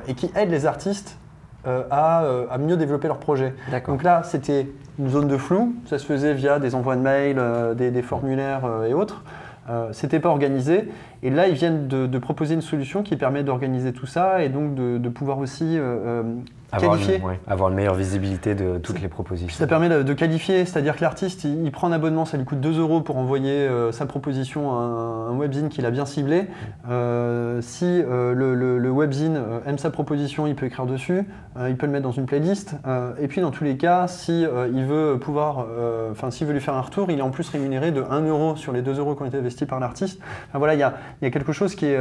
et 0.07 0.13
qui 0.13 0.29
aide 0.35 0.51
les 0.51 0.65
artistes 0.65 1.17
à, 1.65 2.25
à, 2.49 2.57
mieux 2.57 2.75
développer 2.75 3.07
leur 3.07 3.17
projet. 3.17 3.53
Donc 3.87 4.03
là, 4.03 4.21
c'était 4.23 4.67
une 4.99 5.07
zone 5.07 5.29
de 5.29 5.37
flou, 5.37 5.73
ça 5.85 5.99
se 5.99 6.05
faisait 6.05 6.33
via 6.33 6.59
des 6.59 6.75
envois 6.75 6.97
de 6.97 7.01
mails, 7.01 7.41
des, 7.77 7.89
des, 7.89 8.01
formulaires 8.01 8.69
et 8.87 8.93
autres. 8.93 9.23
Euh, 9.69 9.89
c'était 9.91 10.19
pas 10.19 10.29
organisé. 10.29 10.87
Et 11.23 11.29
là, 11.29 11.47
ils 11.47 11.55
viennent 11.55 11.87
de, 11.87 12.17
proposer 12.17 12.55
une 12.55 12.61
solution 12.61 13.03
qui 13.03 13.15
permet 13.15 13.43
d'organiser 13.43 13.93
tout 13.93 14.05
ça 14.05 14.43
et 14.43 14.49
donc 14.49 14.75
de, 14.75 15.09
pouvoir 15.09 15.39
aussi 15.39 15.77
euh, 15.77 16.23
euh, 16.23 16.23
avoir 16.71 16.95
Une, 16.95 17.37
avoir 17.47 17.69
une 17.69 17.75
meilleure 17.75 17.95
visibilité 17.95 18.53
de 18.53 18.77
toutes 18.77 19.01
les 19.01 19.07
propositions. 19.07 19.57
Ça 19.57 19.67
permet 19.67 19.87
de, 19.89 20.13
qualifier, 20.13 20.65
c'est-à-dire 20.65 20.97
que 20.97 21.01
l'artiste, 21.01 21.45
il, 21.45 21.71
prend 21.71 21.87
un 21.87 21.93
abonnement, 21.93 22.25
ça 22.25 22.37
lui 22.37 22.45
coûte 22.45 22.59
2 22.59 22.79
euros 22.79 23.01
pour 23.01 23.17
envoyer 23.17 23.51
euh, 23.51 23.91
sa 23.91 24.05
proposition 24.05 24.71
à 24.71 24.81
un, 25.29 25.37
webzine 25.37 25.69
qu'il 25.69 25.85
a 25.85 25.91
bien 25.91 26.05
ciblé. 26.05 26.47
Euh, 26.89 27.61
si 27.61 27.85
euh, 27.85 28.33
le, 28.33 28.89
webzine 28.89 29.39
aime 29.65 29.77
sa 29.77 29.91
proposition, 29.91 30.47
il 30.47 30.55
peut 30.55 30.65
écrire 30.65 30.85
dessus, 30.85 31.23
il 31.67 31.77
peut 31.77 31.85
le 31.85 31.91
mettre 31.91 32.03
dans 32.03 32.11
une 32.11 32.25
playlist. 32.25 32.75
et 33.19 33.27
puis 33.27 33.41
dans 33.41 33.51
tous 33.51 33.63
les 33.63 33.77
cas, 33.77 34.07
si 34.07 34.45
il 34.73 34.85
veut 34.85 35.17
pouvoir, 35.19 35.67
enfin 36.11 36.31
s'il 36.31 36.47
veut 36.47 36.53
lui 36.53 36.61
faire 36.61 36.73
un 36.73 36.81
retour, 36.81 37.11
il 37.11 37.19
est 37.19 37.21
en 37.21 37.29
plus 37.29 37.47
rémunéré 37.49 37.91
de 37.91 38.01
1 38.01 38.21
euro 38.21 38.55
sur 38.55 38.73
les 38.73 38.81
2 38.81 38.97
euros 38.99 39.15
qui 39.15 39.21
ont 39.21 39.25
été 39.25 39.37
investis 39.37 39.67
par 39.67 39.79
l'artiste. 39.79 40.19
voilà, 40.53 40.73
il 40.73 40.79
y 40.79 40.83
a, 40.83 40.93
quelque 41.21 41.51
chose 41.51 41.75
qui 41.75 41.85
est 41.85 41.99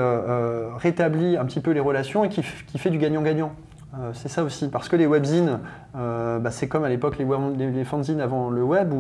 rétabli 0.79 1.37
un 1.37 1.45
petit 1.45 1.61
peu 1.61 1.71
les 1.71 1.81
relations 1.81 2.25
et 2.25 2.29
qui 2.29 2.43
fait 2.43 2.91
du 2.91 2.99
gagnant-gagnant. 2.99 3.53
Euh, 3.99 4.11
c'est 4.13 4.29
ça 4.29 4.45
aussi, 4.45 4.69
parce 4.69 4.89
que 4.89 4.97
les 4.97 5.07
webzines, 5.07 5.61
euh, 5.97 6.39
bah, 6.39 6.51
c'est 6.51 6.69
comme 6.69 6.85
à 6.85 6.89
l'époque 6.89 7.17
les, 7.19 7.85
fanzines 7.85 8.21
avant 8.21 8.51
le 8.51 8.63
web, 8.63 8.93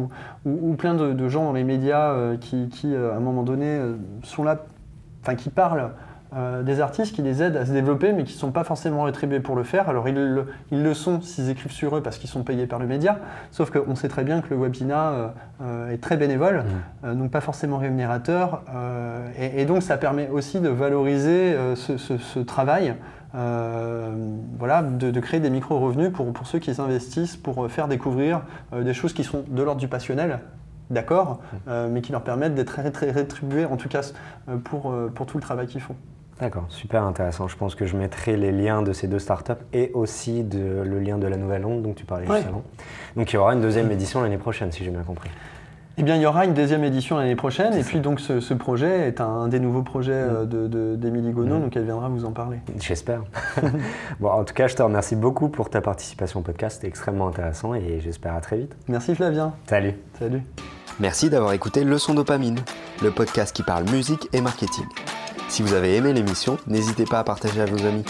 où, 0.45 0.75
plein 0.75 0.95
de, 0.95 1.29
gens 1.29 1.45
dans 1.45 1.53
les 1.53 1.64
médias 1.64 2.12
euh, 2.12 2.37
qui, 2.37 2.95
à 2.95 3.16
un 3.16 3.21
moment 3.21 3.42
donné, 3.42 3.79
sont 4.23 4.45
là, 4.45 4.64
enfin 5.23 5.35
qui 5.35 5.51
parlent 5.51 5.90
des 6.35 6.81
artistes, 6.81 7.15
qui 7.15 7.23
les 7.23 7.43
aident 7.43 7.57
à 7.57 7.65
se 7.65 7.73
développer, 7.73 8.12
mais 8.12 8.25
qui 8.25 8.35
ne 8.35 8.39
sont 8.39 8.51
pas 8.51 8.65
forcément 8.65 9.05
rétribués 9.05 9.41
pour 9.41 9.57
le 9.57 9.62
faire. 9.62 9.89
Alors 9.89 10.09
ils, 10.09 10.15
le 10.71 10.95
sont 10.95 11.21
s'ils 11.21 11.49
écrivent 11.49 11.73
sur 11.73 11.97
eux 11.97 12.03
parce 12.03 12.19
qu'ils 12.19 12.29
sont 12.29 12.43
payés 12.43 12.67
par 12.67 12.79
le 12.79 12.87
média, 12.87 13.19
sauf 13.51 13.71
qu'on 13.71 13.95
sait 13.95 14.09
très 14.09 14.25
bien 14.25 14.41
que 14.41 14.51
le 14.51 14.57
webzina 14.57 15.33
est 15.91 16.03
très 16.03 16.17
bénévole, 16.17 16.65
mmh. 17.05 17.15
donc 17.15 17.31
pas 17.31 17.41
forcément 17.41 17.79
rémunérateur, 17.79 18.62
et, 19.39 19.65
donc 19.65 19.83
ça 19.83 19.97
permet 19.97 20.29
aussi 20.29 20.61
de 20.61 20.69
valoriser 20.69 21.57
ce 21.75 22.39
travail. 22.41 22.97
Euh, 23.37 24.11
voilà, 24.59 24.83
de, 24.83 25.21
créer 25.21 25.41
des 25.41 25.51
micro-revenus 25.51 26.11
pour, 26.11 26.33
pour 26.33 26.47
ceux 26.47 26.59
qui 26.59 26.75
s'investissent 26.75 27.37
pour 27.37 27.71
faire 27.71 27.87
découvrir 27.87 28.43
euh, 28.73 28.83
des 28.83 28.95
choses 28.95 29.12
qui 29.12 29.25
sont 29.25 29.45
de 29.47 29.62
l'ordre 29.62 29.81
du 29.81 29.89
passionnel, 29.89 30.39
d'accord, 30.89 31.41
euh, 31.69 31.89
mais 31.91 32.01
qui 32.01 32.12
leur 32.12 32.23
permettent 32.23 32.55
d'être 32.55 32.81
rétribués, 33.01 33.67
en 33.67 33.77
tout 33.77 33.89
cas 33.91 34.12
pour, 34.65 34.95
pour 35.15 35.27
tout 35.27 35.37
le 35.37 35.43
travail 35.43 35.67
qu'ils 35.67 35.83
font. 35.83 35.97
D'accord, 36.40 36.66
super 36.68 37.03
intéressant. 37.05 37.49
Je 37.49 37.57
pense 37.57 37.75
que 37.75 37.87
je 37.87 37.96
mettrai 37.96 38.37
les 38.37 38.53
liens 38.53 38.83
de 38.83 38.92
ces 38.92 39.09
deux 39.09 39.18
startups 39.18 39.53
et 39.72 39.90
aussi 39.94 40.42
de, 40.42 40.83
le 40.85 41.01
lien 41.01 41.16
de 41.16 41.27
la 41.27 41.37
Nouvelle 41.37 41.64
Onde 41.64 41.83
dont 41.83 41.94
tu 41.94 42.05
parlais 42.05 42.27
juste 42.27 42.46
avant. 42.46 42.62
Donc 43.16 43.33
il 43.33 43.37
y 43.37 43.38
aura 43.38 43.55
une 43.55 43.62
deuxième 43.62 43.90
édition 43.90 44.20
l'année 44.20 44.37
prochaine, 44.37 44.70
si 44.70 44.85
j'ai 44.85 44.90
bien 44.90 45.03
compris. 45.03 45.31
Eh 45.99 46.03
bien, 46.03 46.16
il 46.16 46.20
y 46.20 46.27
aura 46.27 46.44
une 46.44 46.53
deuxième 46.53 46.85
édition 46.85 47.16
l'année 47.16 47.37
prochaine. 47.37 47.72
Et 47.72 47.83
puis, 47.83 48.01
donc, 48.01 48.20
ce, 48.20 48.55
projet 48.55 49.09
est 49.09 49.20
un, 49.20 49.49
des 49.49 49.61
nouveaux 49.61 49.83
projets 49.83 50.12
euh, 50.12 50.96
d'Émilie 50.96 51.29
de, 51.29 51.33
Gonneau, 51.33 51.57
mm. 51.57 51.62
donc 51.62 51.77
elle 51.77 51.85
viendra 51.85 52.09
vous 52.09 52.27
en 52.27 52.33
parler. 52.33 52.59
J'espère. 52.79 53.22
bon, 54.20 54.29
en 54.29 54.44
tout 54.44 54.53
cas, 54.53 54.68
je 54.68 54.75
te 54.75 54.83
remercie 54.83 55.16
beaucoup 55.16 55.49
pour 55.49 55.70
ta 55.70 55.81
participation 55.81 56.40
au 56.40 56.42
podcast. 56.42 56.77
C'était 56.77 56.88
extrêmement 56.88 57.29
intéressant 57.29 57.75
et 57.75 58.01
j'espère 58.01 58.35
à 58.35 58.42
très 58.42 58.59
vite. 58.59 58.77
Merci 58.88 59.14
Flavien. 59.14 59.55
Salut. 59.66 59.94
Salut. 60.18 60.42
Merci 61.01 61.31
d'avoir 61.31 61.53
écouté 61.53 61.83
Leçon 61.85 62.12
Dopamine, 62.12 62.59
le 63.03 63.11
podcast 63.11 63.57
qui 63.57 63.62
parle 63.62 63.85
musique 63.85 64.29
et 64.35 64.42
marketing. 64.42 64.85
Si 65.49 65.63
vous 65.63 65.75
avez 65.75 65.97
aimé 65.97 66.13
l'émission, 66.13 66.59
n'hésitez 66.67 67.05
pas 67.05 67.21
à 67.21 67.25
partager 67.25 67.61
à 67.61 67.67
vos 67.67 67.85
amis. 67.87 68.05